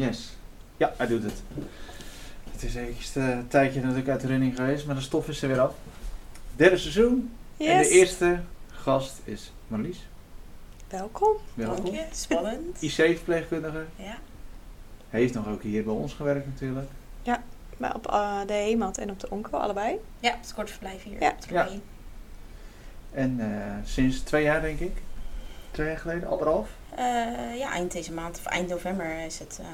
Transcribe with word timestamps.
Yes. 0.00 0.36
Ja, 0.76 0.92
hij 0.96 1.06
doet 1.06 1.22
het. 1.22 1.42
Het 2.50 2.62
is 2.62 2.74
eventjes 2.74 3.14
een 3.14 3.48
tijdje 3.48 3.80
natuurlijk 3.80 4.08
uit 4.08 4.20
de 4.20 4.26
running 4.26 4.56
geweest, 4.56 4.86
maar 4.86 4.94
de 4.94 5.00
stof 5.00 5.28
is 5.28 5.42
er 5.42 5.48
weer 5.48 5.60
af. 5.60 5.74
Derde 6.56 6.76
seizoen. 6.76 7.32
En 7.56 7.78
de 7.78 7.88
eerste 7.88 8.40
gast 8.70 9.20
is 9.24 9.52
Marlies. 9.66 10.06
Welkom. 10.88 11.36
Welkom. 11.54 11.84
Dank 11.84 11.96
je, 11.96 12.04
spannend. 12.12 12.82
IC-verpleegkundige. 12.82 13.84
Ja. 13.96 14.18
Heeft 15.08 15.34
nog 15.34 15.48
ook 15.48 15.62
hier 15.62 15.84
bij 15.84 15.92
ons 15.92 16.12
gewerkt 16.14 16.46
natuurlijk. 16.46 16.88
Maar 17.76 17.94
op 17.94 18.06
eh, 18.06 18.40
de 18.46 18.52
HEMAT 18.52 18.98
en 18.98 19.10
op 19.10 19.20
de 19.20 19.30
ONCO, 19.30 19.58
allebei. 19.58 19.98
ja, 20.20 20.36
het 20.40 20.54
korte 20.54 20.72
verblijf 20.72 21.02
hier. 21.02 21.20
Ja. 21.20 21.34
Ja. 21.48 21.68
En 23.12 23.40
eh, 23.40 23.76
sinds 23.84 24.20
twee 24.20 24.42
jaar 24.42 24.60
denk 24.60 24.80
ik. 24.80 25.02
Twee 25.70 25.86
jaar 25.86 25.98
geleden, 25.98 26.28
anderhalf. 26.28 26.70
Eh, 26.96 27.58
ja, 27.58 27.72
eind 27.72 27.92
deze 27.92 28.12
maand, 28.12 28.38
of 28.38 28.44
eind 28.46 28.68
november 28.68 29.18
is 29.24 29.38
het. 29.38 29.58
eh, 29.60 29.66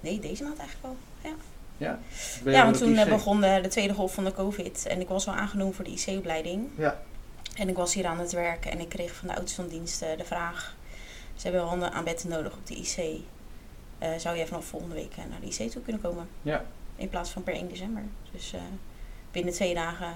nee, 0.00 0.18
deze 0.20 0.42
maand 0.42 0.58
eigenlijk 0.58 0.88
wel. 0.88 0.96
Ja. 1.30 1.36
Ja, 2.44 2.58
op 2.58 2.64
want 2.64 2.78
toen 2.78 2.96
eh, 2.96 3.08
begon 3.08 3.40
de, 3.40 3.58
de 3.62 3.68
tweede 3.68 3.94
golf 3.94 4.14
van 4.14 4.24
de 4.24 4.32
COVID. 4.32 4.86
En 4.86 5.00
ik 5.00 5.08
was 5.08 5.24
wel 5.24 5.34
aangenomen 5.34 5.74
voor 5.74 5.84
de 5.84 5.90
IC-opleiding. 5.90 6.68
Ja. 6.76 7.00
En 7.56 7.68
ik 7.68 7.76
was 7.76 7.94
hier 7.94 8.06
aan 8.06 8.18
het 8.18 8.32
werk 8.32 8.66
en 8.66 8.80
ik 8.80 8.88
kreeg 8.88 9.14
van 9.14 9.28
de 9.28 9.34
oudste 9.36 9.60
van 9.62 9.70
dienst 9.70 10.02
eh, 10.02 10.16
de 10.16 10.24
vraag: 10.24 10.76
ze 11.34 11.42
hebben 11.42 11.60
wel 11.60 11.70
handen 11.70 11.92
aan 11.92 12.04
bedden 12.04 12.28
nodig 12.28 12.52
op 12.52 12.66
de 12.66 12.74
IC. 12.74 13.20
Eh, 13.98 14.10
zou 14.18 14.36
jij 14.36 14.46
vanaf 14.46 14.64
volgende 14.64 14.94
week 14.94 15.16
naar 15.16 15.40
de 15.40 15.46
IC 15.64 15.70
toe 15.70 15.82
kunnen 15.82 16.02
komen? 16.02 16.28
Ja. 16.42 16.64
In 16.96 17.08
plaats 17.08 17.30
van 17.30 17.42
per 17.42 17.54
1 17.54 17.68
december. 17.68 18.02
Dus 18.32 18.54
binnen 19.30 19.52
twee 19.54 19.74
dagen 19.74 20.12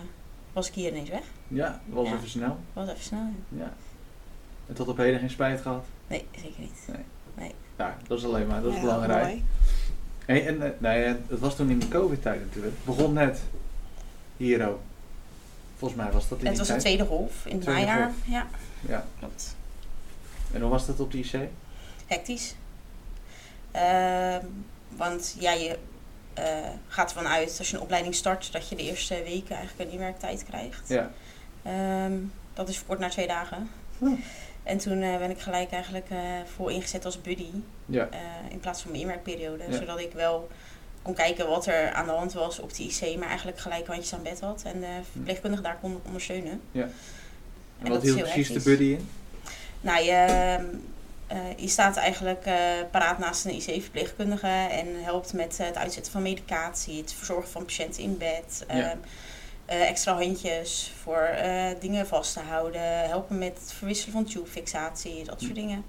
was 0.52 0.68
ik 0.68 0.74
hier 0.74 0.90
ineens 0.90 1.08
weg. 1.10 1.22
Ja, 1.48 1.80
dat 1.86 1.94
was 1.96 2.08
Ja. 2.08 2.14
even 2.14 2.28
snel. 2.28 2.58
Was 2.72 2.88
even 2.88 3.02
snel. 3.02 3.28
ja. 3.48 3.58
Ja. 3.58 3.72
En 4.68 4.74
tot 4.74 4.88
op 4.88 4.96
heden 4.96 5.20
geen 5.20 5.30
spijt 5.30 5.60
gehad. 5.60 5.84
Nee, 6.06 6.26
zeker 6.34 6.60
niet. 6.60 6.88
Ja, 7.78 7.96
dat 8.06 8.18
is 8.18 8.24
alleen 8.24 8.46
maar, 8.46 8.60
dat 8.62 8.70
is 8.70 8.76
Ja, 8.76 8.80
belangrijk. 8.82 9.24
mooi. 9.24 9.44
En, 10.26 10.62
eh, 10.62 10.70
nou 10.78 10.98
ja, 10.98 11.16
het 11.28 11.40
was 11.40 11.56
toen 11.56 11.70
in 11.70 11.78
de 11.78 11.88
COVID-tijd 11.88 12.40
natuurlijk. 12.40 12.74
Het 12.76 12.84
begon 12.96 13.12
net 13.12 13.40
hier 14.36 14.68
ook. 14.68 14.80
Volgens 15.76 16.00
mij 16.02 16.12
was 16.12 16.28
dat 16.28 16.38
in 16.40 16.46
Het 16.46 16.58
was 16.58 16.66
tijd. 16.66 16.80
tweede 16.80 17.04
golf 17.04 17.46
in 17.46 17.52
het 17.52 17.62
Tweede 17.62 17.80
najaar. 17.80 18.02
golf. 18.04 18.16
Ja, 18.26 18.46
Ja. 18.88 19.06
klopt. 19.18 19.56
En 20.52 20.60
hoe 20.60 20.70
was 20.70 20.86
dat 20.86 21.00
op 21.00 21.12
de 21.12 21.18
IC? 21.18 21.48
Hectisch. 22.06 22.54
Ehm, 23.70 24.44
want 24.96 25.36
ja, 25.38 25.52
je 25.52 25.78
eh, 26.34 26.44
gaat 26.88 27.10
ervan 27.10 27.26
uit 27.26 27.56
als 27.58 27.70
je 27.70 27.76
een 27.76 27.82
opleiding 27.82 28.14
start 28.14 28.52
dat 28.52 28.68
je 28.68 28.76
de 28.76 28.82
eerste 28.82 29.14
weken 29.22 29.56
eigenlijk 29.56 29.88
een 29.88 29.94
inwerktijd 29.94 30.44
krijgt. 30.44 30.88
Ja. 30.88 31.10
Ehm, 31.62 32.12
dat 32.54 32.68
is 32.68 32.76
verkort 32.76 32.98
naar 32.98 33.10
twee 33.10 33.26
dagen. 33.26 33.70
Hm. 33.98 34.14
En 34.62 34.78
toen 34.78 35.02
eh, 35.02 35.18
ben 35.18 35.30
ik 35.30 35.38
gelijk 35.40 35.70
eigenlijk 35.72 36.10
eh, 36.10 36.18
vol 36.54 36.68
ingezet 36.68 37.04
als 37.04 37.20
buddy 37.20 37.50
Ja. 37.86 38.08
eh, 38.10 38.18
in 38.50 38.60
plaats 38.60 38.80
van 38.82 38.90
mijn 38.90 39.02
inwerkperiode. 39.02 39.64
Ja. 39.68 39.76
Zodat 39.76 40.00
ik 40.00 40.12
wel 40.12 40.48
kon 41.02 41.14
kijken 41.14 41.48
wat 41.48 41.66
er 41.66 41.92
aan 41.92 42.06
de 42.06 42.12
hand 42.12 42.32
was 42.32 42.58
op 42.58 42.74
de 42.74 42.82
IC, 42.82 43.18
maar 43.18 43.28
eigenlijk 43.28 43.58
gelijk 43.58 43.86
handjes 43.86 44.14
aan 44.14 44.22
bed 44.22 44.40
had 44.40 44.62
en 44.64 44.80
de 44.80 44.98
verpleegkundige 45.12 45.62
daar 45.62 45.78
kon 45.80 46.00
ondersteunen. 46.06 46.60
En, 46.72 46.90
dat 47.78 47.88
wat 47.88 48.02
hield 48.02 48.18
precies 48.20 48.48
de 48.52 48.60
buddy 48.62 48.84
in? 48.84 49.08
Nou, 49.80 50.04
je, 50.04 50.10
ehm, 50.12 50.64
eh, 51.26 51.38
je 51.56 51.68
staat 51.68 51.96
eigenlijk 51.96 52.44
eh, 52.44 52.54
paraat 52.90 53.18
naast 53.18 53.44
een 53.44 53.54
IC-verpleegkundige 53.54 54.46
en 54.70 54.86
helpt 55.04 55.32
met 55.32 55.58
het 55.58 55.76
uitzetten 55.76 56.12
van 56.12 56.22
medicatie, 56.22 57.00
het 57.00 57.12
verzorgen 57.12 57.50
van 57.50 57.64
patiënten 57.64 58.02
in 58.02 58.18
bed, 58.18 58.64
Ja. 58.68 58.96
Eh, 59.72 59.88
extra 59.88 60.12
handjes 60.14 60.92
voor 61.02 61.22
eh, 61.22 61.64
dingen 61.80 62.06
vast 62.06 62.32
te 62.32 62.40
houden, 62.40 63.08
helpen 63.08 63.38
met 63.38 63.58
het 63.60 63.72
verwisselen 63.72 64.12
van 64.12 64.24
tubefixatie, 64.24 65.24
dat 65.24 65.40
soort 65.40 65.52
Hm. 65.52 65.58
dingen. 65.60 65.84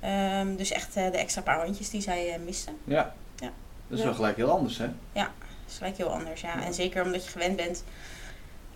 Ehm, 0.00 0.56
dus 0.56 0.70
echt 0.70 0.96
eh, 0.96 1.10
de 1.10 1.18
extra 1.18 1.42
paar 1.42 1.58
handjes 1.64 1.90
die 1.90 2.00
zij 2.00 2.32
eh, 2.34 2.40
misten. 2.44 2.76
Ja. 2.84 3.14
Ja. 3.38 3.50
Dat 3.88 3.98
is 3.98 3.98
Ja. 3.98 4.04
wel 4.04 4.14
gelijk 4.14 4.36
heel 4.36 4.50
anders, 4.50 4.78
hè? 4.78 4.86
Dat 5.12 5.26
is 5.68 5.76
gelijk 5.76 5.96
heel 5.96 6.12
anders, 6.12 6.40
ja. 6.40 6.56
Ja. 6.56 6.64
En 6.64 6.74
zeker 6.74 7.04
omdat 7.04 7.24
je 7.24 7.30
gewend 7.30 7.56
bent 7.56 7.84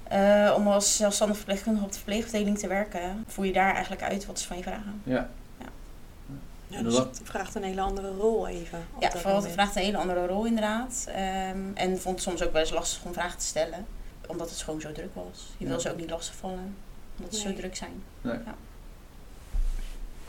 eh, 0.08 0.52
om 0.56 0.68
als 0.68 0.96
zelfstandig 0.96 1.36
verpleegkundige 1.36 1.84
op 1.84 1.90
de 1.90 1.96
verpleegafdeling 1.96 2.58
te 2.58 2.66
werken, 2.68 3.24
voer 3.28 3.46
je 3.46 3.52
daar 3.52 3.72
eigenlijk 3.72 4.02
uit 4.02 4.26
wat 4.26 4.40
ze 4.40 4.46
van 4.46 4.56
je 4.56 4.62
vragen. 4.62 5.00
Ja. 5.04 5.28
Ja, 6.68 6.76
En 6.76 6.84
dus 6.84 6.96
het 6.96 7.20
vraagt 7.24 7.54
een 7.54 7.62
hele 7.62 7.80
andere 7.80 8.10
rol 8.10 8.48
even. 8.48 8.86
op 8.94 9.02
Ja, 9.02 9.08
dat 9.08 9.20
vooral 9.20 9.42
het 9.42 9.52
vraagt 9.52 9.76
een 9.76 9.82
hele 9.82 9.96
andere 9.96 10.26
rol 10.26 10.44
inderdaad. 10.44 11.04
Ehm, 11.08 11.58
en 11.74 12.00
vond 12.00 12.14
het 12.14 12.22
soms 12.24 12.42
ook 12.42 12.52
wel 12.52 12.60
eens 12.60 12.70
lastig 12.70 13.04
om 13.04 13.12
vragen 13.12 13.38
te 13.38 13.44
stellen. 13.46 13.86
Omdat 14.30 14.50
het 14.50 14.58
gewoon 14.62 14.80
zo 14.80 14.92
druk 14.92 15.14
was. 15.14 15.54
Je 15.56 15.64
Ja. 15.64 15.70
wil 15.70 15.80
ze 15.80 15.90
ook 15.90 15.96
niet 15.96 16.10
lastigvallen. 16.10 16.76
Omdat 17.18 17.34
ze 17.34 17.44
Nee. 17.44 17.54
zo 17.54 17.60
druk 17.60 17.76
zijn. 17.76 18.02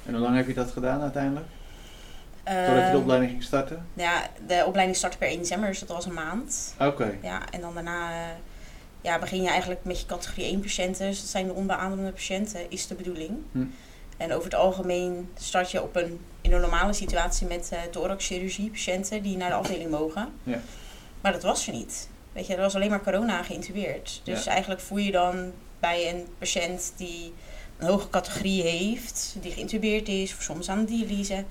En 0.06 0.14
hoe 0.14 0.18
lang 0.20 0.36
heb 0.36 0.48
je 0.48 0.54
dat 0.54 0.72
gedaan 0.72 1.02
uiteindelijk? 1.02 1.46
Totdat 2.44 2.66
je 2.68 2.74
de 2.76 2.82
Ehm, 2.82 2.96
opleiding 2.96 3.32
ging 3.32 3.44
starten? 3.44 3.86
Ja, 3.94 4.28
de 4.48 4.64
opleiding 4.66 4.98
startte 4.98 5.18
per 5.18 5.28
1 5.28 5.38
december, 5.40 5.70
dus 5.70 5.80
dat 5.80 5.88
was 5.90 6.06
een 6.06 6.14
maand. 6.14 6.76
Oké. 6.80 7.18
Ja, 7.22 7.42
en 7.52 7.62
dan 7.62 7.74
daarna 7.74 8.12
eh, 8.12 8.36
ja, 9.02 9.20
begin 9.20 9.42
je 9.42 9.50
eigenlijk 9.50 9.84
met 9.84 10.00
je 10.00 10.06
categorie 10.06 10.46
1 10.46 10.60
patiënten. 10.60 11.08
Dus 11.08 11.20
dat 11.22 11.30
zijn 11.30 11.46
de 11.48 11.54
onbeademde 11.54 12.12
patiënten, 12.12 12.70
is 12.72 12.88
de 12.88 12.96
bedoeling. 12.96 13.32
Hm. 13.52 13.66
En 14.18 14.32
over 14.34 14.44
het 14.44 14.56
algemeen 14.56 15.30
start 15.38 15.72
je 15.72 15.82
op 15.82 15.96
een, 15.96 16.20
in 16.42 16.52
een 16.54 16.62
normale 16.62 16.94
situatie 16.94 17.48
met 17.48 17.70
eh 17.72 17.82
thoraxchirurgie 17.92 18.70
patiënten 18.70 19.24
die 19.24 19.38
naar 19.38 19.50
de 19.50 19.56
afdeling 19.56 19.90
mogen. 19.92 20.30
Ja. 20.44 20.60
Maar 21.22 21.32
dat 21.32 21.44
was 21.44 21.68
er 21.68 21.74
niet. 21.74 22.10
Weet 22.34 22.48
je, 22.48 22.54
er 22.56 22.62
was 22.62 22.76
alleen 22.76 22.90
maar 22.90 23.02
corona 23.04 23.44
geïntubeerd. 23.44 24.22
Dus 24.24 24.44
Ja. 24.44 24.52
eigenlijk 24.52 24.82
voer 24.82 25.00
je 25.00 25.12
dan 25.12 25.52
bij 25.80 26.10
een 26.10 26.28
patiënt 26.38 26.94
die 26.98 27.34
een 27.78 27.88
hoge 27.88 28.10
categorie 28.10 28.62
heeft, 28.64 29.36
die 29.42 29.52
geïntubeerd 29.52 30.08
is, 30.08 30.34
of 30.36 30.42
soms 30.42 30.70
aan 30.70 30.80
de 30.80 30.86
dialyse, 30.86 31.46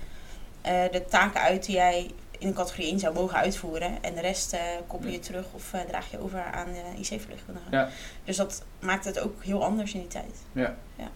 eh, 0.61 0.83
de 0.93 1.05
taken 1.05 1.41
uit 1.41 1.65
die 1.67 1.75
jij 1.75 2.11
in 2.39 2.47
een 2.49 2.55
categorie 2.55 2.89
1 2.91 2.99
zou 2.99 3.15
mogen 3.15 3.37
uitvoeren. 3.39 4.03
En 4.03 4.15
de 4.15 4.21
rest 4.21 4.53
eh, 4.53 4.61
koppel 4.87 5.11
je 5.11 5.19
terug 5.19 5.45
of 5.53 5.73
eh, 5.73 5.81
draag 5.81 6.11
je 6.11 6.21
over 6.21 6.43
aan 6.43 6.67
de 6.73 6.99
IC-verpleegkundige. 7.01 7.67
Ja. 7.71 7.89
Dus 8.25 8.37
dat 8.37 8.65
maakt 8.81 9.05
het 9.05 9.21
ook 9.21 9.43
heel 9.45 9.65
anders 9.65 9.93
in 9.95 10.01
die 10.01 10.09
tijd. 10.09 10.37
Ja. 10.53 10.77
Ja. 10.97 11.11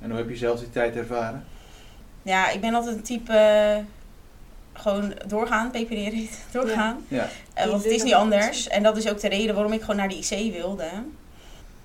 En 0.00 0.08
hoe 0.10 0.18
heb 0.18 0.28
je 0.28 0.36
zelf 0.36 0.58
die 0.58 0.70
tijd 0.70 0.96
ervaren? 0.96 1.44
Ja, 2.22 2.50
ik 2.50 2.60
ben 2.60 2.74
altijd 2.74 2.96
een 2.96 3.02
type 3.02 3.84
gewoon 4.80 5.14
doorgaan, 5.26 5.70
PPD 5.70 6.14
doorgaan. 6.52 7.04
Ja. 7.08 7.28
Eh, 7.54 7.66
want 7.66 7.82
het 7.84 7.92
is 7.92 8.02
niet 8.02 8.14
anders. 8.14 8.68
En 8.68 8.82
dat 8.82 8.96
is 8.96 9.08
ook 9.08 9.20
de 9.20 9.28
reden 9.28 9.54
waarom 9.54 9.72
ik 9.72 9.80
gewoon 9.80 9.96
naar 9.96 10.08
de 10.08 10.18
IC 10.18 10.52
wilde. 10.52 10.88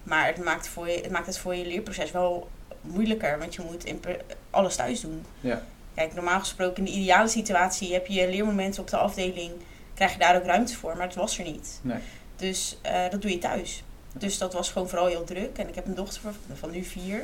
Maar 0.03 0.27
het 0.27 0.43
maakt, 0.43 0.67
voor 0.67 0.89
je, 0.89 1.01
het 1.01 1.11
maakt 1.11 1.25
het 1.25 1.37
voor 1.37 1.55
je 1.55 1.65
leerproces 1.65 2.11
wel 2.11 2.49
moeilijker. 2.81 3.39
Want 3.39 3.55
je 3.55 3.61
moet 3.61 3.93
alles 4.49 4.75
thuis 4.75 5.01
doen. 5.01 5.25
Ja. 5.39 5.61
Kijk, 5.95 6.13
normaal 6.13 6.39
gesproken 6.39 6.77
in 6.77 6.91
de 6.91 6.99
ideale 6.99 7.27
situatie 7.27 7.93
heb 7.93 8.07
je 8.07 8.29
leermomenten 8.29 8.81
op 8.81 8.89
de 8.89 8.97
afdeling. 8.97 9.51
Krijg 9.93 10.11
je 10.11 10.19
daar 10.19 10.35
ook 10.35 10.45
ruimte 10.45 10.75
voor. 10.75 10.97
Maar 10.97 11.05
het 11.05 11.15
was 11.15 11.37
er 11.37 11.43
niet. 11.43 11.79
Nee. 11.81 11.99
Dus 12.35 12.77
eh, 12.81 13.09
dat 13.09 13.21
doe 13.21 13.31
je 13.31 13.37
thuis. 13.37 13.83
Dus 14.13 14.37
dat 14.37 14.53
was 14.53 14.71
gewoon 14.71 14.89
vooral 14.89 15.07
heel 15.07 15.23
druk. 15.23 15.57
En 15.57 15.67
ik 15.67 15.75
heb 15.75 15.85
een 15.85 15.95
dochter 15.95 16.21
van, 16.21 16.33
van 16.53 16.71
nu 16.71 16.83
vier. 16.83 17.23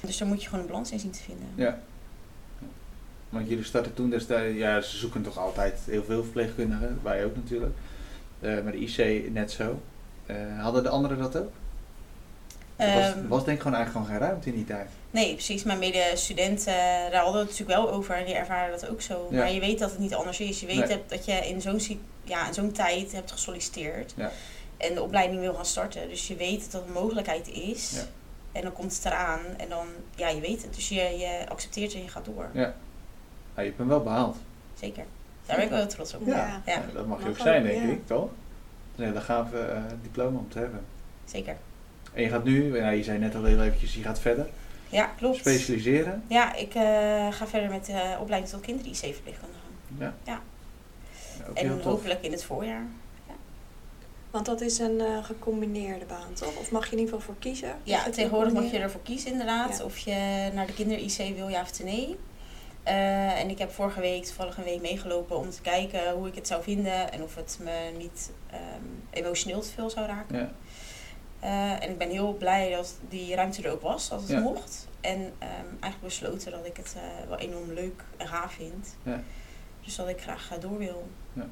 Dus 0.00 0.16
daar 0.16 0.28
moet 0.28 0.42
je 0.42 0.48
gewoon 0.48 0.64
een 0.64 0.70
balans 0.70 0.90
in 0.90 0.98
zien 0.98 1.10
te 1.10 1.22
vinden. 1.22 1.48
Ja. 1.54 1.78
Want 3.28 3.48
jullie 3.48 3.64
starten 3.64 3.94
toen 3.94 4.10
destijds, 4.10 4.58
ja, 4.58 4.80
ze 4.80 4.96
zoeken 4.96 5.22
toch 5.22 5.38
altijd 5.38 5.80
heel 5.86 6.04
veel 6.04 6.22
verpleegkundigen, 6.22 7.00
wij 7.02 7.24
ook 7.24 7.36
natuurlijk. 7.36 7.74
Eh 8.40 8.60
maar 8.62 8.72
de 8.72 8.78
IC 8.78 9.30
net 9.32 9.50
zo. 9.50 9.80
Eh, 10.26 10.36
hadden 10.62 10.82
de 10.82 10.88
anderen 10.88 11.18
dat 11.18 11.36
ook? 11.36 11.50
Er 12.76 12.94
was, 12.94 13.04
Ehm, 13.12 13.28
was 13.28 13.44
denk 13.44 13.56
ik 13.56 13.62
gewoon 13.62 13.76
eigenlijk 13.76 13.90
gewoon 14.06 14.06
geen 14.06 14.28
ruimte 14.28 14.48
in 14.48 14.54
die 14.54 14.64
tijd. 14.64 14.88
Nee, 15.10 15.32
precies. 15.34 15.62
Mijn 15.62 15.78
medestudenten, 15.78 16.74
daar 17.10 17.14
hadden 17.22 17.32
we 17.32 17.38
het 17.38 17.48
natuurlijk 17.58 17.78
wel 17.80 17.90
over 17.90 18.14
en 18.14 18.24
die 18.24 18.34
ervaren 18.34 18.70
dat 18.80 18.88
ook 18.88 19.00
zo. 19.02 19.28
Ja. 19.30 19.36
Maar 19.38 19.52
je 19.52 19.60
weet 19.60 19.78
dat 19.78 19.90
het 19.90 19.98
niet 19.98 20.14
anders 20.14 20.40
is. 20.40 20.60
Je 20.60 20.66
weet 20.66 20.88
Nee. 20.88 21.02
dat 21.06 21.24
je 21.24 21.32
in 21.32 21.60
zo'n, 21.60 21.80
ja, 22.24 22.46
in 22.46 22.54
zo'n 22.54 22.72
tijd 22.72 23.12
hebt 23.12 23.32
gesolliciteerd 23.32 24.12
Ja. 24.16 24.30
en 24.76 24.94
de 24.94 25.02
opleiding 25.02 25.40
wil 25.40 25.54
gaan 25.54 25.66
starten. 25.66 26.08
Dus 26.08 26.28
je 26.28 26.36
weet 26.36 26.60
dat 26.60 26.70
dat 26.70 26.82
een 26.86 26.92
mogelijkheid 26.92 27.48
is. 27.48 27.90
Ja. 27.94 28.02
En 28.52 28.62
dan 28.62 28.72
komt 28.72 28.94
het 28.96 29.04
eraan 29.04 29.40
en 29.56 29.68
dan, 29.68 29.86
ja, 30.16 30.28
je 30.28 30.40
weet 30.40 30.62
het. 30.62 30.74
Dus 30.74 30.88
je, 30.88 30.94
je 31.18 31.44
accepteert 31.48 31.94
en 31.94 32.02
je 32.02 32.08
gaat 32.08 32.24
door. 32.24 32.50
Ja. 32.52 32.74
Ja, 33.58 33.64
je 33.64 33.70
hebt 33.70 33.78
hem 33.82 33.88
wel 33.88 34.02
behaald. 34.02 34.36
Zeker. 34.74 35.04
Daar 35.46 35.56
ben 35.56 35.64
ik 35.64 35.70
wel 35.70 35.78
heel 35.78 35.88
trots 35.88 36.14
op. 36.14 36.26
Ja. 36.26 36.34
Ja, 36.66 36.72
Ja, 36.72 36.82
dat 36.94 37.06
mag 37.06 37.22
je 37.22 37.28
ook 37.28 37.38
zijn, 37.38 37.62
ook, 37.62 37.68
denk 37.68 37.82
ja. 37.82 37.88
ik, 37.92 38.06
toch? 38.06 38.20
Dat 38.20 38.30
is 38.96 38.98
een 38.98 39.04
hele 39.04 39.20
gave 39.20 39.58
eh, 39.58 39.82
diploma 40.02 40.38
om 40.38 40.48
te 40.48 40.58
hebben. 40.58 40.80
zeker. 41.24 41.56
En 42.12 42.22
je 42.22 42.28
gaat 42.28 42.44
nu, 42.44 42.76
ja, 42.76 42.88
je 42.90 43.02
zei 43.02 43.18
net 43.18 43.34
al 43.34 43.44
heel 43.44 43.62
eventjes, 43.62 43.94
je 43.94 44.02
gaat 44.02 44.20
verder. 44.20 44.46
Ja, 44.88 45.04
klopt. 45.06 45.36
Specialiseren. 45.36 46.22
Ja, 46.26 46.54
ik 46.54 46.74
eh, 46.74 46.82
ga 47.32 47.46
verder 47.46 47.68
met 47.70 47.86
de 47.86 48.16
opleiding 48.20 48.52
tot 48.52 48.60
kinder-IC-verpleegkundige. 48.60 49.60
Ja. 49.98 50.14
Ja. 50.24 50.40
ook 51.48 51.58
heel 51.58 51.70
En 51.70 51.76
tof. 51.80 51.92
hopelijk 51.92 52.22
in 52.22 52.32
het 52.32 52.44
voorjaar. 52.44 52.86
Want 54.30 54.46
dat 54.46 54.60
is 54.60 54.78
een 54.78 55.00
eh, 55.00 55.24
gecombineerde 55.24 56.04
baan, 56.04 56.32
toch? 56.32 56.56
Of 56.56 56.70
mag 56.70 56.84
je 56.86 56.92
in 56.92 56.98
ieder 56.98 57.14
geval 57.14 57.26
voor 57.34 57.42
kiezen? 57.42 57.74
Ja, 57.82 58.10
tegenwoordig 58.10 58.52
mag 58.52 58.70
je 58.70 58.78
ervoor 58.78 59.02
kiezen 59.02 59.30
inderdaad. 59.30 59.78
Ja. 59.78 59.84
Of 59.84 59.98
je 59.98 60.50
naar 60.54 60.66
de 60.66 60.74
kinder-IC 60.74 61.36
wil, 61.36 61.48
ja 61.48 61.60
of 61.60 61.82
nee. 61.84 62.16
Eh, 62.88 63.40
en 63.40 63.50
ik 63.50 63.58
heb 63.58 63.70
vorige 63.72 64.00
week 64.00 64.24
toevallig 64.24 64.56
een 64.56 64.64
week 64.64 64.80
meegelopen 64.80 65.36
om 65.38 65.50
te 65.50 65.60
kijken 65.60 66.12
hoe 66.12 66.28
ik 66.28 66.34
het 66.34 66.46
zou 66.46 66.62
vinden. 66.62 67.12
En 67.12 67.22
of 67.22 67.34
het 67.34 67.58
me 67.62 67.90
niet 67.98 68.30
ehm, 68.50 68.60
emotioneel 69.10 69.60
te 69.60 69.68
veel 69.70 69.90
zou 69.90 70.06
raken. 70.06 70.38
Ja, 70.38 70.50
Eh, 71.40 71.82
en 71.82 71.90
ik 71.90 71.98
ben 71.98 72.10
heel 72.10 72.32
blij 72.32 72.70
dat 72.70 72.94
die 73.08 73.34
ruimte 73.34 73.62
er 73.62 73.72
ook 73.72 73.82
was, 73.82 74.08
dat 74.08 74.20
het 74.20 74.28
Ja. 74.30 74.40
mocht. 74.40 74.88
En 75.00 75.32
ehm, 75.38 75.50
eigenlijk 75.80 76.00
besloten 76.02 76.50
dat 76.52 76.66
ik 76.66 76.76
het 76.76 76.94
eh, 76.96 77.28
wel 77.28 77.38
enorm 77.38 77.72
leuk 77.72 78.02
en 78.16 78.26
gaaf 78.28 78.52
vind. 78.52 78.96
Ja. 79.02 79.20
Dus 79.84 79.96
dat 79.96 80.08
ik 80.08 80.20
graag 80.20 80.50
door 80.60 80.78
wil. 80.78 81.08
Ja, 81.32 81.46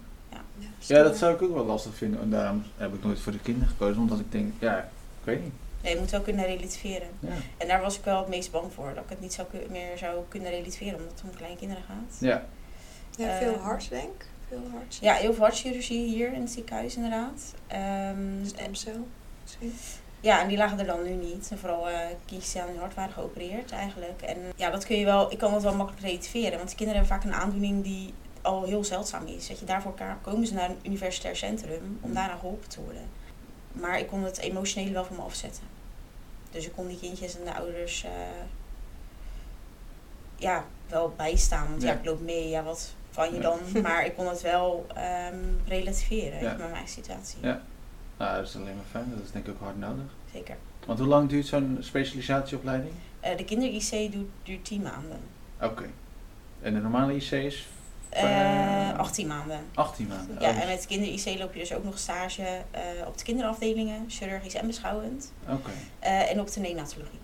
ja, 0.79 1.03
dat 1.03 1.17
zou 1.17 1.35
ik 1.35 1.43
ook 1.43 1.55
wel 1.55 1.65
lastig 1.65 1.95
vinden. 1.95 2.21
En 2.21 2.31
daarom 2.31 2.63
heb 2.77 2.95
ik 2.95 3.05
nooit 3.05 3.21
voor 3.21 3.33
de 3.33 3.39
kinderen 3.41 3.69
gekozen. 3.69 4.03
Omdat 4.03 4.21
ik 4.21 4.33
denk, 4.33 4.53
ja, 4.59 4.79
ik 4.79 5.25
weet 5.25 5.43
niet. 5.43 5.55
Nee, 5.83 5.95
je 5.95 6.01
moet 6.01 6.11
wel 6.11 6.21
kunnen 6.21 6.45
relativeren. 6.45 7.09
Ja, 7.21 7.29
En 7.57 7.69
daar 7.69 7.81
was 7.81 7.99
ik 7.99 8.05
wel 8.05 8.19
het 8.19 8.29
meest 8.29 8.51
bang 8.51 8.73
voor. 8.73 8.93
Dat 8.95 9.05
ik 9.05 9.11
het 9.11 9.21
niet 9.21 9.33
zou 9.33 9.49
kun- 9.51 9.67
meer 9.71 9.99
zou 9.99 10.25
kunnen 10.29 10.51
relativeren, 10.51 10.99
omdat 10.99 11.13
het 11.13 11.23
om 11.31 11.37
kleine 11.37 11.59
kinderen 11.59 11.83
gaat. 11.85 12.17
ja. 12.21 12.45
Ja, 13.17 13.39
veel 13.39 13.55
Eh, 13.55 13.63
hart, 13.63 13.89
denk 13.89 14.05
ik. 14.05 14.27
Veel 14.49 14.63
hart. 14.73 14.99
Ja, 15.01 15.15
heel 15.15 15.33
veel 15.35 15.43
hartchirurgie 15.43 16.07
hier 16.09 16.33
in 16.33 16.41
het 16.41 16.51
ziekenhuis 16.51 16.97
inderdaad. 16.97 17.55
Ehm, 17.67 18.45
Stemcel. 18.47 19.07
misschien. 19.43 19.75
ja, 20.21 20.41
en 20.43 20.49
die 20.49 20.57
lagen 20.57 20.79
er 20.79 20.87
dan 20.87 21.03
nu 21.03 21.11
niet. 21.11 21.49
En 21.51 21.59
vooral 21.59 21.89
eh 21.89 21.99
kindjes 22.25 22.53
die 22.53 22.63
aan 22.63 22.69
hun 22.69 22.79
hart 22.79 22.95
waren 22.95 23.13
geopereerd 23.13 23.73
eigenlijk. 23.73 24.23
En 24.23 24.37
ja, 24.57 24.71
dat 24.71 24.87
kun 24.87 24.97
je 24.99 25.05
wel, 25.05 25.33
ik 25.33 25.39
kan 25.39 25.53
dat 25.53 25.63
wel 25.63 25.75
makkelijk 25.75 26.05
relativeren. 26.05 26.57
Want 26.59 26.71
de 26.71 26.77
kinderen 26.77 27.01
hebben 27.03 27.19
vaak 27.21 27.31
een 27.33 27.41
aandoening 27.41 27.83
die 27.85 28.15
al 28.43 28.63
heel 28.65 28.85
zeldzaam 28.85 29.27
is. 29.27 29.49
Dat 29.49 29.59
je 29.59 29.65
daarvoor 29.65 29.95
komen 30.23 30.47
ze 30.47 30.55
naar 30.55 30.71
een 30.71 30.79
universitair 30.83 31.37
centrum 31.37 31.99
om 32.01 32.15
daarna 32.15 32.35
geholpen 32.37 32.69
te 32.69 32.81
worden. 32.83 33.03
Maar 33.81 33.99
ik 33.99 34.07
kon 34.07 34.25
het 34.25 34.39
emotionele 34.39 34.93
wel 34.93 35.05
van 35.05 35.17
me 35.17 35.23
afzetten. 35.23 35.63
Dus 36.51 36.67
ik 36.67 36.73
kon 36.73 36.87
die 36.87 36.99
kindjes 36.99 37.39
en 37.39 37.45
de 37.45 37.55
ouders 37.55 38.05
eh, 38.05 38.11
ja, 40.37 40.65
wel 40.89 41.13
bijstaan. 41.17 41.69
Want 41.71 41.83
ja. 41.83 41.93
Ja. 41.93 41.99
ik 41.99 42.05
loop 42.05 42.21
mee, 42.21 42.49
ja, 42.49 42.63
wat 42.63 42.95
van 43.11 43.35
je 43.35 43.41
dan? 43.41 43.59
Maar 43.83 44.05
ik 44.07 44.15
kon 44.15 44.29
het 44.29 44.43
wel 44.43 44.87
ehm, 44.95 45.39
relativeren 45.67 46.43
Ja. 46.43 46.55
met 46.57 46.71
mijn 46.71 46.89
situatie. 46.89 47.39
Ja. 47.43 47.63
Nou, 48.17 48.37
dat 48.37 48.49
is 48.49 48.57
alleen 48.57 48.77
maar 48.77 48.85
fijn. 48.91 49.11
Dat 49.15 49.25
is 49.25 49.31
denk 49.31 49.47
ik 49.47 49.53
ook 49.53 49.61
hard 49.61 49.79
nodig. 49.79 50.05
Zeker. 50.33 50.57
Want 50.87 50.99
hoe 50.99 51.09
lang 51.09 51.29
duurt 51.29 51.47
zo'n 51.47 51.77
specialisatieopleiding? 51.81 52.93
Eh, 53.21 53.37
de 53.37 53.45
kinder-IC 53.45 53.91
duurt, 54.13 54.29
duurt 54.43 54.65
10 54.65 54.83
maanden. 54.83 55.21
Oké. 55.61 55.85
En 56.61 56.75
de 56.75 56.81
normale 56.81 57.15
IC 57.15 57.31
is 57.31 57.67
Eh 58.17 58.75
Eh, 58.91 58.99
18 58.99 59.27
maanden. 59.27 59.61
18 59.75 60.07
maanden. 60.07 60.37
Ja, 60.41 60.51
Oh, 60.51 60.61
en 60.61 60.69
met 60.69 60.87
kinder-IC 60.87 61.39
loop 61.39 61.53
je 61.53 61.59
dus 61.59 61.73
ook 61.73 61.85
nog 61.85 61.99
stage 61.99 62.43
eh, 62.71 62.81
op 63.07 63.19
de 63.19 63.25
kinderafdelingen, 63.25 64.05
chirurgisch 64.09 64.55
en 64.55 64.67
beschouwend. 64.67 65.33
Oké. 65.49 65.71
eh, 65.99 66.31
en 66.31 66.41
op 66.41 66.53
de 66.53 66.61
neonatologie. 66.61 67.19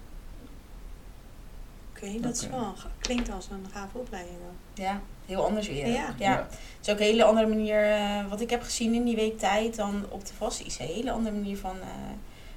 Oké, 1.97 2.21
dat 2.21 2.35
is 2.35 2.47
wel, 2.49 2.75
klinkt 2.99 3.31
als 3.31 3.49
een 3.51 3.67
gave 3.73 3.99
opleiding 3.99 4.37
dan. 4.39 4.85
Ja, 4.85 5.01
heel 5.27 5.45
anders 5.45 5.69
weer. 5.69 5.87
Ja. 5.87 6.15
ja. 6.19 6.37
Het 6.49 6.87
is 6.87 6.93
ook 6.93 6.99
een 6.99 7.05
hele 7.05 7.25
andere 7.25 7.47
manier, 7.47 7.91
eh, 7.91 8.29
wat 8.29 8.41
ik 8.41 8.51
heb 8.51 8.63
gezien 8.63 8.95
in 8.95 9.05
die 9.05 9.17
week 9.17 9.39
tijd, 9.39 9.77
dan 9.77 10.05
op 10.09 10.27
de 10.27 10.35
vaste 10.35 10.65
IC. 10.65 10.79
Een 10.79 10.87
hele 10.87 11.11
andere 11.13 11.35
manier 11.37 11.59
van, 11.59 11.77
eh, 11.81 11.87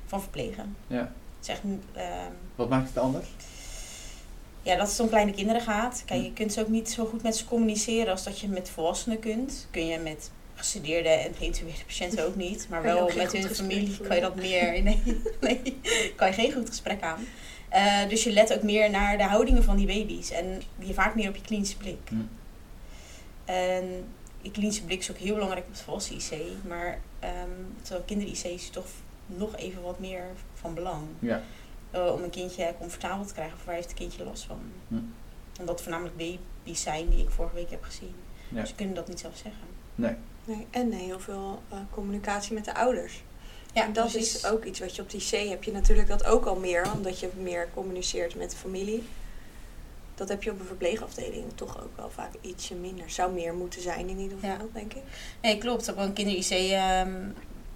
van 0.05 0.21
verplegen. 0.21 0.75
Ja. 0.87 0.97
Het 0.97 1.09
is 1.41 1.47
echt, 1.47 1.61
ehm, 1.93 2.31
Wat 2.55 2.69
maakt 2.69 2.87
het 2.87 2.97
anders? 2.97 3.27
Ja, 4.65 4.75
dat 4.75 4.89
het 4.89 4.99
om 4.99 5.09
kleine 5.09 5.31
kinderen 5.31 5.61
gaat. 5.61 6.03
Kijk, 6.05 6.23
je 6.23 6.33
kunt 6.33 6.53
ze 6.53 6.61
ook 6.61 6.67
niet 6.67 6.89
zo 6.89 7.05
goed 7.05 7.23
met 7.23 7.35
ze 7.35 7.45
communiceren 7.45 8.11
als 8.11 8.23
dat 8.23 8.39
je 8.39 8.47
met 8.47 8.69
volwassenen 8.69 9.19
kunt. 9.19 9.67
Kun 9.71 9.85
je 9.85 9.99
met 9.99 10.31
gestudeerde 10.55 11.09
en 11.09 11.33
geïntubeerde 11.33 11.85
patiënten 11.85 12.25
ook 12.25 12.35
niet. 12.35 12.67
Maar 12.69 12.81
wel 12.81 13.11
met 13.15 13.31
hun 13.31 13.55
familie 13.55 13.97
kan 13.97 14.15
je 14.15 14.21
dat 14.21 14.35
meer. 14.35 14.81
Nee, 14.83 15.01
nee, 15.41 15.81
kan 16.15 16.27
je 16.27 16.33
geen 16.33 16.53
goed 16.53 16.69
gesprek 16.69 17.01
aan. 17.01 17.27
Eh, 17.69 18.09
dus 18.09 18.23
je 18.23 18.31
let 18.31 18.53
ook 18.53 18.63
meer 18.63 18.89
naar 18.89 19.17
de 19.17 19.23
houdingen 19.23 19.63
van 19.63 19.77
die 19.77 19.87
baby's. 19.87 20.31
En 20.31 20.61
je 20.79 20.93
vaak 20.93 21.15
meer 21.15 21.29
op 21.29 21.35
je 21.35 21.41
klinische 21.41 21.77
blik. 21.77 22.09
En 23.45 24.05
je 24.41 24.51
klinische 24.51 24.83
blik 24.83 24.99
is 24.99 25.11
ook 25.11 25.17
heel 25.17 25.33
belangrijk 25.33 25.65
op 25.65 25.71
het 25.71 25.81
volwassen 25.81 26.15
IC. 26.15 26.41
Maar 26.67 26.99
ehm 27.19 27.49
terwijl 27.81 28.05
kinder-IC 28.05 28.43
is 28.43 28.69
toch 28.69 28.87
nog 29.25 29.55
even 29.55 29.81
wat 29.81 29.99
meer 29.99 30.23
van 30.53 30.73
belang. 30.73 31.03
Ja. 31.19 31.41
Eh, 31.95 32.13
om 32.13 32.23
een 32.23 32.29
kindje 32.29 32.73
comfortabel 32.79 33.25
te 33.25 33.33
krijgen. 33.33 33.57
Of 33.57 33.65
waar 33.65 33.75
heeft 33.75 33.87
het 33.89 33.97
kindje 33.97 34.23
last 34.23 34.43
van? 34.43 34.59
Hm. 34.87 34.95
Omdat 35.59 35.75
het 35.75 35.81
voornamelijk 35.81 36.17
baby's 36.17 36.81
zijn 36.81 37.09
die 37.09 37.23
ik 37.23 37.29
vorige 37.29 37.55
week 37.55 37.69
heb 37.69 37.83
gezien. 37.83 38.15
Ja. 38.49 38.59
Dus 38.59 38.69
ze 38.69 38.75
kunnen 38.75 38.95
dat 38.95 39.07
niet 39.07 39.19
zelf 39.19 39.35
zeggen. 39.35 39.61
Nee. 39.95 40.15
Nee, 40.45 40.67
en 40.69 40.89
nee, 40.89 41.03
heel 41.03 41.19
veel 41.19 41.61
eh, 41.69 41.77
communicatie 41.91 42.53
met 42.53 42.65
de 42.65 42.75
ouders. 42.75 43.23
Ja, 43.73 43.83
en 43.83 43.93
dat 43.93 44.11
precies. 44.11 44.35
is 44.35 44.45
ook 44.45 44.63
iets 44.65 44.79
wat 44.79 44.95
je 44.95 45.01
op 45.01 45.09
die 45.09 45.21
C 45.29 45.49
heb 45.49 45.63
je 45.63 45.71
natuurlijk 45.71 46.07
dat 46.07 46.25
ook 46.25 46.45
al 46.45 46.55
meer, 46.55 46.91
omdat 46.93 47.19
je 47.19 47.29
meer 47.37 47.67
communiceert 47.73 48.35
met 48.35 48.51
de 48.51 48.57
familie. 48.57 49.03
Dat 50.15 50.29
heb 50.29 50.43
je 50.43 50.51
op 50.51 50.59
een 50.59 50.65
verpleegafdeling 50.65 51.45
toch 51.55 51.83
ook 51.83 51.97
wel 51.97 52.09
vaak 52.09 52.31
ietsje 52.41 52.75
minder. 52.75 53.09
Zou 53.09 53.33
meer 53.33 53.53
moeten 53.53 53.81
zijn 53.81 54.09
in 54.09 54.17
ieder 54.19 54.37
geval, 54.39 54.65
Ja. 54.65 54.65
denk 54.73 54.93
ik. 54.93 55.03
Nee, 55.41 55.57
klopt. 55.57 55.89
Op 55.89 55.97
een 55.97 56.13
kinder-IC 56.13 56.49
ehm, 56.71 57.29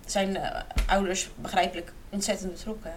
zijn 0.06 0.36
eh, 0.36 0.62
ouders 0.88 1.30
begrijpelijk 1.36 1.94
ontzettend 2.10 2.52
betrokken. 2.52 2.94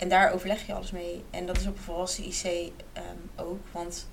En 0.00 0.08
daar 0.08 0.32
overleg 0.32 0.66
je 0.66 0.74
alles 0.74 0.90
mee. 0.90 1.22
En 1.30 1.46
dat 1.46 1.56
is 1.56 1.66
op 1.66 1.76
een 1.76 1.82
volwassen 1.82 2.24
IC 2.24 2.72
ehm, 2.92 3.04
ook. 3.36 3.58
Want 3.72 4.08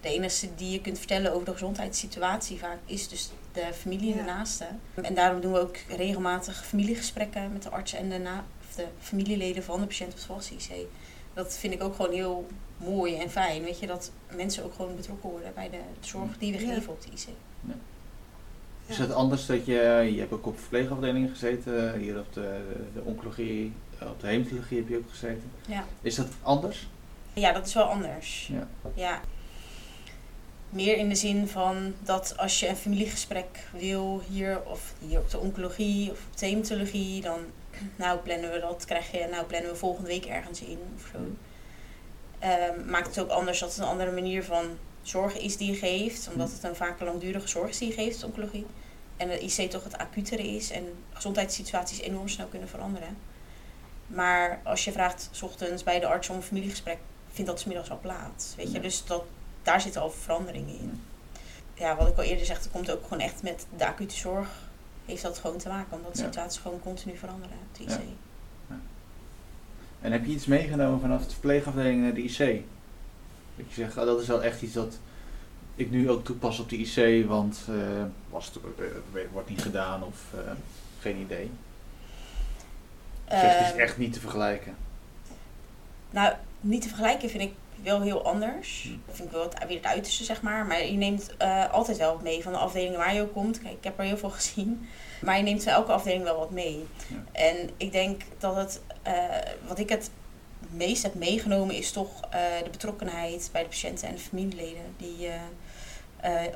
de 0.00 0.08
enige 0.08 0.54
die 0.54 0.70
je 0.70 0.80
kunt 0.80 0.98
vertellen 0.98 1.32
over 1.32 1.44
de 1.44 1.52
gezondheidssituatie 1.52 2.58
vaak 2.58 2.78
is 2.86 3.08
dus 3.08 3.30
de 3.52 3.68
familie 3.72 4.12
en 4.12 4.18
de 4.18 4.24
naasten. 4.24 4.80
En 4.94 5.14
daarom 5.14 5.40
doen 5.40 5.52
we 5.52 5.58
ook 5.60 5.76
regelmatig 5.88 6.66
familiegesprekken 6.66 7.52
met 7.52 7.62
de 7.62 7.70
arts 7.70 7.92
en 7.92 8.08
de, 8.08 8.18
na 8.18 8.44
of 8.68 8.74
de 8.74 8.86
familieleden 9.00 9.62
van 9.62 9.80
de 9.80 9.86
patiënt 9.86 10.10
op 10.10 10.16
het 10.16 10.24
volwassen 10.26 10.56
IC. 10.56 10.86
Dat 11.34 11.56
vind 11.58 11.72
ik 11.74 11.82
ook 11.82 11.94
gewoon 11.94 12.12
heel 12.12 12.46
mooi 12.76 13.16
en 13.18 13.30
fijn. 13.30 13.62
Weet 13.64 13.78
je, 13.78 13.86
dat 13.86 14.10
mensen 14.36 14.64
ook 14.64 14.74
gewoon 14.74 14.96
betrokken 14.96 15.30
worden 15.30 15.52
bij 15.54 15.70
de 15.70 15.80
zorg 16.00 16.38
die 16.38 16.52
we 16.52 16.66
Ja. 16.66 16.74
geven 16.74 16.92
op 16.92 17.02
de 17.02 17.08
IC. 17.08 17.28
Is 18.86 18.96
Ja. 18.96 19.02
het 19.02 19.12
anders 19.12 19.46
dat 19.46 19.66
je, 19.66 20.08
je 20.14 20.18
hebt 20.20 20.32
ook 20.32 20.46
op 20.46 20.58
verpleegafdelingen 20.58 21.28
gezeten, 21.28 21.98
hier 21.98 22.18
op 22.18 22.32
de, 22.32 22.60
de 22.94 23.00
oncologie, 23.04 23.72
op 24.10 24.20
de 24.20 24.26
hematologie 24.26 24.78
heb 24.78 24.88
je 24.88 24.96
ook 24.96 25.10
gezeten. 25.10 25.50
Ja. 25.66 25.84
Is 26.00 26.14
dat 26.14 26.28
anders? 26.42 26.88
Ja, 27.32 27.52
dat 27.52 27.66
is 27.66 27.74
wel 27.74 27.84
anders. 27.84 28.50
Ja. 28.52 28.68
Ja. 28.94 29.20
Meer 30.68 30.96
in 30.96 31.08
de 31.08 31.14
zin 31.14 31.48
van 31.48 31.94
dat 32.02 32.34
als 32.36 32.60
je 32.60 32.68
een 32.68 32.76
familiegesprek 32.76 33.66
wil 33.72 34.22
hier 34.28 34.62
of 34.64 34.94
hier 34.98 35.18
op 35.18 35.30
de 35.30 35.38
oncologie 35.38 36.10
of 36.10 36.26
op 36.30 36.38
de 36.38 36.46
hematologie, 36.46 37.20
dan 37.20 37.40
nou 37.96 38.18
plannen 38.18 38.52
we 38.52 38.60
dat, 38.60 38.84
krijg 38.84 39.10
je, 39.10 39.28
nou 39.30 39.44
plannen 39.44 39.70
we 39.70 39.76
volgende 39.76 40.08
week 40.08 40.26
ergens 40.26 40.60
in 40.60 40.78
of 40.96 41.10
zo. 41.12 41.18
Ehm, 42.38 42.90
maakt 42.90 43.06
het 43.06 43.18
ook 43.18 43.30
anders 43.30 43.58
dat 43.58 43.68
het 43.68 43.78
een 43.78 43.84
andere 43.84 44.12
manier 44.12 44.44
van 44.44 44.64
zorg 45.02 45.38
is 45.38 45.56
die 45.56 45.70
je 45.70 45.78
geeft, 45.78 46.28
omdat 46.32 46.52
het 46.52 46.62
een 46.62 46.76
vaak 46.76 47.00
een 47.00 47.06
langdurige 47.06 47.48
zorg 47.48 47.68
is 47.68 47.78
die 47.78 47.88
je 47.88 47.94
geeft, 47.94 48.20
de 48.20 48.26
oncologie. 48.26 48.66
En 49.16 49.28
de 49.28 49.40
IC 49.40 49.70
toch 49.70 49.84
het 49.84 49.98
acutere 49.98 50.48
is 50.48 50.70
en 50.70 50.84
gezondheidssituaties 51.12 52.00
enorm 52.00 52.28
snel 52.28 52.46
kunnen 52.46 52.68
veranderen. 52.68 53.16
Maar 54.14 54.60
als 54.64 54.84
je 54.84 54.92
vraagt, 54.92 55.28
s 55.32 55.42
ochtends 55.42 55.82
bij 55.82 56.00
de 56.00 56.06
arts 56.06 56.28
om 56.28 56.36
een 56.36 56.42
familiegesprek, 56.42 56.98
vindt 57.32 57.50
dat 57.50 57.60
's 57.60 57.64
middags 57.64 57.90
al 57.90 57.98
plaats. 58.00 58.54
Weet 58.56 58.66
je? 58.68 58.72
Ja. 58.76 58.80
Dus 58.80 59.04
dat, 59.04 59.24
daar 59.62 59.80
zitten 59.80 60.00
al 60.00 60.10
veranderingen 60.10 60.78
in. 60.78 61.00
Ja, 61.74 61.96
wat 61.96 62.08
ik 62.08 62.16
al 62.16 62.22
eerder 62.22 62.46
zeg, 62.46 62.58
het 62.58 62.70
komt 62.70 62.90
ook 62.90 63.02
gewoon 63.02 63.20
echt 63.20 63.42
met 63.42 63.66
de 63.76 63.86
acute 63.86 64.14
zorg. 64.16 64.48
Heeft 65.06 65.22
dat 65.22 65.38
gewoon 65.38 65.58
te 65.58 65.68
maken, 65.68 65.96
omdat 65.96 66.12
de 66.14 66.18
Ja. 66.20 66.24
situaties 66.24 66.60
gewoon 66.60 66.80
continu 66.80 67.16
veranderen 67.16 67.56
op 67.70 67.76
de 67.76 67.82
IC. 67.82 67.88
Ja. 68.68 68.76
En 70.00 70.12
heb 70.12 70.24
je 70.24 70.32
iets 70.32 70.46
meegenomen 70.46 71.00
vanaf 71.00 71.24
de 71.24 71.30
verpleegafdeling 71.30 72.02
naar 72.02 72.14
de 72.14 72.22
IC? 72.22 72.38
Dat 73.56 73.66
je 73.68 73.74
zegt, 73.74 73.96
oh, 73.98 74.04
dat 74.04 74.20
is 74.20 74.26
wel 74.26 74.42
echt 74.42 74.62
iets 74.62 74.72
dat 74.74 74.98
ik 75.74 75.90
nu 75.90 76.10
ook 76.10 76.24
toepas 76.24 76.58
op 76.58 76.68
de 76.68 76.76
IC, 76.76 77.26
want 77.26 77.64
eh, 77.68 77.74
was 78.30 78.46
het, 78.46 78.56
eh, 78.78 79.20
wordt 79.32 79.48
niet 79.48 79.62
gedaan 79.62 80.02
of 80.02 80.16
eh, 80.34 80.52
geen 81.00 81.16
idee. 81.16 81.50
Zegt, 83.40 83.58
het 83.58 83.74
is 83.74 83.80
echt 83.80 83.98
niet 83.98 84.12
te 84.12 84.20
vergelijken. 84.20 84.76
Nou, 86.10 86.34
niet 86.60 86.82
te 86.82 86.88
vergelijken 86.88 87.30
vind 87.30 87.42
ik 87.42 87.52
wel 87.82 88.00
heel 88.00 88.24
anders. 88.24 88.82
Hm. 88.82 88.96
Dat 89.06 89.16
vind 89.16 89.28
ik 89.28 89.34
wel 89.34 89.42
het, 89.42 89.66
weer 89.66 89.76
het 89.76 89.86
uiterste, 89.86 90.24
zeg 90.24 90.42
maar. 90.42 90.66
Maar 90.66 90.86
je 90.86 90.96
neemt 90.96 91.36
eh, 91.36 91.70
altijd 91.70 91.98
wel 91.98 92.12
wat 92.12 92.22
mee 92.22 92.42
van 92.42 92.52
de 92.52 92.58
afdelingen 92.58 92.98
waar 92.98 93.14
je 93.14 93.20
ook 93.20 93.32
komt. 93.32 93.58
Kijk, 93.60 93.74
ik 93.74 93.84
heb 93.84 93.98
er 93.98 94.04
heel 94.04 94.16
veel 94.18 94.30
gezien. 94.40 94.88
Maar 95.20 95.36
je 95.36 95.42
neemt 95.42 95.62
van 95.62 95.72
elke 95.72 95.92
afdeling 95.92 96.22
wel 96.24 96.38
wat 96.38 96.50
mee. 96.50 96.86
Ja. 97.08 97.16
En 97.32 97.70
ik 97.76 97.92
denk 97.92 98.22
dat 98.38 98.56
het, 98.56 98.80
eh, 99.02 99.14
wat 99.66 99.78
ik 99.78 99.88
het 99.88 100.10
meest 100.70 101.02
heb 101.02 101.14
meegenomen, 101.14 101.74
is 101.74 101.90
toch 101.90 102.20
eh, 102.30 102.40
de 102.64 102.70
betrokkenheid 102.70 103.48
bij 103.52 103.62
de 103.62 103.68
patiënten 103.68 104.08
en 104.08 104.14
de 104.14 104.20
familieleden. 104.20 104.94
Die 104.96 105.18
je 105.18 105.34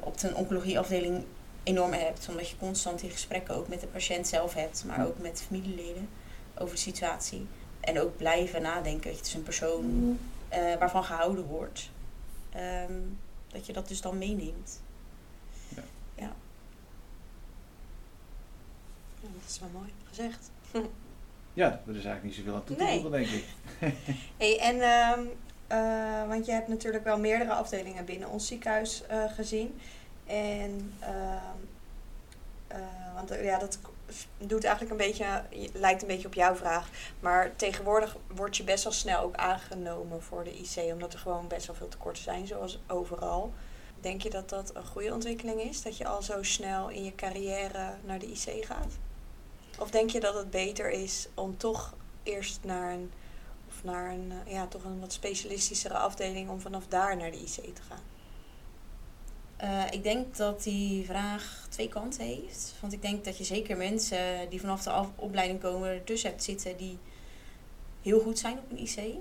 op 0.02 0.18
de 0.18 0.35
oncologieafdeling 0.35 1.25
enorm 1.62 1.92
hebt. 1.92 2.26
Omdat 2.28 2.49
je 2.49 2.56
constant 2.56 3.00
die 3.00 3.11
gesprekken 3.11 3.54
ook 3.54 3.68
met 3.68 3.80
de 3.80 3.87
patiënt 3.87 4.28
zelf 4.28 4.54
hebt. 4.54 4.85
Maar 4.87 4.97
Hm. 4.97 5.02
ook 5.02 5.18
met 5.18 5.45
familieleden 5.47 6.09
over 6.58 6.75
de 6.75 6.80
situatie. 6.80 7.46
En 7.80 8.00
ook 8.00 8.16
blijven 8.16 8.62
nadenken. 8.62 9.10
Het 9.10 9.26
is 9.26 9.34
een 9.34 9.42
persoon 9.42 10.18
eh, 10.48 10.75
waarvan 10.78 11.04
gehouden 11.04 11.44
wordt. 11.44 11.90
Ehm, 12.52 13.00
dat 13.48 13.66
je 13.66 13.72
dat 13.72 13.88
dus 13.88 14.00
dan 14.00 14.18
meeneemt. 14.18 14.80
is 19.48 19.58
wel 19.60 19.68
mooi 19.80 19.92
gezegd. 20.08 20.50
Ja, 21.54 21.66
er 21.86 21.96
is 21.96 22.04
eigenlijk 22.04 22.22
niet 22.22 22.34
zoveel 22.34 22.54
aan 22.54 22.64
toe 22.64 22.76
te 22.76 22.82
Nee. 22.82 23.00
voegen, 23.00 23.10
denk 23.20 23.26
ik. 23.26 23.44
Hey, 24.36 24.58
en, 24.60 24.80
ehm, 24.80 25.20
eh, 25.66 26.28
want 26.28 26.46
je 26.46 26.52
hebt 26.52 26.68
natuurlijk 26.68 27.04
wel 27.04 27.18
meerdere 27.18 27.52
afdelingen 27.52 28.04
binnen 28.04 28.28
ons 28.28 28.46
ziekenhuis 28.46 29.06
eh, 29.06 29.25
gezien. 29.32 29.80
En, 30.26 30.92
ehm, 31.00 31.56
eh, 32.66 32.78
want 33.14 33.30
ja, 33.42 33.58
dat 33.58 33.78
doet 34.38 34.64
eigenlijk 34.64 34.90
een 34.90 35.06
beetje, 35.06 35.42
lijkt 35.72 36.02
een 36.02 36.08
beetje 36.08 36.26
op 36.26 36.34
jouw 36.34 36.54
vraag. 36.54 36.88
Maar 37.20 37.56
tegenwoordig 37.56 38.16
word 38.34 38.56
je 38.56 38.64
best 38.64 38.84
wel 38.84 38.92
snel 38.92 39.20
ook 39.20 39.34
aangenomen 39.34 40.22
voor 40.22 40.44
de 40.44 40.58
IC, 40.58 40.92
omdat 40.92 41.12
er 41.12 41.18
gewoon 41.18 41.48
best 41.48 41.66
wel 41.66 41.76
veel 41.76 41.88
tekorten 41.88 42.22
zijn, 42.22 42.46
zoals 42.46 42.78
overal. 42.86 43.52
Denk 44.00 44.22
je 44.22 44.30
dat 44.30 44.48
dat 44.48 44.75
een 44.75 44.86
goede 44.86 45.12
ontwikkeling 45.12 45.60
is? 45.60 45.82
Dat 45.82 45.96
je 45.96 46.06
al 46.06 46.22
zo 46.22 46.42
snel 46.42 46.88
in 46.88 47.04
je 47.04 47.14
carrière 47.14 47.94
naar 48.04 48.18
de 48.18 48.26
IC 48.26 48.64
gaat? 48.64 48.92
Of 49.78 49.90
denk 49.90 50.10
je 50.10 50.20
dat 50.20 50.34
het 50.34 50.50
beter 50.50 50.90
is 50.90 51.28
om 51.34 51.56
toch 51.56 51.94
eerst 52.22 52.58
naar 52.62 52.92
een 52.92 53.12
of 53.68 53.84
naar 53.84 54.10
een, 54.10 54.32
ja, 54.46 54.66
toch 54.66 54.84
een 54.84 55.00
wat 55.00 55.12
specialistischere 55.12 55.96
afdeling 55.96 56.50
om 56.50 56.60
vanaf 56.60 56.86
daar 56.86 57.16
naar 57.16 57.30
de 57.30 57.40
IC 57.40 57.75
te 57.75 57.82
gaan. 57.88 58.15
Eh, 59.56 59.82
ik 59.90 60.02
denk 60.02 60.36
dat 60.36 60.62
die 60.62 61.04
vraag 61.04 61.66
twee 61.68 61.88
kanten 61.88 62.25
heeft. 62.25 62.75
Want 62.80 62.92
ik 62.92 63.02
denk 63.02 63.25
dat 63.25 63.38
je 63.38 63.44
zeker 63.44 63.76
mensen 63.76 64.50
die 64.50 64.60
vanaf 64.60 64.82
de 64.82 65.04
opleiding 65.16 65.60
komen 65.60 65.88
ertussen 65.88 66.30
hebt 66.30 66.42
zitten 66.42 66.76
die 66.76 66.98
heel 68.02 68.20
goed 68.20 68.38
zijn 68.38 68.58
op 68.58 68.70
een 68.70 68.78
IC. 68.78 69.14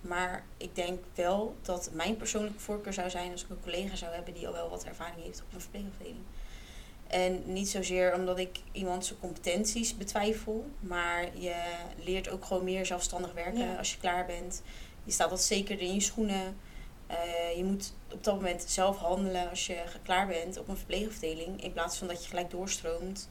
Maar 0.00 0.44
ik 0.56 0.74
denk 0.74 1.04
wel 1.14 1.54
dat 1.62 1.90
mijn 1.92 2.16
persoonlijke 2.16 2.58
voorkeur 2.58 2.92
zou 2.92 3.10
zijn 3.10 3.32
als 3.32 3.42
ik 3.42 3.50
een 3.50 3.60
collega 3.62 3.96
zou 3.96 4.14
hebben 4.14 4.34
die 4.34 4.46
al 4.46 4.52
wel 4.52 4.70
wat 4.70 4.84
ervaring 4.84 5.22
heeft 5.24 5.40
op 5.40 5.54
een 5.54 5.60
verpleegafdeling. 5.60 6.24
En 7.06 7.42
niet 7.52 7.68
zozeer 7.68 8.14
omdat 8.14 8.38
ik 8.38 8.58
iemand 8.72 9.06
zijn 9.06 9.18
competenties 9.18 9.96
betwijfel, 9.96 10.66
maar 10.80 11.38
je 11.38 11.54
leert 12.04 12.28
ook 12.30 12.44
gewoon 12.44 12.64
meer 12.64 12.86
zelfstandig 12.86 13.32
werken 13.32 13.58
Ja. 13.68 13.76
als 13.76 13.92
je 13.92 13.98
klaar 13.98 14.26
bent. 14.26 14.62
Je 15.04 15.12
staat 15.12 15.30
wat 15.30 15.42
zekerder 15.42 15.86
in 15.86 15.94
je 15.94 16.00
schoenen. 16.00 16.56
Eh, 17.10 17.56
je 17.56 17.64
moet 17.64 17.92
op 18.12 18.24
dat 18.24 18.34
moment 18.34 18.64
zelf 18.66 18.96
handelen 18.96 19.50
als 19.50 19.66
je 19.66 19.82
klaar 20.02 20.26
bent 20.26 20.58
op 20.58 20.68
een 20.68 20.76
verpleegafdeling. 20.76 21.62
In 21.62 21.72
plaats 21.72 21.96
van 21.96 22.08
dat 22.08 22.22
je 22.22 22.28
gelijk 22.28 22.50
doorstroomt 22.50 23.28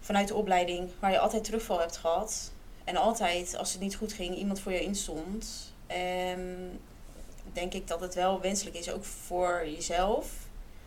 vanuit 0.00 0.28
de 0.28 0.34
opleiding 0.34 0.90
waar 1.00 1.10
je 1.10 1.18
altijd 1.18 1.44
terugval 1.44 1.80
hebt 1.80 1.96
gehad. 1.96 2.52
En 2.84 2.96
altijd, 2.96 3.56
als 3.56 3.72
het 3.72 3.80
niet 3.80 3.96
goed 3.96 4.12
ging, 4.12 4.36
iemand 4.36 4.60
voor 4.60 4.72
je 4.72 4.80
instond. 4.80 5.72
Ehm, 5.86 6.66
denk 7.52 7.74
ik 7.74 7.88
dat 7.88 8.00
het 8.00 8.14
wel 8.14 8.40
wenselijk 8.40 8.76
is, 8.76 8.90
ook 8.90 9.04
voor 9.04 9.68
jezelf, 9.68 10.32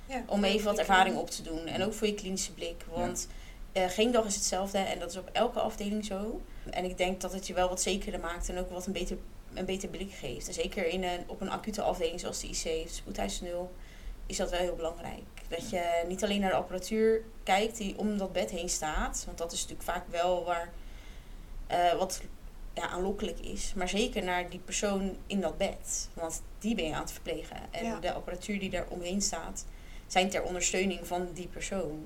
Ja, 0.05 0.23
om 0.27 0.43
even 0.43 0.65
wat 0.65 0.79
ervaring 0.79 1.17
op 1.17 1.29
te 1.29 1.41
doen. 1.41 1.67
En 1.67 1.83
ook 1.83 1.93
voor 1.93 2.07
je 2.07 2.13
klinische 2.13 2.53
blik. 2.53 2.85
Want 2.89 3.27
eh, 3.71 3.89
geen 3.89 4.11
dag 4.11 4.25
is 4.25 4.35
hetzelfde 4.35 4.77
en 4.77 4.99
dat 4.99 5.09
is 5.09 5.17
op 5.17 5.29
elke 5.31 5.59
afdeling 5.59 6.05
zo. 6.05 6.41
En 6.69 6.85
ik 6.85 6.97
denk 6.97 7.21
dat 7.21 7.33
het 7.33 7.47
je 7.47 7.53
wel 7.53 7.69
wat 7.69 7.81
zekerder 7.81 8.19
maakt 8.19 8.49
en 8.49 8.57
ook 8.57 8.69
wat 8.69 8.85
een 8.85 8.93
beter, 8.93 9.17
een 9.53 9.65
beter 9.65 9.89
blik 9.89 10.11
geeft. 10.11 10.47
En 10.47 10.53
zeker 10.53 10.85
in 10.87 11.03
een, 11.03 11.23
op 11.27 11.41
een 11.41 11.49
acute 11.49 11.81
afdeling 11.81 12.19
zoals 12.19 12.39
de 12.39 12.47
IC, 12.47 13.41
0, 13.41 13.71
is 14.25 14.37
dat 14.37 14.49
wel 14.49 14.59
heel 14.59 14.75
belangrijk. 14.75 15.23
Dat 15.47 15.69
je 15.69 16.03
niet 16.07 16.23
alleen 16.23 16.39
naar 16.39 16.49
de 16.49 16.55
apparatuur 16.55 17.23
kijkt 17.43 17.77
die 17.77 17.97
om 17.97 18.17
dat 18.17 18.31
bed 18.33 18.49
heen 18.51 18.69
staat. 18.69 19.23
Want 19.25 19.37
dat 19.37 19.51
is 19.51 19.61
natuurlijk 19.61 19.89
vaak 19.89 20.07
wel 20.07 20.43
waar 20.45 20.69
eh, 21.67 21.93
wat 21.93 22.21
ja, 22.73 22.87
aanlokkelijk 22.89 23.39
is. 23.39 23.73
Maar 23.73 23.89
zeker 23.89 24.23
naar 24.23 24.49
die 24.49 24.59
persoon 24.59 25.17
in 25.27 25.41
dat 25.41 25.57
bed. 25.57 26.09
Want 26.13 26.41
die 26.59 26.75
ben 26.75 26.85
je 26.85 26.93
aan 26.93 27.01
het 27.01 27.11
verplegen. 27.11 27.57
En 27.71 27.85
Ja. 27.85 27.99
de 27.99 28.13
apparatuur 28.13 28.59
die 28.59 28.69
daar 28.69 28.87
omheen 28.89 29.21
staat, 29.21 29.65
zijn 30.07 30.29
ter 30.29 30.43
ondersteuning 30.43 31.07
van 31.07 31.29
die 31.33 31.47
persoon. 31.47 32.05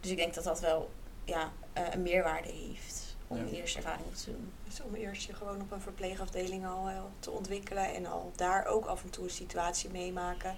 Dus 0.00 0.10
ik 0.10 0.16
denk 0.16 0.34
dat 0.34 0.44
dat 0.44 0.60
wel 0.60 0.90
ja, 1.24 1.52
eh, 1.72 1.82
een 1.90 2.02
meerwaarde 2.02 2.48
heeft 2.48 3.16
om 3.26 3.36
Ja. 3.36 3.44
eerst 3.52 3.76
ervaring 3.76 4.06
op 4.06 4.14
te 4.14 4.30
doen. 4.30 4.52
Om 4.84 4.94
eerst 4.94 5.22
je 5.26 5.34
gewoon 5.34 5.60
op 5.60 5.72
een 5.72 5.80
verpleegafdeling 5.80 6.66
al 6.66 6.84
wel 6.84 7.10
te 7.20 7.30
ontwikkelen 7.30 7.94
en 7.94 8.06
al 8.06 8.32
daar 8.36 8.66
ook 8.66 8.84
af 8.86 9.02
en 9.04 9.10
toe 9.10 9.24
een 9.24 9.30
situatie 9.30 9.90
meemaken. 9.90 10.54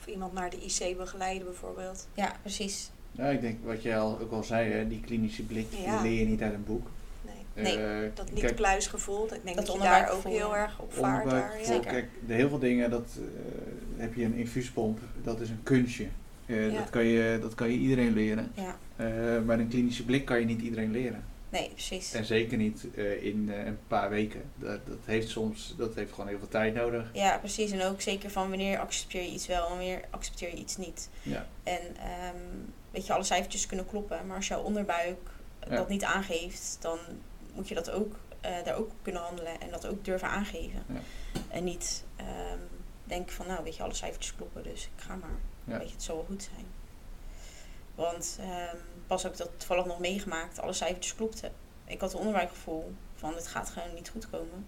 Of 0.00 0.06
iemand 0.06 0.32
naar 0.32 0.50
de 0.50 0.56
IC 0.64 0.96
begeleiden 0.96 1.44
bijvoorbeeld. 1.46 2.08
Ja, 2.14 2.32
precies. 2.42 2.90
Ja, 3.12 3.26
ik 3.26 3.40
denk 3.40 3.58
wat 3.64 3.82
jij 3.82 3.98
al, 3.98 4.18
ook 4.20 4.32
al 4.32 4.42
zei, 4.44 4.72
hè, 4.72 4.88
die 4.88 5.00
klinische 5.00 5.42
blik, 5.42 5.66
Ja. 5.84 6.00
die 6.02 6.10
leer 6.10 6.20
je 6.20 6.26
niet 6.26 6.42
uit 6.42 6.54
een 6.54 6.64
boek. 6.64 6.86
Nee. 7.22 7.64
Nee, 7.64 7.84
Eh, 7.84 8.10
Dat 8.14 8.30
kijk, 8.32 8.42
niet-pluisgevoel, 8.42 9.24
ik 9.24 9.40
denk 9.44 9.56
Dat 9.56 9.66
dat, 9.66 9.74
je 9.74 9.80
daar 9.82 10.10
ook 10.10 10.24
heel 10.24 10.56
erg 10.56 10.78
op 10.80 10.92
vaart 10.92 11.02
daar. 11.02 11.22
onderbuikgevoel, 11.22 11.74
Ja. 11.76 11.82
Zeker. 11.82 11.90
Kijk, 11.92 12.08
de 12.26 12.34
heel 12.34 12.48
veel 12.48 12.58
dingen, 12.58 12.90
dat 12.90 13.08
eh, 13.18 14.00
heb 14.00 14.14
je 14.14 14.24
een 14.24 14.34
infuuspomp, 14.34 14.98
dat 15.22 15.40
is 15.40 15.50
een 15.50 15.62
kunstje. 15.62 16.06
Eh, 16.46 16.72
Ja. 16.72 16.78
dat, 16.78 16.90
kan 16.90 17.04
je, 17.04 17.38
dat 17.40 17.54
kan 17.54 17.70
je 17.70 17.76
iedereen 17.78 18.12
leren. 18.12 18.52
Ja, 18.54 18.76
Eh, 18.96 19.06
maar 19.44 19.58
een 19.58 19.68
klinische 19.68 20.04
blik 20.04 20.24
kan 20.24 20.38
je 20.40 20.46
niet 20.46 20.60
iedereen 20.60 20.90
leren. 20.90 21.24
Nee, 21.50 21.68
precies. 21.70 22.12
En 22.12 22.24
zeker 22.24 22.56
niet 22.56 22.86
eh, 22.94 23.24
in 23.24 23.50
eh, 23.52 23.66
een 23.66 23.78
paar 23.86 24.10
weken. 24.10 24.50
Dat, 24.54 24.86
dat 24.86 24.98
heeft 25.04 25.28
soms 25.28 25.74
dat 25.76 25.94
heeft 25.94 26.10
gewoon 26.12 26.28
heel 26.28 26.38
veel 26.38 26.48
tijd 26.48 26.74
nodig. 26.74 27.10
Ja, 27.12 27.38
precies. 27.38 27.70
En 27.70 27.82
ook 27.82 28.00
zeker 28.00 28.30
van 28.30 28.48
wanneer 28.48 28.78
accepteer 28.78 29.22
je 29.22 29.30
iets 29.30 29.46
wel 29.46 29.62
en 29.64 29.68
wanneer 29.68 30.04
accepteer 30.10 30.48
je 30.50 30.56
iets 30.56 30.76
niet. 30.76 31.08
Ja. 31.22 31.46
En 31.62 31.96
ehm, 31.96 32.36
weet 32.90 33.06
je, 33.06 33.12
alle 33.12 33.24
cijfertjes 33.24 33.66
kunnen 33.66 33.86
kloppen. 33.86 34.26
Maar 34.26 34.36
als 34.36 34.48
jouw 34.48 34.62
onderbuik 34.62 35.18
Ja. 35.68 35.76
dat 35.76 35.88
niet 35.88 36.04
aangeeft, 36.04 36.76
dan 36.80 36.98
moet 37.54 37.68
je 37.68 37.74
dat 37.74 37.90
ook, 37.90 38.16
eh, 38.40 38.64
daar 38.64 38.76
ook 38.76 38.86
op 38.90 38.96
kunnen 39.02 39.22
handelen 39.22 39.60
en 39.60 39.70
dat 39.70 39.86
ook 39.86 40.04
durven 40.04 40.28
aangeven. 40.28 40.82
Ja. 40.88 41.00
En 41.48 41.64
niet 41.64 42.04
ehm, 42.16 42.58
denken 43.04 43.32
van, 43.32 43.46
nou 43.46 43.64
weet 43.64 43.76
je, 43.76 43.82
alle 43.82 43.94
cijfertjes 43.94 44.34
kloppen, 44.34 44.62
dus 44.62 44.84
ik 44.96 45.02
ga 45.02 45.14
maar. 45.16 45.38
Ja. 45.64 45.78
Weet 45.78 45.88
je, 45.88 45.94
het 45.94 46.02
zal 46.02 46.16
wel 46.16 46.24
goed 46.24 46.48
zijn. 46.54 46.66
Want 47.94 48.38
ehm, 48.40 48.76
pas 49.08 49.22
heb 49.22 49.32
ik 49.32 49.38
dat 49.38 49.50
toevallig 49.56 49.86
nog 49.86 49.98
meegemaakt, 49.98 50.60
alle 50.60 50.72
cijfertjes 50.72 51.14
klopten. 51.14 51.52
Ik 51.84 52.00
had 52.00 52.12
een 52.12 52.18
onderbuikgevoel 52.18 52.92
van, 53.14 53.34
het 53.34 53.46
gaat 53.46 53.70
gewoon 53.70 53.94
niet 53.94 54.08
goed 54.08 54.30
komen. 54.30 54.66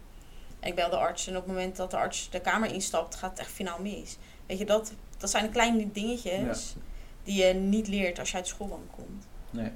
En 0.61 0.69
ik 0.69 0.75
bel 0.75 0.91
de 0.91 0.97
arts 0.97 1.27
en 1.27 1.37
op 1.37 1.43
het 1.43 1.53
moment 1.53 1.77
dat 1.77 1.91
de 1.91 1.97
arts 1.97 2.31
de 2.31 2.41
kamer 2.41 2.73
instapt, 2.73 3.15
gaat 3.15 3.31
het 3.31 3.39
echt 3.39 3.51
finaal 3.51 3.81
mis. 3.81 4.17
Weet 4.47 4.59
je, 4.59 4.65
dat, 4.65 4.93
dat 5.19 5.31
zijn 5.31 5.45
de 5.45 5.51
kleine 5.51 5.93
dingetjes 5.93 6.75
die 7.23 7.45
je 7.45 7.55
niet 7.55 7.89
leert 7.89 8.19
als 8.19 8.31
je 8.31 8.37
uit 8.37 8.45
de 8.45 8.51
schoolbank 8.51 8.93
komt. 8.93 9.27
Nee. 9.51 9.73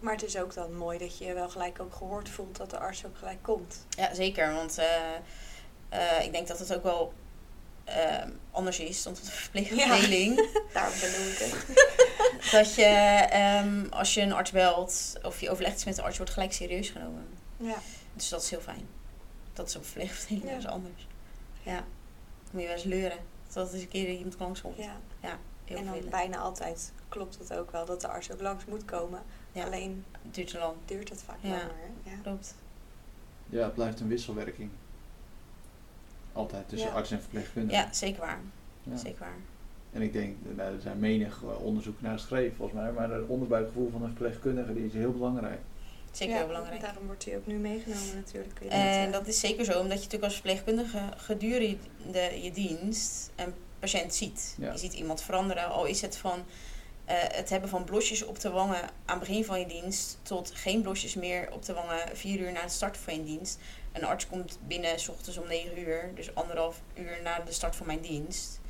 Maar 0.00 0.12
het 0.12 0.24
is 0.24 0.38
ook 0.38 0.54
dan 0.54 0.76
mooi 0.76 0.98
dat 0.98 1.18
je 1.18 1.34
wel 1.34 1.48
gelijk 1.48 1.80
ook 1.80 1.94
gehoord 1.94 2.28
voelt 2.28 2.56
dat 2.56 2.70
de 2.70 2.78
arts 2.78 3.06
ook 3.06 3.18
gelijk 3.18 3.42
komt. 3.42 3.86
Ja, 3.88 4.14
zeker. 4.14 4.52
Want 4.52 4.78
eh, 4.78 5.14
eh, 5.88 6.24
ik 6.24 6.32
denk 6.32 6.48
dat 6.48 6.58
het 6.58 6.74
ook 6.74 6.82
wel 6.82 7.12
eh, 7.86 8.24
anders 8.50 8.78
is 8.78 9.02
dan 9.02 9.12
op 9.12 9.18
de 9.24 9.30
verpleegafdeling. 9.30 10.36
Daarom 10.72 10.94
benoem 11.00 11.26
ik 11.28 11.38
het. 11.38 11.94
Dat 12.52 12.74
je, 12.74 12.84
ehm, 13.30 13.86
als 13.90 14.14
je 14.14 14.20
een 14.20 14.32
arts 14.32 14.50
belt 14.50 15.12
of 15.22 15.40
je 15.40 15.50
overlegt 15.50 15.74
iets 15.74 15.84
met 15.84 15.96
de 15.96 16.02
arts, 16.02 16.16
wordt 16.16 16.32
gelijk 16.32 16.52
serieus 16.52 16.88
genomen. 16.90 17.26
Ja. 17.56 17.76
Dus 18.14 18.28
dat 18.28 18.42
is 18.42 18.50
heel 18.50 18.60
fijn. 18.60 18.88
Dat 19.52 19.68
is 19.68 19.74
op 19.76 19.80
een 19.80 19.86
verpleegafdeling 19.86 20.44
Ja. 20.44 20.50
dat 20.50 20.58
is 20.58 20.66
anders. 20.66 21.06
Ja. 21.62 21.74
Dan 21.76 21.84
moet 22.50 22.60
je 22.60 22.66
wel 22.66 22.76
eens 22.76 22.84
leuren. 22.84 23.18
Dat 23.52 23.72
is 23.72 23.80
een 23.82 23.88
keer 23.88 24.06
dat 24.06 24.16
iemand 24.16 24.38
langskomt. 24.38 24.76
ja. 24.76 25.38
Heel 25.64 25.76
en 25.76 25.84
dan 25.84 25.94
veel. 25.94 26.08
bijna 26.10 26.38
altijd 26.38 26.92
klopt 27.08 27.38
het 27.38 27.52
ook 27.52 27.70
wel 27.70 27.84
dat 27.84 28.00
de 28.00 28.08
arts 28.08 28.32
ook 28.32 28.40
langs 28.40 28.64
moet 28.64 28.84
komen. 28.84 29.22
Ja. 29.52 29.64
Alleen 29.64 30.04
Het 30.22 30.34
duurt 30.34 30.48
te 30.48 30.58
lang. 30.58 30.74
duurt 30.84 31.08
het 31.08 31.22
vaak 31.22 31.36
Ja. 31.40 31.48
langer. 31.48 31.64
hè? 32.04 32.10
Ja. 32.10 32.16
Klopt. 32.22 32.54
Ja, 33.48 33.62
het 33.64 33.74
blijft 33.74 34.00
een 34.00 34.08
wisselwerking. 34.08 34.70
Altijd 36.36 36.68
tussen 36.68 36.88
Ja. 36.88 36.94
arts 36.94 37.10
en 37.10 37.20
verpleegkundige. 37.20 37.76
Ja, 37.76 37.92
zeker 37.92 38.20
waar. 38.20 38.40
Ja. 38.82 38.96
Zeker 38.96 39.18
waar. 39.18 39.36
En 39.92 40.02
ik 40.02 40.12
denk, 40.12 40.36
nou, 40.56 40.74
er 40.74 40.80
zijn 40.80 40.98
menig 40.98 41.42
eh, 41.42 41.62
onderzoeken 41.64 42.04
naar 42.04 42.18
geschreven 42.18 42.56
volgens 42.56 42.80
mij, 42.80 42.92
maar 42.92 43.10
het 43.10 43.26
onderbuikgevoel 43.28 43.90
van 43.90 44.02
een 44.02 44.08
verpleegkundige 44.08 44.74
die 44.74 44.86
is 44.86 44.92
heel 44.92 45.12
belangrijk. 45.12 45.60
Zeker 46.10 46.32
Ja, 46.32 46.38
heel 46.38 46.48
belangrijk. 46.48 46.80
Daarom 46.80 47.06
wordt 47.06 47.24
hij 47.24 47.36
ook 47.36 47.46
nu 47.46 47.54
meegenomen 47.54 48.14
natuurlijk. 48.14 48.60
En 48.60 48.64
niet, 48.64 49.06
eh, 49.06 49.12
dat 49.12 49.26
is 49.26 49.40
zeker 49.40 49.64
zo, 49.64 49.72
omdat 49.72 49.88
je 49.92 49.94
natuurlijk 49.96 50.24
als 50.24 50.32
verpleegkundige 50.34 51.00
gedurende 51.16 52.42
je 52.42 52.50
dienst 52.52 53.30
een 53.36 53.54
patiënt 53.78 54.14
ziet. 54.14 54.56
Ja. 54.58 54.72
Je 54.72 54.78
ziet 54.78 54.92
iemand 54.92 55.22
veranderen, 55.22 55.68
al 55.68 55.84
is 55.84 56.00
het 56.00 56.16
van 56.16 56.44
eh, 57.04 57.16
het 57.18 57.48
hebben 57.50 57.68
van 57.68 57.84
blosjes 57.84 58.24
op 58.24 58.40
de 58.40 58.50
wangen 58.50 58.82
aan 58.82 59.18
het 59.18 59.18
begin 59.18 59.44
van 59.44 59.60
je 59.60 59.66
dienst 59.66 60.18
tot 60.22 60.50
geen 60.54 60.82
blosjes 60.82 61.14
meer 61.14 61.48
op 61.52 61.64
de 61.64 61.72
wangen 61.72 62.16
vier 62.16 62.40
uur 62.40 62.52
na 62.52 62.60
het 62.60 62.72
starten 62.72 63.02
van 63.02 63.14
je 63.14 63.24
dienst. 63.24 63.58
Een 63.96 64.04
arts 64.04 64.26
komt 64.26 64.58
binnen 64.66 65.00
s 65.00 65.08
ochtends 65.08 65.38
om 65.38 65.46
negen 65.46 65.78
uur, 65.78 66.10
dus 66.14 66.34
anderhalf 66.34 66.82
uur 66.94 67.18
na 67.22 67.38
de 67.40 67.52
start 67.52 67.76
van 67.76 67.86
mijn 67.86 68.00
dienst. 68.00 68.60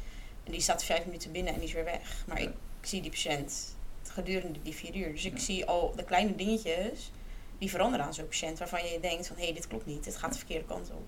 En 0.45 0.53
die 0.53 0.61
staat 0.61 0.85
vijf 0.85 1.05
minuten 1.05 1.33
binnen 1.33 1.53
en 1.53 1.59
die 1.59 1.69
is 1.69 1.75
weer 1.75 1.85
weg. 1.85 2.25
Maar 2.27 2.43
Ja. 2.43 2.49
ik 2.49 2.55
zie 2.81 3.01
die 3.03 3.11
patiënt 3.11 3.77
gedurende 4.09 4.63
die 4.63 4.75
vier 4.75 4.97
uur. 4.97 5.13
Dus 5.13 5.25
ik 5.25 5.33
Ja. 5.33 5.39
zie 5.39 5.67
al 5.67 5.93
de 5.97 6.05
kleine 6.05 6.35
dingetjes 6.35 7.11
die 7.59 7.71
veranderen 7.71 8.07
aan 8.07 8.15
zo'n 8.15 8.29
patiënt. 8.29 8.59
Waarvan 8.59 8.87
je 8.87 9.01
denkt 9.01 9.27
van 9.27 9.37
hé, 9.37 9.43
hey, 9.45 9.53
dit 9.55 9.67
klopt 9.67 9.87
niet. 9.87 10.05
Dit 10.05 10.17
gaat 10.17 10.33
de 10.33 10.39
verkeerde 10.39 10.65
kant 10.67 10.91
op. 10.91 11.05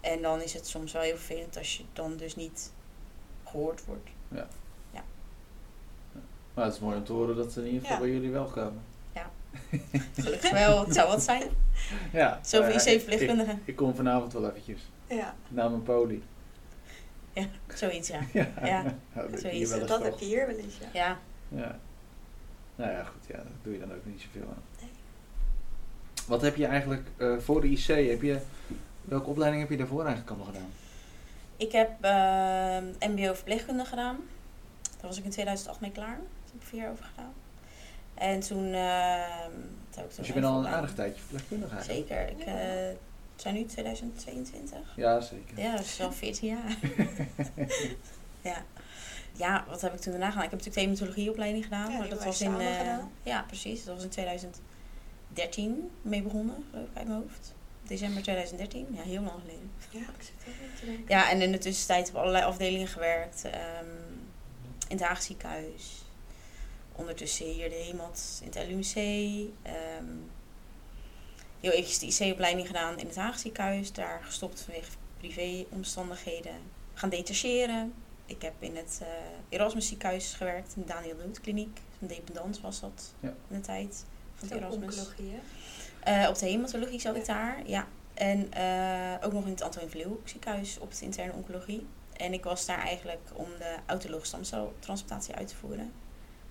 En 0.00 0.22
dan 0.22 0.40
is 0.42 0.52
het 0.52 0.66
soms 0.66 0.92
wel 0.92 1.02
heel 1.02 1.16
vervelend 1.16 1.56
als 1.56 1.76
je 1.76 1.84
dan 1.92 2.16
dus 2.16 2.36
niet 2.36 2.72
gehoord 3.44 3.84
wordt. 3.84 4.08
Maar 6.54 6.64
het 6.64 6.74
is 6.74 6.80
mooi 6.80 6.96
om 6.96 7.04
te 7.04 7.12
horen 7.12 7.36
dat 7.36 7.52
ze 7.52 7.60
in 7.60 7.66
ieder 7.66 7.80
geval 7.80 7.96
Ja. 7.96 8.02
bij 8.02 8.12
jullie 8.12 8.30
wel 8.30 8.44
komen. 8.44 8.82
Gelukkig 10.14 10.50
wel, 10.50 10.84
het 10.84 10.94
zou 10.94 11.08
wat 11.08 11.22
zijn. 11.22 11.42
Ja, 12.12 12.38
Zoveel 12.42 12.74
eh, 12.74 12.92
IC-verpleegkundigen. 12.92 13.54
Ik, 13.54 13.60
ik 13.64 13.76
kom 13.76 13.94
vanavond 13.94 14.32
wel 14.32 14.48
eventjes. 14.48 14.80
ja, 15.08 15.34
Na 15.48 15.68
mijn 15.68 15.82
poli. 15.82 16.22
Zoiets, 17.74 18.08
ja. 18.08 18.20
Ja, 18.32 18.48
Ja, 18.62 18.82
dat 19.14 19.40
zoiets. 19.40 19.70
dat 19.86 20.02
heb 20.02 20.18
je 20.18 20.24
hier 20.24 20.46
wel 20.46 20.56
eens. 20.56 20.74
Ja. 20.78 20.88
Ja, 20.92 21.18
Ja. 21.48 21.78
Nou 22.74 22.90
ja, 22.90 23.04
goed, 23.04 23.26
ja, 23.28 23.36
daar 23.36 23.46
doe 23.62 23.72
je 23.72 23.78
dan 23.78 23.92
ook 23.92 24.04
niet 24.04 24.20
zoveel 24.20 24.48
aan. 24.48 24.62
Nee. 24.80 24.90
Wat 26.26 26.42
heb 26.42 26.56
je 26.56 26.66
eigenlijk 26.66 27.08
eh, 27.16 27.38
voor 27.38 27.60
de 27.60 27.68
IC, 27.68 27.86
heb 27.86 28.22
je, 28.22 28.38
welke 29.04 29.28
opleiding 29.28 29.62
heb 29.62 29.70
je 29.70 29.76
daarvoor 29.76 30.04
eigenlijk 30.04 30.30
allemaal 30.30 30.46
gedaan? 30.54 30.70
Ik 31.56 31.72
heb 31.72 31.90
ehm, 32.00 33.12
MBO 33.12 33.34
verpleegkunde 33.34 33.84
gedaan. 33.84 34.16
Daar 34.82 35.10
was 35.10 35.18
ik 35.18 35.24
in 35.24 35.30
2008 35.30 35.80
mee 35.80 35.90
klaar. 35.92 36.06
Daar 36.16 36.52
heb 36.52 36.60
ik 36.62 36.66
vier 36.68 36.80
jaar 36.80 36.90
over 36.90 37.04
gedaan. 37.04 37.32
En 38.22 38.40
toen. 38.40 38.64
ehm, 38.74 39.50
wat 39.88 39.96
heb 39.96 40.04
ik 40.04 40.10
toen 40.10 40.16
Dus 40.16 40.26
je 40.26 40.32
bent 40.32 40.44
al 40.46 40.58
een 40.58 40.66
aardig 40.66 40.94
tijdje 40.94 41.20
verpleegkundige 41.20 41.74
eigenlijk. 41.74 42.08
Zeker. 42.08 42.28
Ik, 42.28 42.38
eh, 42.46 42.54
het 43.32 43.42
zijn 43.42 43.54
nu 43.54 43.64
2022. 43.64 44.78
Ja, 44.96 45.20
zeker. 45.20 45.58
Ja, 45.60 45.70
dat 45.76 45.84
is 45.84 46.00
al 46.00 46.12
14 46.12 46.48
jaar. 46.48 46.76
ja. 48.52 48.64
Ja, 49.32 49.64
wat 49.68 49.80
heb 49.80 49.94
ik 49.94 50.00
toen 50.00 50.10
daarna 50.12 50.30
gedaan? 50.30 50.44
Ik 50.44 50.50
heb 50.50 50.58
natuurlijk 50.58 50.86
thematologieopleiding 50.86 51.64
gedaan. 51.64 51.90
Ja, 51.90 51.98
maar 51.98 52.08
dat 52.08 52.24
was 52.24 52.40
in. 52.40 52.60
eh, 52.60 52.78
gedaan. 52.78 53.10
ja, 53.22 53.42
precies. 53.46 53.84
Dat 53.84 53.94
was 53.94 54.04
in 54.04 54.10
2013 54.10 55.90
mee 56.02 56.22
begonnen, 56.22 56.64
geloof 56.70 56.86
ik, 56.88 56.96
uit 56.96 57.06
mijn 57.08 57.20
hoofd. 57.20 57.54
December 57.86 58.22
2013. 58.22 58.86
Ja, 58.90 59.02
heel 59.02 59.22
lang 59.22 59.40
geleden. 59.40 59.70
Ja, 59.90 59.98
ik 60.00 60.22
zit 60.22 60.32
er 60.46 60.78
te 60.80 60.86
denken. 60.86 61.04
Ja, 61.08 61.30
en 61.30 61.40
in 61.42 61.52
de 61.52 61.58
tussentijd 61.58 62.08
op 62.08 62.14
allerlei 62.16 62.44
afdelingen 62.44 62.88
gewerkt. 62.88 63.44
ehm, 63.44 63.86
in 64.88 64.96
het 64.96 65.06
Haag 65.06 65.22
ziekenhuis. 65.22 66.04
Ondertussen 66.96 67.46
hier 67.46 67.68
de 67.68 67.74
HEMAT 67.90 68.40
in 68.44 68.50
het 68.52 68.68
LUMC. 68.68 68.94
ehm, 69.62 70.04
heel 71.60 71.70
eventjes 71.70 71.98
de 72.18 72.24
IC-opleiding 72.24 72.66
gedaan 72.66 72.98
in 72.98 73.06
het 73.06 73.16
Haag 73.16 73.38
ziekenhuis. 73.38 73.92
Daar 73.92 74.20
gestopt 74.24 74.60
vanwege 74.60 74.90
privéomstandigheden. 75.18 76.54
Gaan 76.94 77.08
detacheren. 77.08 77.94
Ik 78.26 78.42
heb 78.42 78.52
in 78.58 78.76
het 78.76 78.98
eh, 79.02 79.08
Erasmus 79.48 79.88
ziekenhuis 79.88 80.32
gewerkt. 80.34 80.72
In 80.76 80.82
de 80.82 80.88
Daniel 80.88 81.16
de 81.16 81.22
Hoed 81.22 81.40
kliniek. 81.40 81.80
Een 82.00 82.06
dependant 82.08 82.60
was 82.60 82.80
dat 82.80 83.14
Ja. 83.20 83.28
in 83.28 83.56
de 83.56 83.60
tijd 83.60 84.04
van 84.34 84.48
het 84.48 84.56
Ook 84.56 84.62
Erasmus. 84.64 84.96
oncologie? 84.98 85.38
Eh, 86.00 86.26
op 86.28 86.38
de 86.38 86.46
hematologie 86.46 87.00
zat 87.00 87.16
ik 87.16 87.26
daar, 87.26 87.62
ja. 87.66 87.86
En 88.14 88.52
eh, 88.52 89.26
ook 89.26 89.32
nog 89.32 89.44
in 89.44 89.50
het 89.50 89.62
Antonie 89.62 89.88
van 89.88 89.98
Leeuwenhoek 89.98 90.28
ziekenhuis 90.28 90.78
op 90.78 90.94
de 90.94 91.04
interne 91.04 91.32
oncologie. 91.32 91.86
En 92.12 92.32
ik 92.32 92.44
was 92.44 92.66
daar 92.66 92.78
eigenlijk 92.78 93.20
om 93.34 93.46
de 93.58 93.76
autologe 93.86 94.26
stamceltransplantatie 94.26 95.34
uit 95.34 95.48
te 95.48 95.56
voeren. 95.56 95.92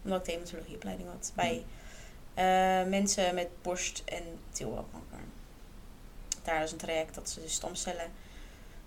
Omdat 0.04 0.20
ik 0.20 0.26
de 0.26 0.32
hematologieopleiding 0.32 1.10
had. 1.10 1.32
Bij 1.36 1.66
eh, 2.34 2.90
mensen 2.90 3.36
met 3.36 3.48
borst- 3.62 4.02
en 4.06 4.24
teelbalkanker. 4.50 5.20
Daar 6.44 6.64
is 6.64 6.72
een 6.72 6.78
traject 6.78 7.16
dat 7.16 7.30
ze 7.30 7.42
de 7.42 7.48
stamcellen 7.48 8.12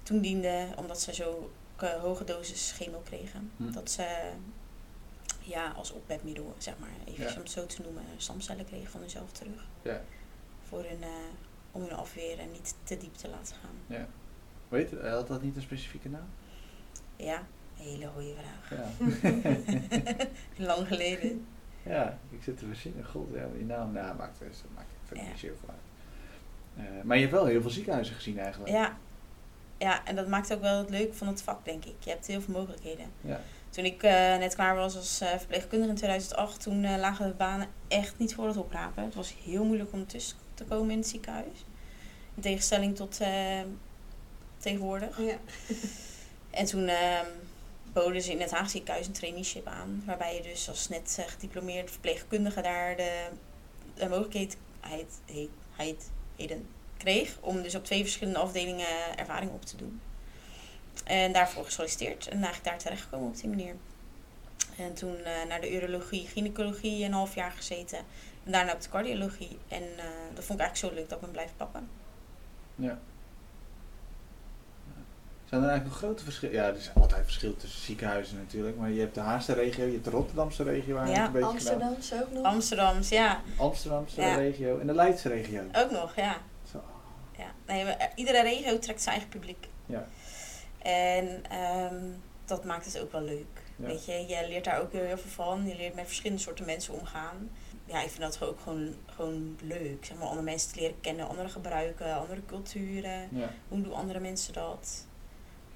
toen 0.02 0.20
dienden. 0.20 0.78
Omdat 0.78 1.00
ze 1.00 1.14
zo 1.14 1.50
eh, 1.76 1.88
hoge 2.00 2.24
dosis 2.24 2.72
chemo 2.76 2.98
kregen. 3.04 3.50
Hm. 3.56 3.70
Dat 3.72 3.90
ze 3.90 4.30
ja, 5.40 5.70
als 5.70 5.90
opwekmiddel, 5.92 6.54
zeg 6.58 6.78
maar, 6.78 6.88
even 7.04 7.24
Ja. 7.24 7.32
om 7.34 7.38
het 7.38 7.50
zo 7.50 7.66
te 7.66 7.82
noemen, 7.82 8.02
stamcellen 8.16 8.64
kregen 8.66 8.90
van 8.90 9.00
hunzelf 9.00 9.32
terug 9.32 9.66
Ja. 9.82 10.02
voor 10.68 10.84
hun, 10.84 11.02
eh, 11.02 11.08
om 11.72 11.80
hun 11.82 11.92
afweer 11.92 12.38
en 12.38 12.50
niet 12.52 12.74
te 12.82 12.96
diep 12.96 13.14
te 13.14 13.28
laten 13.28 13.56
gaan. 13.56 14.06
Weet 14.68 14.90
je, 14.90 15.08
had 15.08 15.28
dat 15.28 15.42
niet 15.42 15.56
een 15.56 15.62
specifieke 15.62 16.08
naam? 16.08 16.28
Ja, 17.16 17.46
hele 17.76 18.06
goede 18.14 18.34
vraag. 18.34 18.78
Ja. 18.78 18.86
Lang 20.66 20.86
geleden. 20.86 21.46
ja, 21.82 22.18
ik 22.30 22.42
zit 22.42 22.58
te 22.58 22.66
verzinnen. 22.66 23.04
God, 23.04 23.28
ja, 23.34 23.46
die 23.56 23.64
naam, 23.64 23.92
nou, 23.92 24.16
maakt, 24.16 24.38
het- 24.38 24.48
dat 24.62 24.70
maakt 24.74 24.88
verder 25.04 25.24
Ja. 25.24 25.30
niet 25.30 25.38
zoveel 25.40 25.68
uit. 25.68 25.78
Eh, 26.86 27.02
maar 27.04 27.16
je 27.16 27.22
hebt 27.22 27.34
wel 27.34 27.46
heel 27.46 27.60
veel 27.60 27.70
ziekenhuizen 27.70 28.14
gezien 28.14 28.38
eigenlijk. 28.38 28.72
Ja. 28.72 28.96
ja, 29.78 30.04
en 30.04 30.16
dat 30.16 30.28
maakt 30.28 30.52
ook 30.52 30.60
wel 30.60 30.78
het 30.78 30.90
leuke 30.90 31.14
van 31.14 31.26
het 31.26 31.42
vak, 31.42 31.64
denk 31.64 31.84
ik. 31.84 31.94
Je 31.98 32.10
hebt 32.10 32.26
heel 32.26 32.40
veel 32.40 32.54
mogelijkheden. 32.54 33.06
Ja. 33.20 33.40
Toen 33.70 33.84
ik 33.84 34.02
eh, 34.02 34.12
net 34.36 34.54
klaar 34.54 34.74
was 34.74 34.96
als 34.96 35.20
eh, 35.20 35.28
verpleegkundige 35.28 35.90
in 35.90 35.96
2008, 35.96 36.62
toen 36.62 36.98
lagen 36.98 37.26
de 37.26 37.34
banen 37.34 37.68
echt 37.88 38.18
niet 38.18 38.34
voor 38.34 38.46
het 38.46 38.56
oprapen. 38.56 39.04
Het 39.04 39.14
was 39.14 39.34
heel 39.44 39.64
moeilijk 39.64 39.92
om 39.92 40.06
tussen 40.06 40.36
te 40.54 40.64
komen 40.64 40.90
in 40.90 40.98
het 40.98 41.06
ziekenhuis. 41.08 41.64
In 42.34 42.42
tegenstelling 42.42 42.96
tot 42.96 43.20
eh, 43.20 43.60
tegenwoordig. 44.56 45.18
Ja. 45.18 45.36
En 46.50 46.64
toen 46.64 46.86
ehm 46.88 47.26
boden 47.94 48.22
ze 48.22 48.30
in 48.30 48.40
het 48.40 48.50
Haag 48.50 48.70
ziekenhuis 48.70 49.06
een 49.06 49.12
traineeship 49.12 49.66
aan. 49.66 50.02
Waarbij 50.06 50.36
je 50.36 50.42
dus 50.42 50.68
als 50.68 50.88
net 50.88 51.16
eh, 51.18 51.24
gediplomeerd 51.28 51.90
verpleegkundige 51.90 52.60
daar 52.60 52.96
de, 52.96 53.28
de 53.94 54.08
mogelijkheid 54.08 54.56
heid- 54.80 55.20
heet- 55.24 55.50
heid- 55.76 56.10
heden 56.36 56.66
kreeg. 56.96 57.36
Om 57.40 57.62
dus 57.62 57.74
op 57.74 57.84
twee 57.84 58.02
verschillende 58.02 58.38
afdelingen 58.38 59.16
ervaring 59.16 59.50
op 59.50 59.64
te 59.64 59.76
doen. 59.76 60.00
En 61.04 61.32
daarvoor 61.32 61.64
gesolliciteerd. 61.64 62.26
En 62.26 62.32
eigenlijk 62.32 62.64
daar 62.64 62.78
terechtgekomen 62.78 63.28
op 63.28 63.36
die 63.36 63.48
manier. 63.48 63.74
En 64.76 64.94
toen 64.94 65.16
eh, 65.16 65.48
naar 65.48 65.60
de 65.60 65.72
urologie, 65.74 66.26
gynaecologie 66.26 67.04
een 67.04 67.12
half 67.12 67.34
jaar 67.34 67.50
gezeten. 67.50 67.98
En 68.44 68.52
daarna 68.52 68.72
op 68.72 68.80
de 68.80 68.88
cardiologie. 68.88 69.58
En 69.68 69.82
eh, 69.82 70.04
dat 70.34 70.44
vond 70.44 70.58
ik 70.60 70.64
eigenlijk 70.64 70.76
zo 70.76 71.00
leuk 71.00 71.08
dat 71.08 71.18
ik 71.18 71.24
ben 71.24 71.30
blijven 71.30 71.56
pakken. 71.56 71.88
Ja. 72.74 72.98
Zijn 75.54 75.66
er 75.66 75.72
eigenlijk 75.72 76.00
nog 76.00 76.10
grote 76.10 76.24
verschillen? 76.24 76.54
Ja, 76.56 76.66
er 76.66 76.76
is 76.76 76.90
altijd 76.94 77.24
verschil 77.24 77.56
tussen 77.56 77.80
ziekenhuizen 77.80 78.36
natuurlijk. 78.36 78.76
Maar 78.76 78.90
je 78.90 79.00
hebt 79.00 79.14
de 79.14 79.20
Haagse 79.20 79.52
regio, 79.52 79.84
je 79.84 79.92
hebt 79.92 80.04
de 80.04 80.10
Rotterdamse 80.10 80.62
regio 80.62 80.94
waar 80.94 81.08
je 81.08 81.14
Ja, 81.14 81.26
een 81.26 81.32
beetje 81.32 81.58
gedaan. 81.58 81.82
Amsterdamse 81.82 82.22
ook 82.22 82.32
nog. 82.32 82.44
Amsterdams, 82.44 83.08
ja. 83.08 83.40
Amsterdamse 83.56 84.20
Ja. 84.20 84.34
regio 84.34 84.78
en 84.78 84.86
de 84.86 84.94
Leidse 84.94 85.28
regio. 85.28 85.62
Ook 85.72 85.90
nog, 85.90 86.16
ja. 86.16 86.36
Zo. 86.72 86.82
Ja, 87.38 87.46
nee, 87.66 87.84
maar 87.84 88.12
iedere 88.14 88.42
regio 88.42 88.78
trekt 88.78 89.02
zijn 89.02 89.14
eigen 89.14 89.30
publiek. 89.32 89.68
Ja. 89.86 90.06
En 90.78 91.42
ehm, 91.50 92.02
dat 92.44 92.64
maakt 92.64 92.84
het 92.84 93.00
ook 93.00 93.12
wel 93.12 93.22
leuk. 93.22 93.62
Ja. 93.76 93.86
Weet 93.86 94.04
je, 94.04 94.12
je 94.12 94.44
leert 94.48 94.64
daar 94.64 94.80
ook 94.80 94.92
heel, 94.92 95.04
heel 95.04 95.18
veel 95.18 95.30
van. 95.30 95.66
Je 95.66 95.76
leert 95.76 95.94
met 95.94 96.06
verschillende 96.06 96.42
soorten 96.42 96.64
mensen 96.66 96.94
omgaan. 96.94 97.50
Ja, 97.84 98.02
ik 98.02 98.10
vind 98.10 98.20
dat 98.20 98.42
ook 98.42 98.60
gewoon, 98.60 98.94
gewoon 99.06 99.58
leuk. 99.62 100.04
Zeg 100.04 100.16
maar, 100.16 100.26
andere 100.26 100.44
mensen 100.44 100.72
te 100.72 100.80
leren 100.80 101.00
kennen, 101.00 101.28
andere 101.28 101.48
gebruiken, 101.48 102.14
andere 102.16 102.40
culturen. 102.46 103.28
Ja. 103.30 103.50
Hoe 103.68 103.82
doen 103.82 103.94
andere 103.94 104.20
mensen 104.20 104.52
dat? 104.52 105.06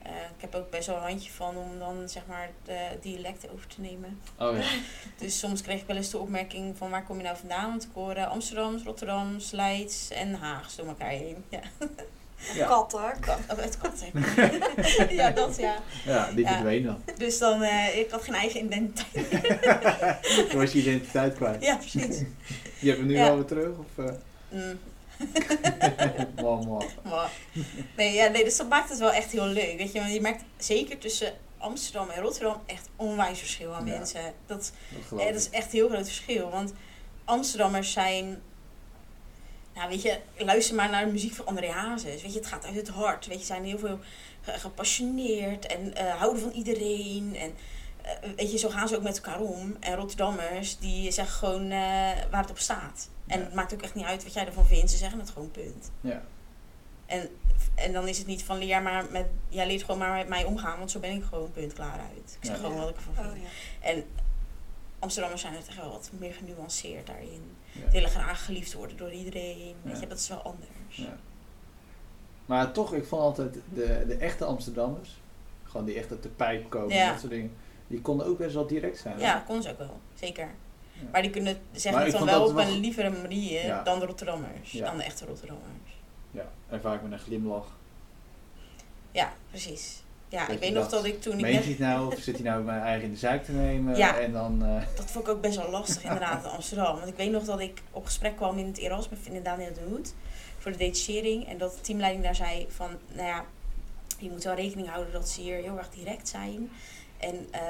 Eh, 0.09 0.15
ik 0.37 0.41
heb 0.41 0.55
ook 0.55 0.71
best 0.71 0.87
wel 0.87 0.97
een 0.97 1.03
handje 1.03 1.31
van 1.31 1.57
om 1.57 1.79
dan 1.79 2.09
zeg 2.09 2.23
maar 2.27 2.51
de 2.65 2.79
dialecten 3.01 3.51
over 3.53 3.67
te 3.67 3.81
nemen. 3.81 4.21
Oh 4.39 4.57
ja. 4.57 4.65
Dus 5.25 5.39
soms 5.39 5.63
kreeg 5.63 5.81
ik 5.81 5.87
wel 5.87 5.97
eens 5.97 6.11
de 6.11 6.19
opmerking 6.19 6.77
van 6.77 6.91
waar 6.91 7.05
kom 7.05 7.17
je 7.17 7.23
nou 7.23 7.37
vandaan? 7.37 7.69
Want 7.71 7.83
ik 7.83 7.89
hoorde 7.93 8.27
Amsterdams, 8.27 8.83
Rotterdams, 8.83 9.51
Leids 9.51 10.11
en 10.11 10.35
Haags 10.35 10.77
door 10.77 10.87
elkaar 10.87 11.09
heen. 11.11 11.45
Ja, 11.49 11.61
Ja. 12.55 12.67
Katten. 12.67 13.21
kat, 13.21 13.39
oh, 13.51 13.59
het 13.59 13.79
kat. 13.79 14.05
ja, 15.11 15.31
dat 15.31 15.57
ja. 15.57 15.77
ja, 16.05 16.31
die 16.31 16.45
Ja. 16.45 16.53
verdween 16.53 16.83
dan. 16.85 17.03
Dus 17.17 17.39
dan, 17.39 17.63
eh, 17.63 17.99
ik 17.99 18.11
had 18.11 18.23
geen 18.25 18.35
eigen 18.35 18.65
identiteit. 18.65 19.31
Toen 20.51 20.59
was 20.61 20.73
je 20.73 20.79
identiteit 20.79 21.35
kwijt. 21.35 21.63
ja, 21.65 21.77
precies. 21.77 22.23
Je 22.79 22.87
hebt 22.87 22.99
hem 22.99 23.07
nu 23.07 23.15
Ja. 23.17 23.25
wel 23.25 23.35
weer 23.37 23.45
terug? 23.45 23.79
Of, 23.79 24.05
eh 24.07 24.13
Mm, 24.51 24.79
mooi, 26.57 26.67
mooi. 26.67 26.87
maar, 27.05 27.31
nee, 27.97 28.13
ja, 28.15 28.27
nee, 28.29 28.45
dus 28.45 28.57
dat 28.57 28.69
maakt 28.69 28.89
het 28.91 28.99
wel 28.99 29.13
echt 29.13 29.33
heel 29.33 29.47
leuk. 29.47 29.77
Weet 29.77 29.93
je, 29.93 29.99
want 30.01 30.13
je 30.13 30.21
merkt 30.21 30.45
zeker 30.57 30.99
tussen 30.99 31.33
Amsterdam 31.59 32.11
en 32.11 32.23
Rotterdam 32.23 32.61
echt 32.67 32.89
onwijs 32.97 33.39
verschil 33.39 33.75
aan 33.75 33.87
Ja. 33.87 33.97
mensen. 33.97 34.33
Dat, 34.47 34.73
Dat 35.11 35.21
eh, 35.21 35.27
dat 35.27 35.35
is 35.35 35.51
echt 35.51 35.65
een 35.65 35.71
heel 35.79 35.89
groot 35.89 36.07
verschil. 36.07 36.51
Want 36.51 36.73
Amsterdammers 37.25 37.93
zijn. 37.93 38.43
Nou, 39.75 39.89
weet 39.89 40.03
je, 40.03 40.19
luister 40.37 40.75
maar 40.75 40.91
naar 40.91 41.05
de 41.05 41.13
muziek 41.13 41.35
van 41.35 41.47
André 41.47 41.71
Hazes. 41.71 42.23
Weet 42.23 42.33
je, 42.33 42.39
het 42.39 42.47
gaat 42.49 42.65
uit 42.65 42.75
het 42.75 42.89
hart. 42.89 43.27
Weet 43.27 43.41
je, 43.41 43.47
zijn 43.47 43.65
heel 43.65 43.79
veel 43.79 43.99
ge- 44.41 44.59
gepassioneerd 44.59 45.67
en 45.67 45.95
eh, 45.95 46.15
houden 46.19 46.43
van 46.43 46.51
iedereen. 46.51 47.37
En 47.37 47.55
eh, 48.03 48.31
weet 48.37 48.53
je, 48.53 48.59
zo 48.59 48.69
gaan 48.69 48.89
ze 48.89 48.97
ook 48.97 49.03
met 49.03 49.17
elkaar 49.17 49.41
om. 49.41 49.77
En 49.81 49.95
Rotterdammers, 49.95 50.79
die 50.79 51.11
zeggen 51.11 51.35
gewoon 51.37 51.69
waar 52.31 52.41
het 52.41 52.51
op 52.51 52.59
staat. 52.59 53.09
En 53.27 53.39
Ja. 53.39 53.45
het 53.45 53.55
maakt 53.55 53.75
ook 53.75 53.83
echt 53.83 53.95
niet 53.95 54.05
uit 54.05 54.23
wat 54.25 54.33
jij 54.33 54.47
ervan 54.47 54.67
vindt. 54.67 54.91
Ze 54.91 54.97
zeggen 54.97 55.19
het 55.19 55.31
gewoon 55.31 55.51
punt. 55.51 55.91
Ja. 56.01 56.23
En, 57.09 57.29
en 57.75 57.93
dan 57.93 58.09
is 58.09 58.19
het 58.19 58.27
niet 58.27 58.45
van 58.45 58.59
leer 58.59 58.83
maar 58.83 59.07
met, 59.11 59.27
jij 59.49 59.67
leert 59.67 59.83
gewoon 59.83 59.99
maar 59.99 60.17
met 60.17 60.29
mij 60.29 60.45
omgaan, 60.45 60.79
want 60.79 60.91
zo 60.91 60.99
ben 60.99 61.11
ik 61.17 61.25
gewoon 61.25 61.53
punt 61.53 61.73
klaar 61.73 61.99
uit. 62.01 62.37
Ik 62.41 62.47
zeg 62.47 62.57
Ja. 62.57 62.63
gewoon 62.63 62.79
wat 62.81 62.89
ik 62.89 62.97
ervan 62.97 63.15
vind. 63.15 63.27
Oh 63.27 63.37
ja. 63.43 63.49
En 63.89 64.05
Amsterdammers 64.99 65.43
zijn 65.43 65.55
het 65.55 65.69
echt 65.69 65.77
wel 65.77 65.91
wat 65.91 66.11
meer 66.19 66.33
genuanceerd 66.35 67.07
daarin. 67.07 67.57
Ja. 67.73 67.91
Willen 67.91 68.11
graag 68.11 68.45
geliefd 68.45 68.73
worden 68.73 68.97
door 68.97 69.13
iedereen. 69.13 69.75
Weet 69.83 69.95
Ja. 69.95 70.01
je, 70.01 70.07
dat 70.07 70.19
is 70.19 70.29
wel 70.29 70.43
anders. 70.43 70.69
Ja. 70.89 71.17
Maar 72.47 72.73
toch, 72.73 72.95
ik 72.95 73.05
vond 73.05 73.23
altijd 73.23 73.55
de, 73.75 74.05
de 74.07 74.15
echte 74.17 74.45
Amsterdammers, 74.45 75.21
gewoon 75.65 75.87
die 75.87 75.97
echt 75.97 76.11
uit 76.11 76.23
de 76.23 76.29
pijp 76.29 76.71
komen, 76.71 76.95
Ja. 76.97 77.11
dat 77.11 77.21
soort 77.21 77.33
dingen, 77.33 77.53
die 77.87 78.01
konden 78.01 78.27
ook 78.27 78.39
best 78.39 78.55
wel 78.55 78.67
direct 78.67 78.99
zijn. 78.99 79.19
Ja, 79.19 79.45
kon 79.47 79.63
ze 79.63 79.71
ook 79.71 79.79
wel. 79.79 80.01
Zeker. 80.15 80.49
Ja. 80.93 81.09
Maar 81.13 81.23
die 81.23 81.31
kunnen 81.31 81.59
zeggen 81.73 82.03
het 82.03 82.13
dan 82.13 82.25
wel 82.25 82.47
op 82.47 82.55
wel- 82.55 82.67
een 82.67 82.81
lievere 82.81 83.11
manier 83.11 83.65
Ja. 83.67 83.83
dan 83.83 83.99
de 83.99 84.07
Rotterdammers. 84.07 84.73
Ja. 84.73 84.85
Dan 84.87 84.97
de 84.97 85.03
echte 85.03 85.25
Rotterdammers. 85.27 85.69
Ja, 86.31 86.49
en 86.69 86.81
vaak 86.81 87.03
met 87.03 87.13
een 87.13 87.19
glimlach. 87.19 87.67
Ja, 89.11 89.33
precies. 89.51 90.03
Ja, 90.29 90.47
Dat 90.47 90.55
ik 90.55 90.61
weet 90.61 90.73
nog 90.73 90.89
dat 90.89 91.05
ik 91.05 91.21
toen... 91.23 91.35
Ik 91.35 91.41
Meent 91.41 91.63
hij 91.63 91.71
het 91.71 91.79
nou, 91.79 92.15
of 92.15 92.19
zit 92.19 92.35
hij 92.35 92.45
nou 92.45 92.63
mijn 92.63 92.81
eigen 92.81 93.05
in 93.05 93.11
de 93.11 93.19
zuik 93.19 93.45
te 93.45 93.53
nemen? 93.53 93.97
Ja. 93.97 94.19
En 94.19 94.33
dan, 94.33 94.65
eh, 94.65 94.83
dat 94.97 95.11
vond 95.11 95.27
ik 95.29 95.35
ook 95.35 95.41
best 95.41 95.57
wel 95.57 95.71
lastig 95.71 96.03
inderdaad 96.03 96.45
in 96.45 96.51
Amsterdam. 96.51 96.97
Want 96.97 97.09
ik 97.09 97.17
weet 97.17 97.31
nog 97.31 97.45
dat 97.45 97.61
ik 97.61 97.83
op 97.91 98.05
gesprek 98.05 98.37
kwam 98.37 98.59
in 98.59 98.67
het 98.67 98.79
Erasmus 98.79 99.19
in 99.23 99.33
de 99.33 99.43
Daniel 99.43 99.73
de 99.73 99.81
Hoed. 99.89 100.15
Voor 100.59 100.73
de 100.73 100.79
detachering. 100.79 101.49
En 101.49 101.59
dat 101.59 101.75
de 101.75 101.81
teamleiding 101.81 102.25
daar 102.25 102.35
zei 102.35 102.67
van... 102.69 102.91
Nou 103.13 103.27
ja, 103.27 103.45
je 104.19 104.31
moet 104.31 104.45
wel 104.45 104.55
rekening 104.55 104.89
houden 104.89 105.13
dat 105.13 105.29
ze 105.29 105.41
hier 105.41 105.57
heel 105.57 105.79
erg 105.79 105.91
direct 105.91 106.29
zijn. 106.29 106.71
En 107.19 107.49
eh, 107.51 107.61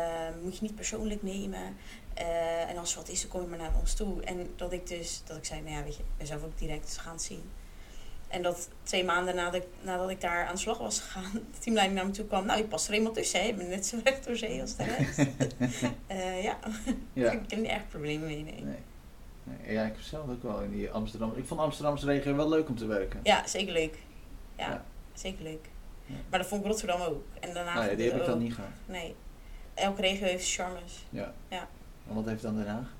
moet 0.42 0.54
je 0.54 0.62
niet 0.62 0.74
persoonlijk 0.74 1.22
nemen. 1.22 1.76
Eh, 2.14 2.70
en 2.70 2.76
als 2.76 2.92
er 2.92 2.98
wat 2.98 3.08
is, 3.08 3.20
dan 3.20 3.30
kom 3.30 3.40
je 3.42 3.48
maar 3.48 3.58
naar 3.58 3.78
ons 3.80 3.94
toe. 3.94 4.22
En 4.22 4.50
dat 4.56 4.72
ik 4.72 4.86
dus, 4.86 5.22
dat 5.24 5.36
ik 5.36 5.44
zei, 5.44 5.60
nou 5.60 5.74
ja, 5.74 5.82
weet 5.82 5.96
je, 5.96 6.02
ik 6.02 6.16
ben 6.16 6.26
zelf 6.26 6.42
ook 6.42 6.58
direct 6.58 6.98
gaan 6.98 7.12
het 7.12 7.22
zien. 7.22 7.50
En 8.28 8.42
dat 8.42 8.68
twee 8.82 9.04
maanden 9.04 9.34
nadat 9.34 9.54
ik, 9.54 9.66
nadat 9.82 10.10
ik 10.10 10.20
daar 10.20 10.46
aan 10.46 10.54
de 10.54 10.60
slag 10.60 10.78
was 10.78 11.00
gegaan, 11.00 11.32
de 11.52 11.58
teamleiding 11.58 11.98
naar 11.98 12.08
me 12.08 12.12
toe 12.14 12.26
kwam. 12.26 12.46
Nou, 12.46 12.58
je 12.58 12.64
past 12.66 12.88
er 12.88 12.94
eenmaal 12.94 13.12
tussen, 13.12 13.40
hè? 13.40 13.46
Je 13.46 13.54
bent 13.54 13.68
net 13.68 13.86
zo 13.86 13.98
recht 14.04 14.24
door 14.26 14.36
zee 14.36 14.60
als 14.60 14.76
de 14.76 14.84
rest. 14.84 15.18
Eh, 16.06 16.42
ja, 16.42 16.58
Ja. 17.12 17.30
ik 17.32 17.40
heb 17.50 17.58
niet 17.60 17.70
echt 17.70 17.88
problemen 17.88 18.26
mee, 18.26 18.42
nee. 18.42 18.62
Nee. 18.64 18.74
nee. 19.44 19.74
Ja, 19.74 19.82
ik 19.82 19.92
heb 19.92 20.00
zelf 20.00 20.28
ook 20.28 20.42
wel 20.42 20.60
in 20.60 20.70
die 20.70 20.90
Amsterdam. 20.90 21.32
Ik 21.36 21.44
vond 21.46 21.60
Amsterdamse 21.60 22.06
regio 22.06 22.36
wel 22.36 22.48
leuk 22.48 22.68
om 22.68 22.76
te 22.76 22.86
werken. 22.86 23.20
Ja, 23.22 23.46
zeker 23.46 23.72
leuk. 23.72 23.98
Ja, 24.56 24.68
Ja. 24.70 24.84
zeker 25.14 25.42
leuk. 25.42 25.68
Ja. 26.06 26.14
Maar 26.30 26.38
dat 26.38 26.48
vond 26.48 26.60
ik 26.60 26.66
Rotterdam 26.70 27.00
ook. 27.00 27.24
En 27.40 27.54
daarna 27.54 27.74
Nou 27.74 27.90
ja, 27.90 27.96
die 27.96 28.10
heb 28.10 28.20
ik 28.20 28.26
dan 28.26 28.38
niet 28.38 28.54
gehad. 28.54 28.70
Nee. 28.86 29.14
Elke 29.74 30.00
regio 30.00 30.26
heeft 30.26 30.52
charmes. 30.52 31.04
Ja. 31.10 31.34
Ja. 31.48 31.68
En 32.08 32.14
wat 32.14 32.26
heeft 32.26 32.42
dan 32.42 32.56
Den 32.56 32.66
Haag? 32.66 32.92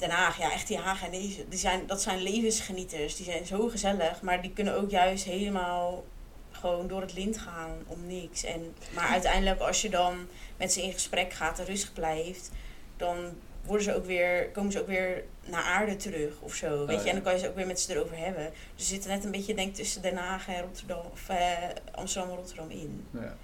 Den 0.00 0.10
Haag, 0.10 0.38
ja, 0.38 0.52
echt 0.52 0.66
die 0.66 0.78
Haag 0.78 1.04
en 1.04 1.10
deze, 1.10 1.48
die 1.48 1.58
zijn, 1.58 1.86
dat 1.86 2.02
zijn 2.02 2.22
levensgenieters. 2.22 3.16
Die 3.16 3.24
zijn 3.24 3.46
zo 3.46 3.68
gezellig, 3.68 4.22
maar 4.22 4.42
die 4.42 4.52
kunnen 4.52 4.74
ook 4.74 4.90
juist 4.90 5.24
helemaal 5.24 6.04
gewoon 6.50 6.88
door 6.88 7.00
het 7.00 7.14
lint 7.14 7.38
gaan 7.38 7.70
om 7.86 8.06
niks. 8.06 8.44
En, 8.44 8.74
maar 8.94 9.08
uiteindelijk, 9.08 9.60
als 9.60 9.82
je 9.82 9.90
dan 9.90 10.26
met 10.56 10.72
ze 10.72 10.82
in 10.82 10.92
gesprek 10.92 11.32
gaat 11.32 11.58
en 11.58 11.64
rustig 11.64 11.92
blijft, 11.92 12.50
dan 12.96 13.16
worden 13.64 13.84
ze 13.84 13.94
ook 13.94 14.04
weer, 14.04 14.48
komen 14.48 14.72
ze 14.72 14.80
ook 14.80 14.86
weer 14.86 15.24
naar 15.44 15.62
aarde 15.62 15.96
terug 15.96 16.40
of 16.40 16.54
zo. 16.54 16.86
Weet 16.86 16.98
Oh, 16.98 17.02
je? 17.02 17.08
En 17.08 17.14
dan 17.14 17.24
kan 17.24 17.32
je 17.32 17.38
ze 17.38 17.48
ook 17.48 17.54
weer 17.54 17.66
met 17.66 17.80
ze 17.80 17.94
erover 17.94 18.16
hebben. 18.16 18.50
Dus 18.76 18.84
ze 18.86 18.92
zitten 18.92 19.10
net 19.10 19.24
een 19.24 19.30
beetje 19.30 19.54
denk, 19.54 19.68
ik, 19.68 19.74
tussen 19.74 20.02
Den 20.02 20.16
Haag 20.16 20.48
en 20.48 20.60
Rotterdam, 20.62 21.04
of 21.12 21.28
eh, 21.28 21.52
Amsterdam 21.92 22.30
en 22.30 22.36
Rotterdam 22.36 22.70
in. 22.70 23.06
Ja. 23.10 23.36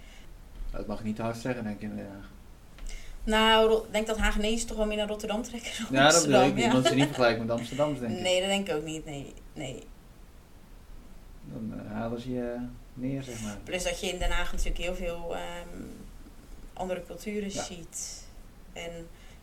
Dat 0.71 0.87
mag 0.87 0.99
ik 0.99 1.05
niet 1.05 1.17
te 1.17 1.23
hard 1.23 1.37
zeggen, 1.37 1.65
denk 1.65 1.77
ik 1.77 1.83
in 1.83 1.97
Den 1.97 2.07
Haag. 2.07 2.31
Nou, 3.27 3.73
ik 3.87 3.93
denk 3.93 4.07
dat 4.07 4.17
Hagenezen 4.19 4.67
toch 4.67 4.77
wel 4.77 4.87
meer 4.87 4.97
naar 4.97 5.09
Rotterdam 5.09 5.43
trekken 5.43 5.71
dan 5.91 6.03
Ja, 6.03 6.11
dat 6.11 6.27
bedoel 6.27 6.43
ik 6.43 6.55
niet. 6.55 6.65
ja. 6.65 6.73
Want 6.73 6.87
ze 6.87 6.95
niet 6.95 7.05
vergelijken 7.15 7.47
met 7.47 7.59
Amsterdam, 7.59 7.99
denk 7.99 8.13
ik. 8.17 8.21
Nee, 8.23 8.41
dat 8.41 8.49
denk 8.49 8.69
ik 8.69 8.75
ook 8.75 8.85
niet. 8.85 9.05
Nee, 9.05 9.33
nee. 9.53 9.83
Dan 11.53 11.81
eh, 11.81 11.93
halen 11.93 12.21
ze 12.21 12.33
je 12.33 12.57
neer, 12.95 13.23
zeg 13.23 13.43
maar. 13.43 13.57
Plus 13.65 13.85
dat 13.85 14.01
je 14.01 14.07
in 14.07 14.19
Den 14.19 14.31
Haag 14.31 14.51
natuurlijk 14.53 14.79
heel 14.79 14.95
veel 14.95 15.37
ehm, 15.37 15.83
andere 16.73 17.03
culturen 17.07 17.53
Ja. 17.53 17.63
ziet. 17.63 18.25
En 18.73 18.91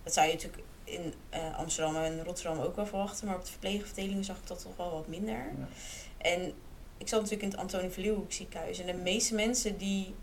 dat 0.04 0.14
zou 0.14 0.28
je 0.28 0.34
natuurlijk 0.34 0.64
in 0.84 1.14
eh, 1.30 1.58
Amsterdam 1.58 1.96
en 1.96 2.24
Rotterdam 2.24 2.60
ook 2.60 2.76
wel 2.76 2.86
verwachten. 2.86 3.28
Maar 3.28 3.36
op 3.36 3.44
de 3.46 3.52
verpleegafdelingen 3.52 4.24
zag 4.24 4.38
ik 4.38 4.48
dat 4.48 4.62
toch 4.62 4.78
wel 4.78 4.92
wat 4.92 5.08
minder. 5.08 5.34
Ja. 5.36 5.68
En 6.18 6.42
ik 6.98 7.08
zat 7.08 7.22
natuurlijk 7.22 7.42
in 7.42 7.50
het 7.50 7.60
Antonie 7.60 7.90
van 7.90 8.04
Leeuwenhoek 8.04 8.32
ziekenhuis. 8.32 8.80
En 8.80 8.86
de 8.86 8.94
meeste 9.02 9.36
mensen 9.36 9.78
die 9.78 10.14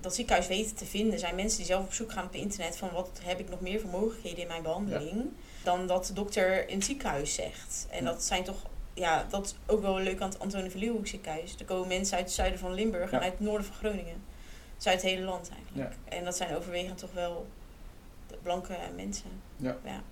dat 0.00 0.14
ziekenhuis 0.14 0.46
weten 0.46 0.76
te 0.76 0.84
vinden... 0.86 1.18
zijn 1.18 1.34
mensen 1.34 1.56
die 1.58 1.66
zelf 1.66 1.84
op 1.84 1.92
zoek 1.92 2.12
gaan 2.12 2.24
op 2.24 2.34
internet... 2.34 2.76
van 2.76 2.90
wat 2.92 3.20
heb 3.22 3.40
ik 3.40 3.48
nog 3.50 3.60
meer 3.60 3.80
voor 3.80 3.90
mogelijkheden 3.90 4.38
in 4.38 4.46
mijn 4.46 4.62
behandeling... 4.62 5.24
dan 5.62 5.86
dat 5.86 6.06
de 6.06 6.12
dokter 6.12 6.68
in 6.68 6.76
het 6.76 6.84
ziekenhuis 6.84 7.34
zegt. 7.34 7.86
En 7.90 8.04
Ja. 8.04 8.10
dat 8.10 8.22
zijn 8.24 8.44
toch... 8.44 8.56
Ja, 8.94 9.26
dat 9.30 9.44
is 9.46 9.54
ook 9.66 9.80
wel 9.80 9.98
leuk 9.98 10.20
aan 10.20 10.28
het 10.28 10.38
Antonie 10.38 10.70
van 10.70 10.80
Leeuwenhoek 10.80 11.06
ziekenhuis. 11.06 11.56
Er 11.58 11.64
komen 11.64 11.88
mensen 11.88 12.16
uit 12.16 12.24
het 12.24 12.34
zuiden 12.34 12.58
van 12.58 12.72
Limburg 12.74 13.10
en 13.10 13.18
Ja. 13.18 13.24
uit 13.24 13.32
het 13.32 13.40
noorden 13.40 13.66
van 13.66 13.74
Groningen. 13.76 14.22
Dus 14.76 14.86
uit 14.86 15.02
het 15.02 15.10
hele 15.10 15.24
land 15.24 15.50
eigenlijk. 15.56 15.94
En 16.04 16.24
dat 16.24 16.36
zijn 16.36 16.56
overwegend 16.56 16.98
toch 16.98 17.12
wel 17.12 17.46
de 18.26 18.36
blanke 18.42 18.76
mensen. 18.96 19.30
Ja. 19.56 19.76
ja. 19.84 20.02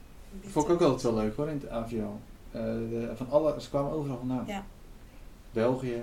Vond 0.46 0.66
ik 0.66 0.72
ook 0.72 0.80
altijd 0.80 1.02
wel 1.02 1.14
leuk 1.14 1.36
hoor, 1.36 1.48
in 1.48 1.60
het 1.60 1.68
AVO. 1.70 2.18
Eh, 2.50 2.62
de, 2.62 3.12
van 3.16 3.30
alle, 3.30 3.60
ze 3.60 3.68
kwamen 3.68 3.92
overal 3.92 4.16
vandaan. 4.18 4.44
Ja. 4.46 4.64
België. 5.52 6.02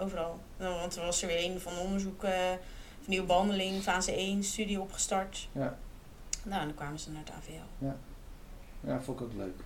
Overal. 0.00 0.40
Nou, 0.56 0.74
want 0.80 0.96
er 0.96 1.04
was 1.04 1.22
er 1.22 1.28
weer 1.28 1.44
een 1.50 1.60
van 1.60 1.78
onderzoek 1.78 2.24
eh, 2.24 2.32
van 3.00 3.06
nieuwe 3.08 3.26
behandeling, 3.26 3.82
fase 3.82 4.12
1, 4.12 4.44
studie 4.44 4.80
opgestart. 4.80 5.48
Ja. 5.52 5.78
Nou, 6.42 6.60
en 6.60 6.66
dan 6.66 6.76
kwamen 6.76 6.98
ze 6.98 7.10
naar 7.10 7.22
het 7.24 7.30
AVL. 7.30 7.86
Ja, 8.86 9.00
vond 9.00 9.20
ik 9.20 9.26
ook 9.26 9.32
leuk. 9.36 9.56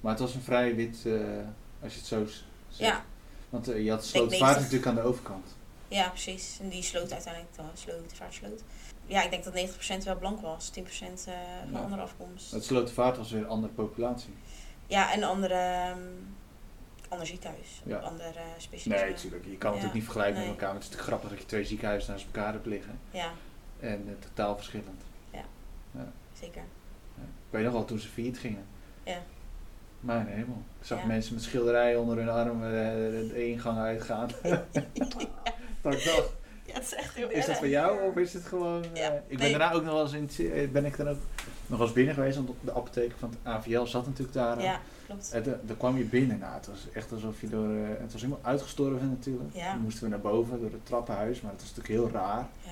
Maar 0.00 0.12
het 0.12 0.20
was 0.20 0.34
een 0.34 0.42
vrij 0.42 0.74
wit, 0.74 1.02
eh, 1.06 1.12
als 1.82 1.92
je 1.92 1.98
het 1.98 2.08
zo 2.08 2.26
zegt. 2.26 2.44
Ja, 2.92 3.04
Want 3.48 3.68
eh, 3.68 3.84
je 3.84 3.90
had 3.90 4.04
Slootvaart 4.04 4.40
90. 4.40 4.62
natuurlijk 4.62 4.86
aan 4.86 4.94
de 4.94 5.02
overkant. 5.02 5.46
ja, 5.88 6.08
precies. 6.08 6.58
En 6.60 6.68
die 6.68 6.82
sloot 6.82 7.12
uiteindelijk, 7.12 7.54
de, 7.56 7.62
sloot, 7.74 8.10
de 8.10 8.16
vaart 8.16 8.34
sloot. 8.34 8.62
Ja, 9.06 9.22
ik 9.22 9.30
denk 9.30 9.44
dat 9.44 9.54
90% 9.54 10.04
wel 10.04 10.16
blank 10.18 10.40
was, 10.40 10.70
10% 10.70 11.26
eh 11.26 11.34
van 11.62 11.72
Ja. 11.72 11.78
andere 11.78 12.02
afkomst. 12.02 12.50
Het 12.50 12.64
Slootvaart 12.64 13.16
was 13.16 13.30
weer 13.30 13.40
een 13.40 13.48
andere 13.48 13.72
populatie. 13.72 14.34
Ja, 14.86 15.12
en 15.12 15.22
andere, 15.22 15.54
ehm, 15.54 15.98
ander 17.10 17.26
ziekenhuis. 17.26 17.82
Ja. 17.84 17.98
Andere 17.98 18.40
specialisme. 18.58 19.04
Nee, 19.04 19.14
natuurlijk. 19.14 19.44
Je 19.44 19.50
kan 19.50 19.72
het 19.72 19.82
natuurlijk 19.82 19.94
niet 19.94 20.04
vergelijken 20.04 20.34
nee. 20.38 20.44
met 20.44 20.54
elkaar. 20.54 20.72
Maar 20.72 20.80
het 20.82 20.84
is 20.84 20.90
natuurlijk 20.90 21.08
grappig 21.08 21.30
dat 21.30 21.38
je 21.40 21.54
twee 21.54 21.64
ziekenhuizen 21.64 22.12
naast 22.12 22.24
elkaar 22.26 22.52
hebt 22.52 22.66
liggen. 22.66 22.98
Ja, 23.10 23.30
En 23.80 24.04
eh, 24.08 24.26
totaal 24.28 24.56
verschillend. 24.56 25.02
zeker. 26.32 26.62
Ja. 27.14 27.22
Ik 27.22 27.50
weet 27.50 27.64
nog 27.64 27.72
wel 27.72 27.84
toen 27.84 27.98
ze 27.98 28.08
failliet 28.08 28.38
gingen. 28.38 28.64
Ja. 29.04 29.18
Mijn 30.00 30.26
hemel. 30.26 30.62
Ik 30.80 30.86
zag 30.86 30.98
Ja. 31.00 31.06
mensen 31.06 31.34
met 31.34 31.42
schilderijen 31.42 32.00
onder 32.00 32.16
hun 32.16 32.28
arm 32.28 32.64
eh, 32.64 32.70
de 32.70 33.48
ingang 33.48 33.78
uitgaan. 33.78 34.28
dat 35.82 35.94
ik 35.94 36.04
dacht, 36.04 36.32
Ja, 36.72 36.80
is 36.80 36.94
echt 36.94 37.14
heel 37.14 37.30
is 37.30 37.46
dat 37.46 37.56
voor 37.56 37.68
jou 37.68 38.08
of 38.08 38.16
is 38.16 38.32
het 38.32 38.44
gewoon... 38.44 38.84
eh, 38.84 39.00
Ja, 39.02 39.12
ik 39.12 39.22
ben 39.28 39.38
nee. 39.38 39.50
daarna 39.50 39.72
ook 39.72 39.82
nog 39.84 39.92
wel 39.92 40.02
eens 40.14 40.36
in 40.38 40.50
eh, 40.52 40.68
ben 40.68 40.84
ik 40.84 40.96
dan 40.96 41.08
ook 41.08 41.16
nog 41.66 41.78
wel 41.78 41.86
eens 41.86 41.92
binnen 41.96 42.14
geweest, 42.14 42.36
want 42.36 42.50
de 42.60 42.70
apotheek 42.74 43.12
van 43.18 43.28
het 43.30 43.38
AVL 43.42 43.84
zat 43.84 44.06
natuurlijk 44.06 44.32
daar. 44.32 44.58
eh. 44.58 44.64
Ja, 44.64 44.80
klopt. 45.06 45.30
En 45.32 45.42
daar 45.42 45.76
kwam 45.76 45.96
je 45.96 46.04
binnen. 46.04 46.38
Nou, 46.38 46.54
het 46.54 46.66
was 46.66 46.86
echt 46.92 47.12
alsof 47.12 47.40
je 47.40 47.48
door... 47.48 47.68
het 48.00 48.12
was 48.12 48.22
helemaal 48.22 48.44
uitgestorven 48.44 49.08
natuurlijk. 49.08 49.54
Ja. 49.54 49.72
Dan 49.72 49.82
moesten 49.82 50.02
we 50.04 50.08
naar 50.08 50.20
boven 50.20 50.60
door 50.60 50.70
het 50.70 50.86
trappenhuis, 50.86 51.40
maar 51.40 51.52
het 51.52 51.60
was 51.60 51.74
natuurlijk 51.76 52.00
heel 52.00 52.20
raar. 52.20 52.48
Ja. 52.64 52.70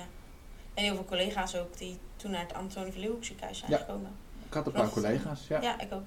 En 0.74 0.84
heel 0.84 0.94
veel 0.94 1.04
collega's 1.04 1.56
ook 1.56 1.78
die 1.78 1.98
toen 2.16 2.30
naar 2.30 2.40
het 2.42 2.54
Antonie 2.54 2.90
van 2.90 3.00
Leeuwenhoek 3.00 3.24
ziekenhuis 3.24 3.58
zijn 3.58 3.70
Ja. 3.70 3.76
gekomen. 3.78 4.10
Ik 4.46 4.54
had 4.54 4.66
een 4.66 4.72
paar 4.72 4.82
Was- 4.84 4.92
collega's, 4.92 5.46
ja. 5.48 5.60
Ja, 5.62 5.80
ik 5.80 5.92
ook. 5.92 6.02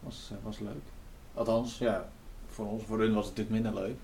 Was, 0.00 0.30
eh, 0.32 0.36
was 0.44 0.58
leuk. 0.58 0.82
Althans, 1.34 1.78
ja, 1.78 2.08
voor 2.48 2.66
ons, 2.66 2.82
voor 2.86 2.98
hun 2.98 3.14
was 3.14 3.26
het 3.26 3.36
natuurlijk 3.36 3.64
minder 3.64 3.82
leuk. 3.82 3.96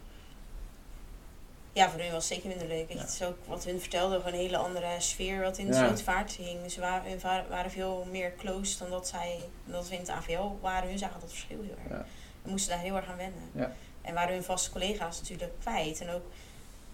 Ja, 1.72 1.90
voor 1.90 2.00
hun 2.00 2.12
was 2.12 2.28
het 2.28 2.32
zeker 2.34 2.48
minder 2.48 2.66
leuk. 2.76 2.92
Ja. 2.92 2.98
Het 3.00 3.08
is 3.12 3.22
ook 3.22 3.36
wat 3.46 3.64
hun 3.64 3.80
vertelden, 3.80 4.18
gewoon 4.18 4.32
een 4.32 4.38
hele 4.44 4.56
andere 4.56 4.88
sfeer 4.98 5.40
wat 5.40 5.58
in 5.58 5.66
de 5.66 5.72
Ja. 5.72 5.86
slootvaart 5.86 6.32
hing. 6.32 6.70
Ze 6.72 6.80
waren, 6.80 7.20
waren 7.48 7.70
veel 7.70 8.06
meer 8.10 8.34
close 8.36 8.78
dan 8.78 8.90
dat, 8.90 9.08
zij, 9.08 9.38
dan 9.64 9.72
dat 9.74 9.88
we 9.88 9.94
in 9.94 10.00
het 10.00 10.10
AVL 10.10 10.58
waren. 10.60 10.88
Hun 10.88 10.98
zagen 10.98 11.20
dat 11.20 11.30
verschil 11.30 11.62
heel 11.62 11.76
erg. 11.84 11.98
Ja. 11.98 12.06
We 12.42 12.50
moesten 12.50 12.70
daar 12.74 12.84
heel 12.84 12.96
erg 12.96 13.08
aan 13.08 13.16
wennen. 13.16 13.50
Ja. 13.52 13.72
En 14.02 14.14
waren 14.14 14.34
hun 14.34 14.42
vaste 14.44 14.70
collega's 14.70 15.20
natuurlijk 15.20 15.52
kwijt. 15.60 16.00
En 16.00 16.10
ook 16.10 16.24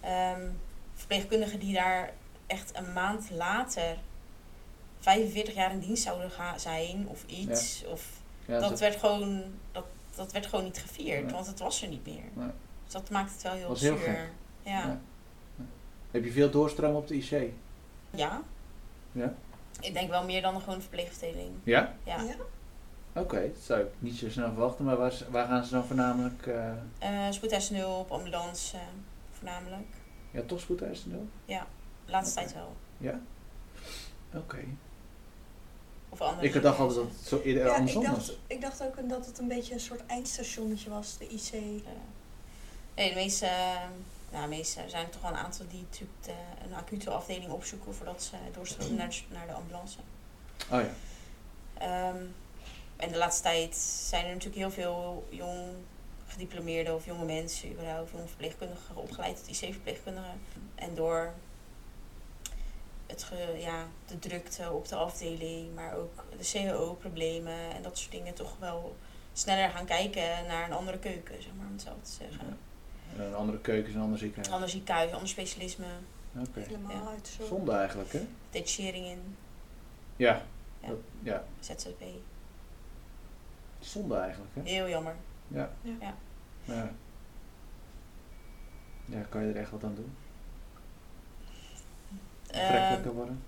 ehm, 0.01 0.41
verpleegkundigen 0.95 1.59
die 1.59 1.73
daar 1.73 2.13
echt 2.47 2.71
een 2.77 2.93
maand 2.93 3.29
later 3.29 3.97
45 4.99 5.53
jaar 5.53 5.71
in 5.71 5.79
dienst 5.79 6.03
zouden 6.03 6.31
gaan 6.31 6.59
zijn 6.59 7.07
of 7.07 7.23
iets. 7.25 7.83
Of 7.87 8.01
dat 8.45 8.61
dat 8.61 8.79
werd 8.79 8.95
gewoon, 8.95 9.43
dat, 9.71 9.85
dat 10.15 10.31
werd 10.31 10.45
gewoon 10.45 10.65
niet 10.65 10.77
gevierd, 10.77 11.23
Nee. 11.23 11.33
want 11.33 11.47
het 11.47 11.59
was 11.59 11.81
er 11.81 11.87
niet 11.87 12.05
meer. 12.05 12.23
Nee. 12.33 12.49
Dus 12.83 12.93
dat 12.93 13.09
maakt 13.09 13.31
het 13.31 13.41
wel 13.41 13.53
heel 13.53 13.67
Was 13.67 13.81
heel 13.81 13.97
zuur. 13.97 14.29
Ja. 14.69 14.85
Ja. 14.85 14.99
Heb 16.11 16.23
je 16.23 16.31
veel 16.31 16.49
doorstroom 16.49 16.95
op 16.95 17.07
de 17.07 17.15
IC? 17.15 17.51
ja. 18.09 18.41
Ja? 19.11 19.33
Ik 19.81 19.93
denk 19.93 20.09
wel 20.09 20.23
meer 20.23 20.41
dan 20.41 20.59
gewoon 20.59 20.75
een 20.75 20.81
verpleegafdeling. 20.81 21.51
Ja? 21.63 21.95
Ja. 22.03 22.21
Ja? 22.21 22.35
Oké, 23.13 23.41
dat 23.53 23.61
zou 23.63 23.81
ik 23.81 23.87
niet 23.99 24.15
zo 24.15 24.29
snel 24.29 24.47
verwachten, 24.51 24.85
maar 24.85 24.97
waar, 24.97 25.13
waar 25.29 25.47
gaan 25.47 25.63
ze 25.65 25.71
dan 25.71 25.85
voornamelijk... 25.85 26.47
eh 26.47 26.71
Eh 26.99 27.31
spoedeisende 27.31 27.87
op 27.87 28.11
ambulance 28.11 28.77
eh, 28.77 28.83
voornamelijk. 29.31 29.87
ja, 30.31 30.41
toch 30.45 30.59
spoedeisende? 30.59 31.17
Laatste 32.05 32.39
Oké. 32.39 32.49
tijd 32.49 32.53
wel. 32.57 32.75
Ja? 32.97 33.19
Oké. 34.33 34.57
Of 36.09 36.21
andere 36.21 36.47
Ik 36.47 36.61
dacht 36.61 36.79
altijd 36.79 36.97
dat 36.97 37.07
het 37.17 37.27
zo 37.27 37.41
eerder 37.41 37.63
Ja, 37.63 37.69
ik 37.71 37.75
andersom 37.77 38.03
dacht, 38.03 38.15
was. 38.15 38.37
ik 38.47 38.61
dacht 38.61 38.83
ook 38.83 39.09
dat 39.09 39.25
het 39.25 39.39
een 39.39 39.47
beetje 39.47 39.73
een 39.73 39.79
soort 39.79 40.05
eindstationnetje 40.05 40.89
was, 40.89 41.17
de 41.17 41.27
IC. 41.27 41.51
Ja. 41.83 41.91
Nee, 42.95 43.09
de 43.09 43.15
meeste, 43.15 43.49
nou, 44.31 44.43
de 44.43 44.49
meeste 44.55 44.81
er 44.81 44.89
zijn 44.89 45.09
toch 45.09 45.21
wel 45.21 45.31
een 45.31 45.37
aantal 45.37 45.65
die 45.67 45.81
natuurlijk 45.81 46.23
de, 46.23 46.33
een 46.65 46.73
acute 46.73 47.09
afdeling 47.09 47.51
opzoeken 47.51 47.93
voordat 47.95 48.23
ze 48.23 48.35
doorstromen 48.53 48.95
naar 48.95 49.09
de, 49.09 49.21
naar 49.29 49.47
de 49.47 49.53
ambulance. 49.53 49.97
Oh 50.71 50.81
ja. 50.81 50.89
Ehm, 51.73 52.23
en 52.97 53.11
de 53.11 53.17
laatste 53.17 53.43
tijd 53.43 53.75
zijn 54.09 54.25
er 54.25 54.31
natuurlijk 54.33 54.55
heel 54.61 54.71
veel 54.71 55.27
jong 55.29 55.61
gediplomeerde 56.27 56.93
of 56.93 57.05
jonge 57.05 57.25
mensen, 57.25 57.71
überhaupt 57.71 58.11
jonge 58.11 58.27
verpleegkundigen, 58.27 58.95
opgeleid 58.95 59.37
tot 59.37 59.47
IC-verpleegkundigen. 59.61 60.41
En 60.75 60.95
door 60.95 61.33
het 63.07 63.23
ge- 63.23 63.57
ja, 63.59 63.85
de 64.05 64.19
drukte 64.19 64.71
op 64.71 64.87
de 64.87 64.95
afdeling, 64.95 65.75
maar 65.75 65.95
ook 65.95 66.23
de 66.37 66.49
CAO-problemen 66.51 67.73
en 67.75 67.81
dat 67.81 67.97
soort 67.97 68.11
dingen, 68.11 68.33
toch 68.33 68.55
wel 68.59 68.95
sneller 69.33 69.69
gaan 69.69 69.85
kijken 69.85 70.45
naar 70.47 70.63
een 70.65 70.73
andere 70.75 70.97
keuken, 70.99 71.41
zeg 71.43 71.51
maar, 71.57 71.65
om 71.67 71.71
het 71.73 71.81
zo 71.81 71.91
te 72.01 72.11
zeggen. 72.11 72.57
En 73.15 73.23
een 73.23 73.35
andere 73.35 73.59
keuken 73.59 73.89
is 73.89 73.95
een 73.95 74.01
ander 74.01 74.17
ziekenhuis. 74.19 74.53
ander 74.53 74.69
ziekenhuis, 74.69 75.11
ander 75.11 75.27
specialisme, 75.29 75.85
Oké. 76.39 76.59
Helemaal 76.59 76.91
Ja. 77.03 77.09
uit 77.09 77.27
zo. 77.27 77.45
Zonde 77.45 77.71
eigenlijk, 77.71 78.11
hè? 78.13 78.27
detachering 78.51 79.05
in, 79.05 79.35
Ja. 80.15 80.41
Ja. 80.81 80.87
Dat- 80.87 80.97
ja. 81.23 81.43
ZZP. 81.59 82.03
Zonde 83.79 84.15
eigenlijk, 84.15 84.51
hè? 84.55 84.61
Heel 84.63 84.87
jammer. 84.89 85.15
Ja. 85.47 85.69
Ja. 85.81 85.91
Ja. 85.99 86.13
Ja. 86.63 86.91
Ja, 89.05 89.21
kan 89.29 89.45
je 89.45 89.53
er 89.53 89.59
echt 89.59 89.71
wat 89.71 89.83
aan 89.83 89.95
doen? 89.95 90.15
aantrekkelijker 92.51 93.13
worden? 93.13 93.43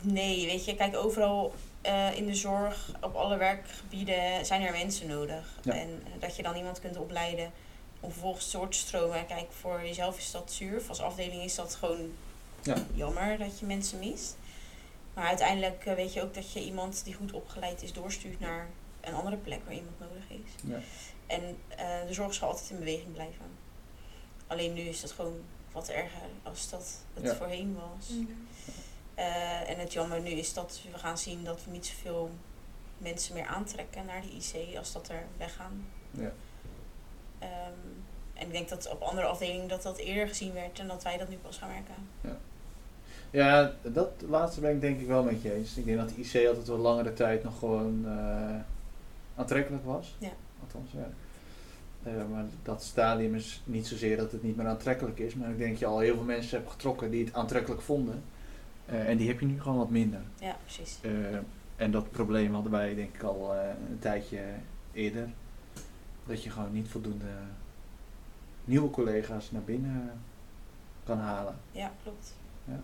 Nee, 0.00 0.46
weet 0.46 0.64
je, 0.64 0.74
kijk, 0.74 0.96
overal 0.96 1.54
eh, 1.80 2.16
in 2.16 2.26
de 2.26 2.34
zorg, 2.34 2.92
op 3.00 3.14
alle 3.14 3.36
werkgebieden 3.36 4.46
zijn 4.46 4.62
er 4.62 4.72
mensen 4.72 5.08
nodig. 5.08 5.58
Ja. 5.62 5.72
En 5.74 6.02
eh, 6.04 6.20
dat 6.20 6.36
je 6.36 6.42
dan 6.42 6.56
iemand 6.56 6.80
kunt 6.80 6.96
opleiden 6.96 7.52
om 8.00 8.10
vervolgens 8.12 8.50
door 8.50 8.68
te 8.68 8.78
stromen. 8.78 9.26
Kijk, 9.26 9.52
voor 9.60 9.80
jezelf 9.82 10.18
is 10.18 10.30
dat 10.30 10.52
zuur. 10.52 10.76
Of 10.78 10.88
als 10.88 11.00
afdeling 11.00 11.42
is 11.42 11.54
dat 11.54 11.74
gewoon 11.74 12.12
Ja. 12.62 12.76
jammer 12.94 13.38
dat 13.38 13.58
je 13.58 13.66
mensen 13.66 13.98
mist. 13.98 14.36
Maar 15.14 15.26
uiteindelijk 15.26 15.86
eh, 15.86 15.94
weet 15.94 16.12
je 16.12 16.22
ook 16.22 16.34
dat 16.34 16.52
je 16.52 16.64
iemand 16.64 17.04
die 17.04 17.14
goed 17.14 17.32
opgeleid 17.32 17.82
is 17.82 17.92
doorstuurt 17.92 18.40
naar 18.40 18.68
een 19.00 19.14
andere 19.14 19.36
plek 19.36 19.60
waar 19.64 19.74
iemand 19.74 19.98
nodig 20.00 20.24
is. 20.28 20.70
Ja. 20.70 20.78
En 21.26 21.56
eh, 21.68 22.06
de 22.06 22.12
zorg 22.14 22.34
zal 22.34 22.48
altijd 22.48 22.70
in 22.70 22.78
beweging 22.78 23.12
blijven. 23.12 23.44
Alleen 24.46 24.72
nu 24.72 24.80
is 24.80 25.00
dat 25.00 25.10
gewoon 25.12 25.40
wat 25.72 25.88
erger 25.88 26.28
als 26.42 26.70
dat 26.70 26.98
het 27.14 27.24
Ja. 27.24 27.34
voorheen 27.34 27.74
was. 27.74 28.08
Eh, 29.14 29.70
en 29.70 29.78
het 29.78 29.92
jammer 29.92 30.20
nu 30.20 30.30
is 30.30 30.52
dat 30.54 30.80
we 30.92 30.98
gaan 30.98 31.18
zien 31.18 31.44
dat 31.44 31.64
we 31.64 31.70
niet 31.70 31.86
zoveel 31.86 32.30
mensen 32.98 33.34
meer 33.34 33.46
aantrekken 33.46 34.06
naar 34.06 34.22
de 34.22 34.28
IC 34.36 34.76
als 34.76 34.92
dat 34.92 35.08
er 35.08 35.24
weggaan. 35.36 35.86
Ja. 36.10 36.32
Ehm, 37.38 37.50
en 38.34 38.46
ik 38.46 38.52
denk 38.52 38.68
dat 38.68 38.90
op 38.90 39.00
andere 39.00 39.26
afdelingen 39.26 39.68
dat 39.68 39.82
dat 39.82 39.98
eerder 39.98 40.28
gezien 40.28 40.52
werd 40.52 40.78
en 40.78 40.86
dat 40.86 41.02
wij 41.02 41.18
dat 41.18 41.28
nu 41.28 41.36
pas 41.36 41.58
gaan 41.58 41.68
merken. 41.68 41.94
Ja, 43.30 43.72
dat 43.82 44.10
laatste 44.28 44.60
ben 44.60 44.70
ik 44.70 44.80
denk 44.80 45.00
ik 45.00 45.06
wel 45.06 45.22
met 45.22 45.42
je 45.42 45.54
eens. 45.54 45.76
Ik 45.76 45.84
denk 45.84 45.98
dat 45.98 46.08
de 46.08 46.14
IC 46.20 46.46
altijd 46.46 46.66
wel 46.66 46.76
langere 46.76 47.12
tijd 47.12 47.44
nog 47.44 47.58
gewoon 47.58 48.04
eh, 48.06 48.56
aantrekkelijk 49.36 49.84
was. 49.84 50.16
Ja. 50.18 50.32
Althans, 50.60 50.90
ja. 50.92 51.08
Eh, 52.02 52.12
maar 52.30 52.44
dat 52.62 52.82
stadium 52.82 53.34
is 53.34 53.62
niet 53.64 53.86
zozeer 53.86 54.16
dat 54.16 54.32
het 54.32 54.42
niet 54.42 54.56
meer 54.56 54.66
aantrekkelijk 54.66 55.18
is. 55.18 55.34
Maar 55.34 55.50
ik 55.50 55.58
denk 55.58 55.70
dat 55.70 55.78
je 55.78 55.86
al 55.86 55.98
heel 55.98 56.14
veel 56.14 56.24
mensen 56.24 56.58
hebt 56.58 56.70
getrokken 56.70 57.10
die 57.10 57.24
het 57.24 57.34
aantrekkelijk 57.34 57.82
vonden. 57.82 58.22
Eh, 58.86 59.08
en 59.08 59.16
die 59.16 59.28
heb 59.28 59.40
je 59.40 59.46
nu 59.46 59.60
gewoon 59.60 59.78
wat 59.78 59.90
minder. 59.90 60.20
Ja, 60.40 60.56
precies. 60.64 60.98
En 61.76 61.90
dat 61.90 62.10
probleem 62.10 62.54
hadden 62.54 62.72
wij 62.72 62.94
denk 62.94 63.14
ik 63.14 63.22
al 63.22 63.54
een 63.90 63.98
tijdje 63.98 64.40
eerder. 64.92 65.28
Dat 66.28 66.42
je 66.42 66.50
gewoon 66.50 66.72
niet 66.72 66.88
voldoende 66.88 67.26
nieuwe 68.64 68.90
collega's 68.90 69.50
naar 69.50 69.62
binnen 69.62 70.20
kan 71.04 71.18
halen. 71.18 71.56
Ja, 71.72 71.92
klopt. 72.02 72.34
Ja. 72.64 72.80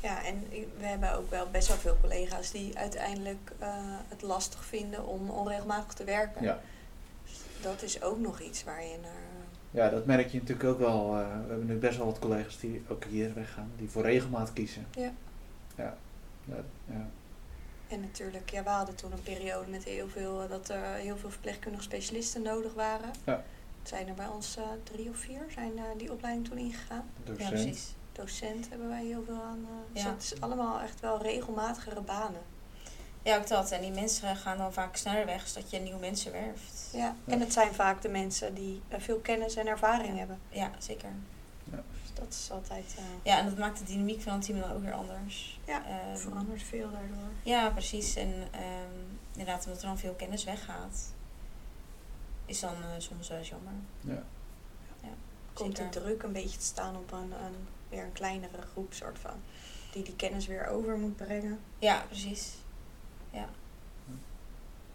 Ja, 0.00 0.24
en 0.24 0.42
i- 0.52 0.68
we 0.78 0.84
hebben 0.86 1.16
ook 1.16 1.30
wel 1.30 1.50
best 1.50 1.68
wel 1.68 1.76
veel 1.76 1.96
collega's 2.00 2.50
die 2.50 2.78
uiteindelijk 2.78 3.52
eh, 3.58 3.68
het 4.08 4.22
lastig 4.22 4.64
vinden 4.64 5.06
om 5.06 5.30
onregelmatig 5.30 5.92
te 5.92 6.04
werken. 6.04 6.42
Ja. 6.42 6.60
Dus 7.24 7.40
dat 7.62 7.82
is 7.82 8.02
ook 8.02 8.18
nog 8.18 8.40
iets 8.40 8.64
waar 8.64 8.82
je 8.84 8.98
naar. 9.02 9.12
Ja, 9.70 9.88
dat 9.88 10.06
merk 10.06 10.28
je 10.30 10.38
natuurlijk 10.38 10.68
ook 10.68 10.78
wel. 10.78 11.16
eh, 11.18 11.26
we 11.28 11.48
hebben 11.48 11.66
nu 11.66 11.76
best 11.76 11.96
wel 11.96 12.06
wat 12.06 12.18
collega's 12.18 12.58
die 12.60 12.82
ook 12.88 13.04
hier 13.04 13.34
weggaan, 13.34 13.70
die 13.76 13.88
voor 13.90 14.02
regelmaat 14.02 14.52
kiezen. 14.52 14.86
Ja. 14.94 15.12
Ja. 15.76 15.96
Ja, 16.44 16.56
ja. 16.86 17.06
En 17.94 18.00
natuurlijk, 18.00 18.50
ja, 18.50 18.62
we 18.62 18.68
hadden 18.68 18.94
toen 18.94 19.12
een 19.12 19.22
periode 19.22 19.70
met 19.70 19.84
heel 19.84 20.08
veel, 20.08 20.42
eh, 20.42 20.48
dat 20.48 20.68
er 20.68 20.84
heel 20.94 21.16
veel 21.16 21.30
verpleegkundige 21.30 21.82
specialisten 21.82 22.42
nodig 22.42 22.74
waren. 22.74 23.10
Ja. 23.24 23.42
Zijn 23.82 24.08
er 24.08 24.14
bij 24.14 24.26
ons 24.26 24.56
eh, 24.56 24.62
drie 24.82 25.08
of 25.10 25.16
vier 25.16 25.42
zijn 25.54 25.78
eh, 25.78 25.84
die 25.96 26.12
opleiding 26.12 26.48
toen 26.48 26.58
ingegaan. 26.58 27.04
Ja, 27.24 27.30
Docent. 27.32 27.48
precies. 27.50 27.94
Docent 28.12 28.68
hebben 28.68 28.88
wij 28.88 29.04
heel 29.04 29.22
veel 29.26 29.42
aan. 29.42 29.66
eh, 29.70 29.92
dus 29.92 30.02
Ja. 30.02 30.10
het 30.10 30.22
is 30.22 30.40
allemaal 30.40 30.80
echt 30.80 31.00
wel 31.00 31.22
regelmatigere 31.22 32.00
banen. 32.00 32.40
Ja, 33.22 33.36
ook 33.36 33.48
dat. 33.48 33.70
En 33.70 33.80
die 33.80 33.90
mensen 33.92 34.36
gaan 34.36 34.58
dan 34.58 34.72
vaak 34.72 34.96
sneller 34.96 35.26
weg, 35.26 35.48
zodat 35.48 35.70
je 35.70 35.78
nieuwe 35.78 35.98
mensen 36.00 36.32
werft. 36.32 36.88
Ja. 36.92 36.98
Ja. 36.98 37.32
En 37.32 37.40
het 37.40 37.52
zijn 37.52 37.74
vaak 37.74 38.02
de 38.02 38.08
mensen 38.08 38.54
die 38.54 38.82
veel 38.98 39.18
kennis 39.18 39.54
en 39.56 39.66
ervaring 39.66 40.18
hebben. 40.18 40.40
Ja, 40.48 40.70
zeker. 40.78 41.08
Dus 42.02 42.14
dat 42.14 42.28
is 42.32 42.48
altijd. 42.50 42.94
eh, 42.98 43.04
Ja, 43.22 43.38
en 43.38 43.44
dat 43.44 43.58
maakt 43.58 43.78
de 43.78 43.84
dynamiek 43.84 44.20
van 44.22 44.32
het 44.32 44.42
team 44.42 44.60
dan 44.60 44.72
ook 44.72 44.82
weer 44.82 44.92
anders. 44.92 45.60
Ja, 45.66 45.84
Ehm, 45.86 46.16
verandert 46.16 46.62
veel 46.62 46.90
daardoor. 46.90 47.28
Ja, 47.42 47.70
precies. 47.70 48.14
En 48.16 48.32
ehm, 48.50 48.90
inderdaad, 49.32 49.64
omdat 49.66 49.80
er 49.82 49.86
dan 49.88 49.98
veel 49.98 50.14
kennis 50.14 50.44
weggaat, 50.44 51.12
is 52.46 52.60
dan 52.60 52.74
eh, 52.74 52.88
soms 52.98 53.28
wel 53.28 53.38
eens 53.38 53.48
jammer. 53.48 53.72
Ja. 54.00 54.22
Komt 55.52 55.76
de 55.76 55.88
druk 55.88 56.22
een 56.22 56.32
beetje 56.32 56.58
te 56.58 56.64
staan 56.64 56.96
op 56.96 57.12
een, 57.12 57.32
een, 57.32 57.68
weer 57.88 58.04
een 58.04 58.12
kleinere 58.12 58.62
groep, 58.72 58.92
soort 58.92 59.18
van. 59.18 59.42
Die 59.92 60.02
die 60.04 60.16
kennis 60.16 60.46
weer 60.46 60.66
over 60.66 60.98
moet 60.98 61.16
brengen. 61.16 61.60
Ja, 61.78 62.04
precies. 62.08 62.52
Ja. 63.30 63.48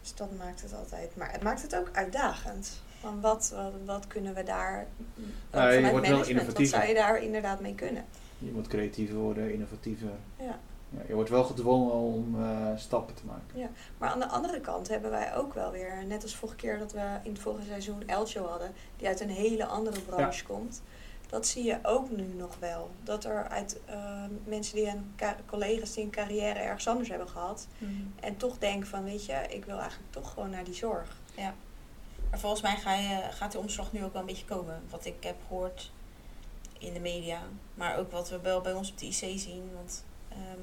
Dus 0.01 0.15
dat 0.15 0.37
maakt 0.37 0.61
het 0.61 0.73
altijd. 0.73 1.15
Maar 1.15 1.31
het 1.31 1.43
maakt 1.43 1.61
het 1.61 1.75
ook 1.75 1.89
uitdagend. 1.93 2.81
Van 2.99 3.21
wat, 3.21 3.55
wat, 3.85 4.07
kunnen 4.07 4.33
we 4.33 4.43
daar. 4.43 4.87
Ja, 5.51 5.69
je 5.69 5.75
vanuit 5.75 5.91
wordt 5.91 6.07
wel 6.07 6.17
management, 6.17 6.57
wat 6.57 6.67
zou 6.67 6.87
je 6.87 6.93
daar 6.93 7.21
inderdaad 7.21 7.59
mee 7.59 7.75
kunnen? 7.75 8.05
Je 8.37 8.51
moet 8.51 8.67
creatiever 8.67 9.15
worden, 9.15 9.53
innovatiever. 9.53 10.11
Ja. 10.37 10.59
Ja, 10.89 11.01
je 11.07 11.13
wordt 11.13 11.29
wel 11.29 11.43
gedwongen 11.43 11.93
om 11.93 12.41
eh, 12.41 12.67
stappen 12.75 13.15
te 13.15 13.25
maken. 13.25 13.69
Maar 13.97 14.09
aan 14.09 14.19
de 14.19 14.27
andere 14.27 14.59
kant 14.59 14.87
hebben 14.87 15.11
wij 15.11 15.35
ook 15.35 15.53
wel 15.53 15.71
weer, 15.71 16.05
net 16.07 16.23
als 16.23 16.35
vorige 16.35 16.57
keer 16.57 16.79
dat 16.79 16.91
we 16.91 17.17
in 17.23 17.31
het 17.31 17.41
vorige 17.41 17.65
seizoen 17.65 18.03
Elcho 18.07 18.45
hadden, 18.45 18.71
die 18.97 19.07
uit 19.07 19.19
een 19.19 19.29
hele 19.29 19.65
andere 19.65 20.01
branche 20.01 20.45
komt. 20.45 20.81
Dat 21.29 21.47
zie 21.47 21.63
je 21.63 21.79
ook 21.83 22.09
nu 22.09 22.25
nog 22.37 22.55
wel. 22.59 22.89
Dat 23.03 23.25
er 23.25 23.47
uit 23.47 23.79
eh, 23.85 24.23
mensen 24.43 24.75
die 24.75 24.87
een 24.87 25.15
collega's 25.45 25.93
die 25.93 26.03
een 26.03 26.09
carrière 26.09 26.59
ergens 26.59 26.87
anders 26.87 27.09
hebben 27.09 27.29
gehad. 27.29 27.67
En 28.19 28.37
toch 28.37 28.57
denken 28.57 28.87
van, 28.87 29.03
weet 29.03 29.25
je, 29.25 29.45
ik 29.49 29.65
wil 29.65 29.79
eigenlijk 29.79 30.11
toch 30.11 30.31
gewoon 30.33 30.49
naar 30.49 30.63
die 30.63 30.73
zorg. 30.73 31.17
Maar 32.29 32.39
volgens 32.39 32.61
mij 32.61 32.77
ga 32.77 32.93
je, 32.93 33.21
gaat 33.31 33.51
die 33.51 33.59
omslag 33.59 33.91
nu 33.91 34.03
ook 34.03 34.11
wel 34.13 34.21
een 34.21 34.27
beetje 34.27 34.45
komen. 34.45 34.83
Wat 34.89 35.05
ik 35.05 35.23
heb 35.23 35.35
gehoord 35.47 35.91
in 36.79 36.93
de 36.93 36.99
media. 36.99 37.41
Maar 37.73 37.97
ook 37.97 38.11
wat 38.11 38.29
we 38.29 38.39
wel 38.39 38.61
bij 38.61 38.73
ons 38.73 38.91
op 38.91 38.97
de 38.97 39.05
IC 39.05 39.39
zien. 39.39 39.71
Want 39.73 40.03
ehm, 40.29 40.61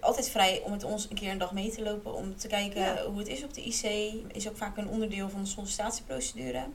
altijd 0.00 0.28
vrij 0.28 0.60
om 0.60 0.70
met 0.70 0.84
ons 0.84 1.10
een 1.10 1.16
keer 1.16 1.30
een 1.30 1.38
dag 1.38 1.52
mee 1.52 1.70
te 1.70 1.82
lopen. 1.82 2.14
Om 2.14 2.36
te 2.36 2.48
kijken 2.48 2.80
Ja. 2.80 3.04
hoe 3.04 3.18
het 3.18 3.28
is 3.28 3.44
op 3.44 3.54
de 3.54 3.62
IC. 3.64 4.14
Is 4.32 4.48
ook 4.48 4.56
vaak 4.56 4.76
een 4.76 4.88
onderdeel 4.88 5.28
van 5.28 5.42
de 5.42 5.48
sollicitatieprocedure. 5.48 6.66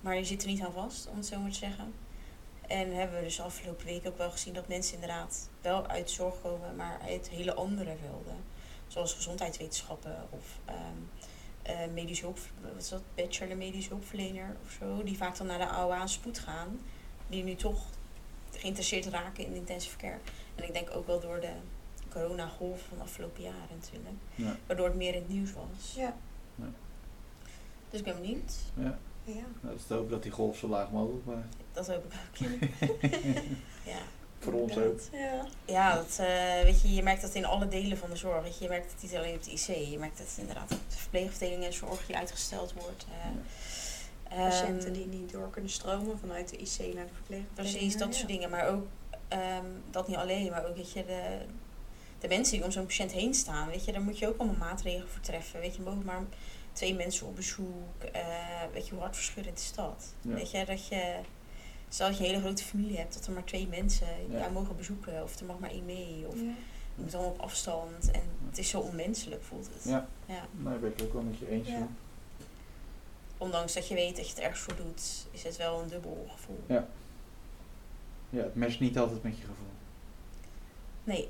Maar 0.00 0.16
je 0.16 0.24
zit 0.24 0.42
er 0.42 0.48
niet 0.48 0.62
aan 0.62 0.72
vast, 0.72 1.08
om 1.08 1.16
het 1.16 1.26
zo 1.26 1.38
maar 1.38 1.50
te 1.50 1.56
zeggen. 1.58 1.94
En 2.66 2.94
hebben 2.94 3.18
we 3.18 3.24
dus 3.24 3.40
afgelopen 3.40 3.86
week 3.86 4.06
ook 4.06 4.18
wel 4.18 4.30
gezien 4.30 4.54
dat 4.54 4.68
mensen 4.68 4.94
inderdaad 4.94 5.48
wel 5.60 5.86
uit 5.86 6.10
zorg 6.10 6.34
komen, 6.42 6.76
maar 6.76 7.00
uit 7.08 7.28
hele 7.28 7.54
andere 7.54 7.96
velden. 8.00 8.36
Zoals 8.86 9.12
gezondheidswetenschappen 9.14 10.26
of 10.30 10.44
ehm 10.64 11.28
eh, 11.62 11.76
medische 11.92 12.24
hulp, 12.24 12.38
wat 12.60 12.82
is 12.82 12.88
dat, 12.88 13.02
bachelor 13.14 13.56
medische 13.56 13.88
hulpverlener 13.88 14.56
of 14.64 14.70
zo. 14.70 15.02
Die 15.02 15.16
vaak 15.16 15.36
dan 15.36 15.46
naar 15.46 15.58
de 15.58 15.68
AOA 15.68 16.06
spoed 16.06 16.38
gaan. 16.38 16.80
Die 17.26 17.44
nu 17.44 17.54
toch 17.54 17.84
geïnteresseerd 18.50 19.06
raken 19.06 19.46
in 19.46 19.54
intensive 19.54 19.96
care. 19.96 20.18
En 20.54 20.64
ik 20.64 20.72
denk 20.72 20.90
ook 20.90 21.06
wel 21.06 21.20
door 21.20 21.40
de 21.40 21.52
coronagolf 22.08 22.82
van 22.88 22.96
de 22.96 23.02
afgelopen 23.02 23.42
jaren 23.42 23.76
natuurlijk. 23.80 24.16
Ja. 24.34 24.56
Waardoor 24.66 24.86
het 24.86 24.96
meer 24.96 25.14
in 25.14 25.20
het 25.20 25.28
nieuws 25.28 25.52
was. 25.52 25.94
Ja. 25.96 26.16
Dus 27.90 28.00
ik 28.00 28.06
ben 28.06 28.20
benieuwd. 28.20 28.54
Ja. 28.74 28.98
Ja. 29.24 29.32
Nou, 29.34 29.46
dat 29.60 29.74
is 29.74 29.86
te 29.86 29.94
hopen 29.94 30.10
dat 30.10 30.22
die 30.22 30.32
golf 30.32 30.56
zo 30.56 30.68
laag 30.68 30.90
mogelijk 30.90 31.24
blijft. 31.24 31.56
Dat 31.72 31.86
hoop 31.88 32.04
ik 32.04 32.12
ook. 32.30 33.00
ja. 33.84 33.98
Voor 34.42 34.52
ons 34.52 34.76
ook. 34.78 35.00
Ja. 35.12 35.46
Ja, 35.64 35.94
dat, 35.94 36.18
eh, 36.20 36.62
weet 36.62 36.82
je, 36.82 36.94
je 36.94 37.02
merkt 37.02 37.22
dat 37.22 37.34
in 37.34 37.44
alle 37.44 37.68
delen 37.68 37.98
van 37.98 38.10
de 38.10 38.16
zorg. 38.16 38.42
Weet 38.42 38.56
je, 38.58 38.62
je 38.64 38.68
merkt 38.70 38.92
het 38.92 39.02
niet 39.02 39.14
alleen 39.16 39.34
op 39.34 39.42
de 39.44 39.50
IC. 39.50 39.66
Je 39.90 39.98
merkt 39.98 40.18
het 40.18 40.34
inderdaad 40.38 40.72
op 40.72 40.78
de 40.90 40.96
verpleegafdeling 40.96 41.64
en 41.64 41.72
zorg 41.72 42.06
die 42.06 42.16
uitgesteld 42.16 42.72
wordt. 42.72 43.06
eh. 43.10 43.26
Patiënten 44.38 44.84
Ehm, 44.86 44.92
die 44.92 45.06
niet 45.06 45.32
door 45.32 45.50
kunnen 45.50 45.70
stromen 45.70 46.18
vanuit 46.18 46.48
de 46.48 46.56
IC 46.56 46.94
naar 46.94 47.06
de 47.06 47.12
verpleegafdeling. 47.14 47.54
Precies, 47.54 47.96
dat 47.96 48.08
Ja. 48.08 48.14
soort 48.14 48.28
dingen. 48.28 48.50
Maar 48.50 48.68
ook, 48.68 48.86
ehm, 49.28 49.66
dat 49.90 50.08
niet 50.08 50.16
alleen, 50.16 50.50
maar 50.50 50.66
ook, 50.66 50.76
weet 50.76 50.92
je, 50.92 51.04
de, 51.04 51.38
de 52.18 52.28
mensen 52.28 52.56
die 52.56 52.64
om 52.64 52.70
zo'n 52.70 52.86
patiënt 52.86 53.12
heen 53.12 53.34
staan. 53.34 53.68
Weet 53.68 53.84
je, 53.84 53.92
daar 53.92 54.02
moet 54.02 54.18
je 54.18 54.28
ook 54.28 54.38
allemaal 54.38 54.68
maatregelen 54.68 55.08
voor 55.08 55.20
treffen. 55.20 55.60
Weet 55.60 55.76
je, 55.76 55.82
mogen 55.82 56.04
maar 56.04 56.22
twee 56.72 56.94
mensen 56.94 57.26
op 57.26 57.36
bezoek. 57.36 58.02
eh, 58.12 58.22
weet 58.72 58.86
je, 58.86 58.92
hoe 58.92 59.02
hartverscheurend 59.02 59.58
is 59.58 59.72
dat? 59.74 60.12
Ja. 60.20 60.34
Weet 60.34 60.50
je, 60.50 60.64
dat 60.64 60.86
je, 60.86 61.14
stel 61.94 62.08
dat 62.08 62.16
je 62.18 62.24
een 62.24 62.30
hele 62.30 62.42
grote 62.42 62.64
familie 62.64 62.96
hebt, 62.96 63.14
dat 63.14 63.26
er 63.26 63.32
maar 63.32 63.44
twee 63.44 63.68
mensen 63.68 64.06
Ja. 64.30 64.38
jou 64.38 64.52
mogen 64.52 64.76
bezoeken. 64.76 65.22
Of 65.22 65.40
er 65.40 65.46
mag 65.46 65.58
maar 65.58 65.70
één 65.70 65.84
mee. 65.84 66.24
Of 66.28 66.34
Ja. 66.34 66.40
je 66.94 67.02
moet 67.02 67.14
allemaal 67.14 67.32
op 67.32 67.40
afstand. 67.40 68.10
En 68.10 68.22
het 68.48 68.58
is 68.58 68.68
zo 68.68 68.80
onmenselijk, 68.80 69.42
voelt 69.42 69.68
het. 69.74 69.84
Ja, 69.84 70.08
Ja. 70.26 70.46
nou, 70.52 70.78
ben 70.78 70.92
ik 70.96 71.02
ook 71.02 71.12
wel 71.12 71.22
met 71.22 71.38
je 71.38 71.48
eens. 71.48 71.68
Ja. 71.68 71.88
Ondanks 73.38 73.72
dat 73.74 73.88
je 73.88 73.94
weet 73.94 74.16
dat 74.16 74.24
je 74.28 74.34
het 74.34 74.42
ergens 74.42 74.60
voor 74.60 74.76
doet, 74.76 75.26
is 75.30 75.42
het 75.42 75.56
wel 75.56 75.80
een 75.80 75.88
dubbel 75.88 76.26
gevoel. 76.30 76.60
Ja. 76.66 76.88
ja, 78.30 78.42
het 78.42 78.54
matcht 78.54 78.80
niet 78.80 78.98
altijd 78.98 79.22
met 79.22 79.36
je 79.36 79.40
gevoel. 79.42 79.66
Nee. 81.04 81.28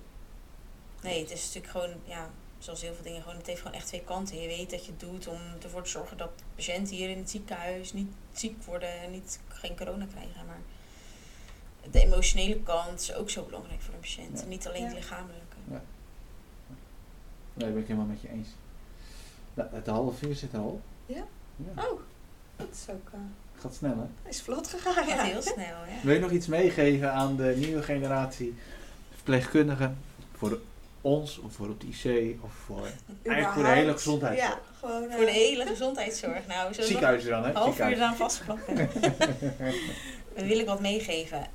Nee, 1.02 1.20
het 1.20 1.30
is 1.30 1.44
natuurlijk 1.46 1.72
gewoon, 1.72 1.90
ja, 2.04 2.30
zoals 2.62 2.80
heel 2.82 2.94
veel 2.94 3.04
dingen, 3.04 3.22
gewoon, 3.22 3.36
het 3.36 3.46
heeft 3.46 3.60
gewoon 3.60 3.76
echt 3.76 3.86
twee 3.86 4.00
kanten. 4.04 4.40
Je 4.40 4.46
weet 4.48 4.70
dat 4.70 4.84
je 4.84 4.90
het 4.90 5.00
doet 5.00 5.26
om 5.28 5.38
ervoor 5.62 5.82
te 5.82 5.90
zorgen 5.90 6.16
dat 6.16 6.30
patiënten 6.54 6.96
hier 6.96 7.08
in 7.10 7.18
het 7.18 7.30
ziekenhuis 7.30 7.92
niet 7.92 8.12
ziek 8.32 8.62
worden 8.62 9.00
en 9.00 9.10
niet, 9.10 9.40
geen 9.48 9.76
corona 9.76 10.06
krijgen. 10.06 10.46
Maar 10.46 10.60
de 11.90 12.00
emotionele 12.04 12.60
kant 12.62 13.00
is 13.00 13.14
ook 13.14 13.30
zo 13.30 13.44
belangrijk 13.44 13.80
voor 13.80 13.94
een 13.94 14.00
patiënt. 14.00 14.40
Ja. 14.40 14.46
Niet 14.46 14.68
alleen 14.68 14.82
Ja. 14.82 14.88
de 14.88 14.94
lichamelijke. 14.94 15.56
Nee, 15.64 15.78
dat 17.54 17.68
ben 17.72 17.78
ik 17.82 17.86
helemaal 17.86 18.08
met 18.08 18.20
je 18.20 18.28
eens. 18.28 18.48
Nou, 19.54 19.68
het 19.74 19.86
half 19.86 20.18
vier 20.18 20.34
zit 20.34 20.52
er 20.52 20.58
al. 20.58 20.80
Ja? 21.06 21.24
Ja. 21.56 21.82
Oh, 21.84 22.00
dat 22.56 22.68
is 22.72 22.94
ook. 22.94 23.08
eh, 23.12 23.20
Gaat 23.60 23.74
snel, 23.74 23.96
hè? 23.96 24.28
Is 24.28 24.42
vlot 24.42 24.68
gegaan, 24.68 24.94
Gaat 24.94 25.06
ja. 25.08 25.22
heel 25.22 25.42
snel, 25.42 25.76
hè? 25.86 26.00
Wil 26.02 26.14
je 26.14 26.20
nog 26.20 26.30
iets 26.30 26.46
meegeven 26.46 27.12
aan 27.12 27.36
de 27.36 27.54
nieuwe 27.56 27.82
generatie 27.82 28.54
verpleegkundigen? 29.14 29.98
Voor 30.36 30.48
de- 30.48 30.60
ons, 31.02 31.38
of 31.38 31.52
voor 31.52 31.68
op 31.68 31.80
de 31.80 31.86
IC, 31.86 32.36
of 32.42 32.52
voor 32.52 32.86
eigenlijk 33.22 33.52
voor 33.54 33.62
de 33.62 33.68
hele 33.68 33.92
gezondheidszorg? 33.92 34.50
Ja, 34.50 34.60
gewoon... 34.80 35.08
eh, 35.08 35.16
Voor 35.16 35.24
de 35.24 35.30
hele 35.30 35.66
gezondheidszorg. 35.66 36.46
Nou, 36.46 36.72
zo 36.72 36.82
Ziekenhuizen 36.82 37.30
dan, 37.30 37.42
hè? 37.42 37.48
een 37.48 37.56
half 37.56 37.78
uur 37.78 37.92
eraan 37.92 38.16
vastplakken. 38.16 38.76
Dan 40.36 40.46
wil 40.46 40.58
ik 40.58 40.66
wat 40.66 40.80
meegeven. 40.80 41.46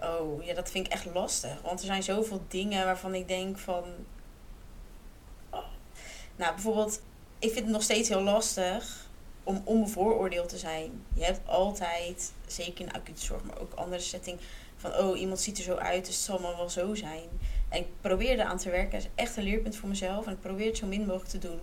Oh, 0.00 0.44
ja, 0.44 0.54
dat 0.54 0.70
vind 0.70 0.86
ik 0.86 0.92
echt 0.92 1.06
lastig. 1.14 1.60
Want 1.62 1.80
er 1.80 1.86
zijn 1.86 2.02
zoveel 2.02 2.44
dingen 2.48 2.84
waarvan 2.84 3.14
ik 3.14 3.28
denk 3.28 3.58
van... 3.58 3.84
Oh. 5.50 5.64
Nou, 6.36 6.54
bijvoorbeeld, 6.54 7.02
ik 7.38 7.50
vind 7.52 7.64
het 7.64 7.72
nog 7.74 7.82
steeds 7.82 8.08
heel 8.08 8.22
lastig 8.22 9.08
om 9.44 9.62
onbevooroordeeld 9.64 10.48
te 10.48 10.58
zijn. 10.58 11.02
Je 11.14 11.24
hebt 11.24 11.40
altijd, 11.48 12.32
zeker 12.46 12.80
in 12.80 12.86
de 12.86 12.92
acute 12.98 13.24
zorg, 13.24 13.42
maar 13.42 13.58
ook 13.60 13.72
andere 13.74 14.02
setting, 14.02 14.38
van 14.76 14.94
oh, 14.94 15.20
iemand 15.20 15.40
ziet 15.40 15.58
er 15.58 15.64
zo 15.64 15.74
uit, 15.74 16.06
dus 16.06 16.14
het 16.14 16.24
zal 16.24 16.38
maar 16.38 16.56
wel 16.56 16.70
zo 16.70 16.94
zijn. 16.94 17.28
En 17.76 17.82
ik 17.82 17.88
probeer 18.00 18.38
eraan 18.38 18.58
te 18.58 18.70
werken. 18.70 18.90
Dat 18.90 19.00
is 19.00 19.08
echt 19.14 19.36
een 19.36 19.42
leerpunt 19.42 19.76
voor 19.76 19.88
mezelf. 19.88 20.26
En 20.26 20.32
ik 20.32 20.40
probeer 20.40 20.66
het 20.66 20.76
zo 20.76 20.86
min 20.86 21.06
mogelijk 21.06 21.28
te 21.28 21.38
doen. 21.38 21.60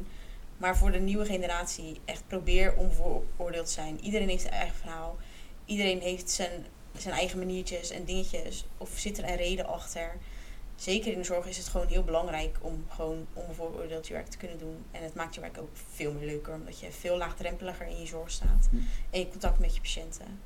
Maar 0.57 0.77
voor 0.77 0.91
de 0.91 0.99
nieuwe 0.99 1.25
generatie, 1.25 1.99
echt 2.05 2.27
probeer 2.27 2.75
onbevooroordeeld 2.75 3.65
te 3.65 3.71
zijn. 3.71 3.99
Iedereen 3.99 4.29
heeft 4.29 4.41
zijn 4.41 4.53
eigen 4.53 4.75
verhaal. 4.75 5.17
Iedereen 5.65 5.99
heeft 5.99 6.29
zijn, 6.29 6.65
zijn 6.97 7.13
eigen 7.13 7.39
maniertjes 7.39 7.89
en 7.89 8.03
dingetjes. 8.03 8.65
Of 8.77 8.89
zit 8.95 9.17
er 9.17 9.29
een 9.29 9.35
reden 9.35 9.65
achter. 9.65 10.17
Zeker 10.75 11.11
in 11.11 11.17
de 11.17 11.23
zorg 11.23 11.47
is 11.47 11.57
het 11.57 11.67
gewoon 11.67 11.87
heel 11.87 12.03
belangrijk 12.03 12.57
om 12.61 12.85
gewoon 12.89 13.27
onbevooroordeeld 13.33 14.07
je 14.07 14.13
werk 14.13 14.27
te 14.27 14.37
kunnen 14.37 14.57
doen. 14.57 14.85
En 14.91 15.03
het 15.03 15.13
maakt 15.13 15.35
je 15.35 15.41
werk 15.41 15.57
ook 15.57 15.77
veel 15.93 16.13
meer 16.13 16.25
leuker. 16.25 16.53
Omdat 16.53 16.79
je 16.79 16.91
veel 16.91 17.17
laagdrempeliger 17.17 17.87
in 17.87 17.99
je 17.99 18.07
zorg 18.07 18.31
staat. 18.31 18.67
Hm. 18.69 18.77
En 19.09 19.19
je 19.19 19.29
contact 19.29 19.59
met 19.59 19.75
je 19.75 19.81
patiënten. 19.81 20.39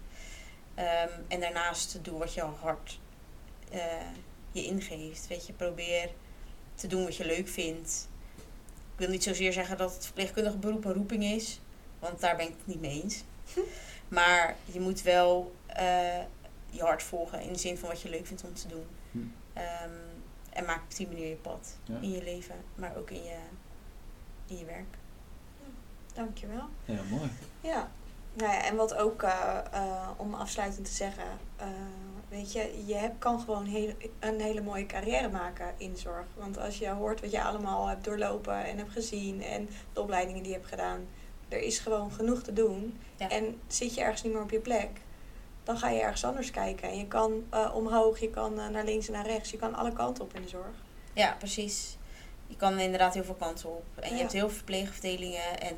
Ehm, 0.75 1.09
en 1.27 1.39
daarnaast 1.39 1.99
doe 2.01 2.19
wat 2.19 2.33
je 2.33 2.41
hart 2.41 2.99
eh, 3.71 3.79
je 4.51 4.63
ingeeft. 4.65 5.27
Weet 5.27 5.47
je, 5.47 5.53
probeer 5.53 6.09
te 6.75 6.87
doen 6.87 7.03
wat 7.03 7.15
je 7.15 7.25
leuk 7.25 7.47
vindt. 7.47 8.07
Ik 8.93 9.03
wil 9.03 9.09
niet 9.09 9.23
zozeer 9.23 9.53
zeggen 9.53 9.77
dat 9.77 9.93
het 9.93 10.05
verpleegkundige 10.05 10.57
beroep 10.57 10.85
een 10.85 10.93
roeping 10.93 11.23
is, 11.23 11.59
want 11.99 12.19
daar 12.19 12.35
ben 12.35 12.45
ik 12.45 12.53
het 12.57 12.67
niet 12.67 12.81
mee 12.81 13.01
eens. 13.03 13.23
Maar 14.07 14.55
je 14.65 14.79
moet 14.79 15.01
wel 15.01 15.55
eh, 15.65 16.19
je 16.69 16.81
hart 16.81 17.03
volgen 17.03 17.41
in 17.41 17.53
de 17.53 17.59
zin 17.59 17.77
van 17.77 17.89
wat 17.89 18.01
je 18.01 18.09
leuk 18.09 18.25
vindt 18.27 18.43
om 18.43 18.53
te 18.53 18.67
doen. 18.67 18.85
Hm. 19.11 19.17
Ehm, 19.53 19.91
en 20.49 20.65
maak 20.65 20.83
op 20.83 20.95
die 20.95 21.07
manier 21.07 21.27
je 21.27 21.35
pad 21.35 21.77
Ja. 21.83 21.97
in 22.01 22.11
je 22.11 22.23
leven, 22.23 22.55
maar 22.75 22.95
ook 22.97 23.09
in 23.09 23.23
je, 23.23 23.37
in 24.45 24.57
je 24.57 24.65
werk. 24.65 24.97
Dankjewel. 26.13 26.63
Ja, 26.85 27.01
mooi. 27.09 27.29
Ja. 27.61 27.91
Nou 28.33 28.51
ja, 28.51 28.63
en 28.65 28.75
wat 28.75 28.95
ook 28.95 29.23
eh, 29.23 29.59
eh, 29.71 30.09
om 30.17 30.33
afsluitend 30.33 30.85
te 30.85 30.91
zeggen, 30.93 31.27
eh, 31.55 31.67
weet 32.29 32.51
je, 32.51 32.83
je 32.85 33.11
kan 33.19 33.39
gewoon 33.39 33.65
heel, 33.65 33.93
een 34.19 34.41
hele 34.41 34.61
mooie 34.61 34.85
carrière 34.85 35.29
maken 35.29 35.73
in 35.77 35.97
zorg. 35.97 36.25
Want 36.33 36.57
als 36.57 36.77
je 36.77 36.89
hoort 36.89 37.21
wat 37.21 37.31
je 37.31 37.43
allemaal 37.43 37.87
hebt 37.87 38.03
doorlopen 38.03 38.65
en 38.65 38.77
hebt 38.77 38.91
gezien 38.91 39.43
en 39.43 39.69
de 39.93 40.01
opleidingen 40.01 40.43
die 40.43 40.51
je 40.51 40.57
hebt 40.57 40.69
gedaan, 40.69 41.07
er 41.49 41.61
is 41.61 41.79
gewoon 41.79 42.11
genoeg 42.11 42.41
te 42.41 42.53
doen. 42.53 42.99
Ja. 43.15 43.29
En 43.29 43.61
zit 43.67 43.93
je 43.93 44.01
ergens 44.01 44.23
niet 44.23 44.33
meer 44.33 44.41
op 44.41 44.51
je 44.51 44.59
plek, 44.59 44.89
dan 45.63 45.77
ga 45.77 45.89
je 45.89 46.01
ergens 46.01 46.23
anders 46.23 46.51
kijken. 46.51 46.89
En 46.89 46.97
je 46.97 47.07
kan 47.07 47.43
eh, 47.49 47.75
omhoog, 47.75 48.19
je 48.19 48.29
kan 48.29 48.59
eh, 48.59 48.67
naar 48.67 48.83
links 48.83 49.07
en 49.07 49.13
naar 49.13 49.25
rechts, 49.25 49.51
je 49.51 49.57
kan 49.57 49.75
alle 49.75 49.93
kanten 49.93 50.23
op 50.23 50.33
in 50.33 50.41
de 50.41 50.47
zorg. 50.47 50.75
Ja, 51.13 51.35
precies. 51.37 51.97
Je 52.47 52.55
kan 52.55 52.79
inderdaad 52.79 53.13
heel 53.13 53.23
veel 53.23 53.33
kanten 53.33 53.69
op. 53.69 53.85
En 53.95 54.09
je 54.09 54.19
hebt 54.19 54.31
heel 54.31 54.47
veel 54.47 54.55
verpleegafdelingen. 54.57 55.59
En 55.59 55.77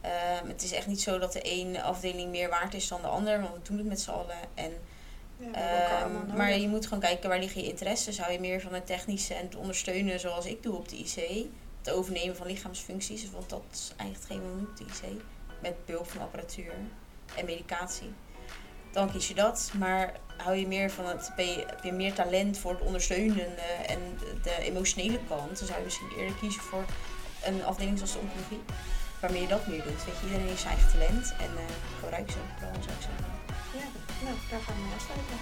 ehm, 0.00 0.48
het 0.48 0.62
is 0.62 0.72
echt 0.72 0.86
niet 0.86 1.00
zo 1.00 1.18
dat 1.18 1.32
de 1.32 1.40
ene 1.40 1.82
afdeling 1.82 2.30
meer 2.30 2.48
waard 2.48 2.74
is 2.74 2.88
dan 2.88 3.00
de 3.00 3.06
ander. 3.06 3.40
Want 3.40 3.54
we 3.54 3.60
doen 3.62 3.78
het 3.78 3.86
met 3.86 4.00
z'n 4.00 4.10
allen. 4.10 4.38
En, 4.54 4.72
Ja, 5.40 5.52
ehm, 5.52 6.36
maar 6.36 6.58
je 6.58 6.68
moet 6.68 6.84
gewoon 6.84 7.00
kijken 7.00 7.28
waar 7.28 7.38
liggen 7.38 7.62
je 7.62 7.68
interesses. 7.68 8.18
Hou 8.18 8.32
je 8.32 8.40
meer 8.40 8.60
van 8.60 8.74
het 8.74 8.86
technische 8.86 9.34
en 9.34 9.44
het 9.44 9.56
ondersteunen 9.56 10.20
zoals 10.20 10.46
ik 10.46 10.62
doe 10.62 10.76
op 10.76 10.88
de 10.88 10.96
IC. 10.96 11.46
Het 11.78 11.90
overnemen 11.90 12.36
van 12.36 12.46
lichaamsfuncties. 12.46 13.30
Want 13.30 13.48
dat 13.50 13.62
is 13.72 13.92
eigenlijk 13.96 14.32
wat 14.32 14.38
we 14.38 14.56
doen 14.56 14.68
op 14.70 14.76
de 14.76 14.84
IC. 14.84 15.22
Met 15.62 15.86
behulp 15.86 16.10
van 16.10 16.20
apparatuur 16.20 16.72
en 17.36 17.44
medicatie. 17.44 18.12
Dan 18.92 19.10
kies 19.10 19.28
je 19.28 19.34
dat. 19.34 19.72
Maar 19.78 20.12
hou 20.36 20.56
je 20.56 20.66
meer 20.66 20.90
van 20.90 21.06
het, 21.06 21.32
je, 21.36 21.64
heb 21.66 21.84
je 21.84 21.92
meer 21.92 22.12
talent 22.12 22.58
voor 22.58 22.70
het 22.70 22.80
ondersteunende 22.80 23.62
en 23.86 23.98
de 24.42 24.56
emotionele 24.60 25.18
kant, 25.28 25.58
dan 25.58 25.66
zou 25.66 25.78
je 25.78 25.84
misschien 25.84 26.10
eerder 26.18 26.34
kiezen 26.34 26.62
voor 26.62 26.84
een 27.44 27.64
afdeling 27.64 27.96
zoals 27.96 28.12
de 28.12 28.18
oncologie. 28.18 28.60
Waarmee 29.20 29.40
je 29.42 29.48
dat 29.48 29.66
meer 29.66 29.82
doet. 29.82 30.04
Weet 30.04 30.14
je, 30.20 30.26
iedereen 30.26 30.46
heeft 30.46 30.60
zijn 30.60 30.74
eigen 30.74 30.92
talent 30.92 31.34
en 31.38 31.50
eh 31.56 31.74
gebruik 32.00 32.30
ze 32.30 32.36
vooral, 32.56 32.82
zou 32.82 32.94
ik 32.96 33.02
zeggen. 33.02 33.24
Ja, 33.78 34.09
nou, 34.24 34.36
daar 34.50 34.60
gaan 34.60 34.74
we 34.76 34.94
afsluiten. 34.94 35.36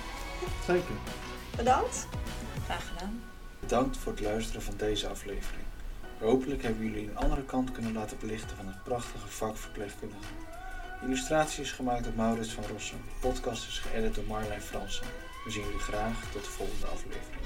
Zeker. 0.67 0.95
Bedankt. 1.57 2.07
Graag 2.65 2.89
gedaan. 2.89 3.23
Bedankt 3.61 3.97
voor 3.97 4.13
het 4.13 4.21
luisteren 4.21 4.63
van 4.63 4.75
deze 4.77 5.09
aflevering. 5.09 5.65
Hopelijk 6.19 6.63
hebben 6.63 6.85
jullie 6.85 7.09
een 7.09 7.17
andere 7.17 7.45
kant 7.45 7.73
kunnen 7.73 7.93
laten 7.93 8.19
belichten 8.19 8.57
van 8.57 8.67
het 8.67 8.83
prachtige 8.85 9.29
vak 9.29 9.57
verpleegkundige. 9.57 10.33
Illustratie 11.03 11.63
is 11.63 11.73
gemaakt 11.73 12.05
door 12.05 12.13
Maurits 12.17 12.53
van 12.53 12.65
Rossum. 12.73 13.01
De 13.05 13.29
podcast 13.29 13.67
is 13.69 13.79
geëdit 13.79 14.15
door 14.15 14.25
Marlijn 14.25 14.61
Fransen. 14.61 15.07
We 15.45 15.51
zien 15.51 15.63
jullie 15.63 15.79
graag 15.79 16.33
tot 16.33 16.45
de 16.45 16.51
volgende 16.51 16.87
aflevering. 16.87 17.38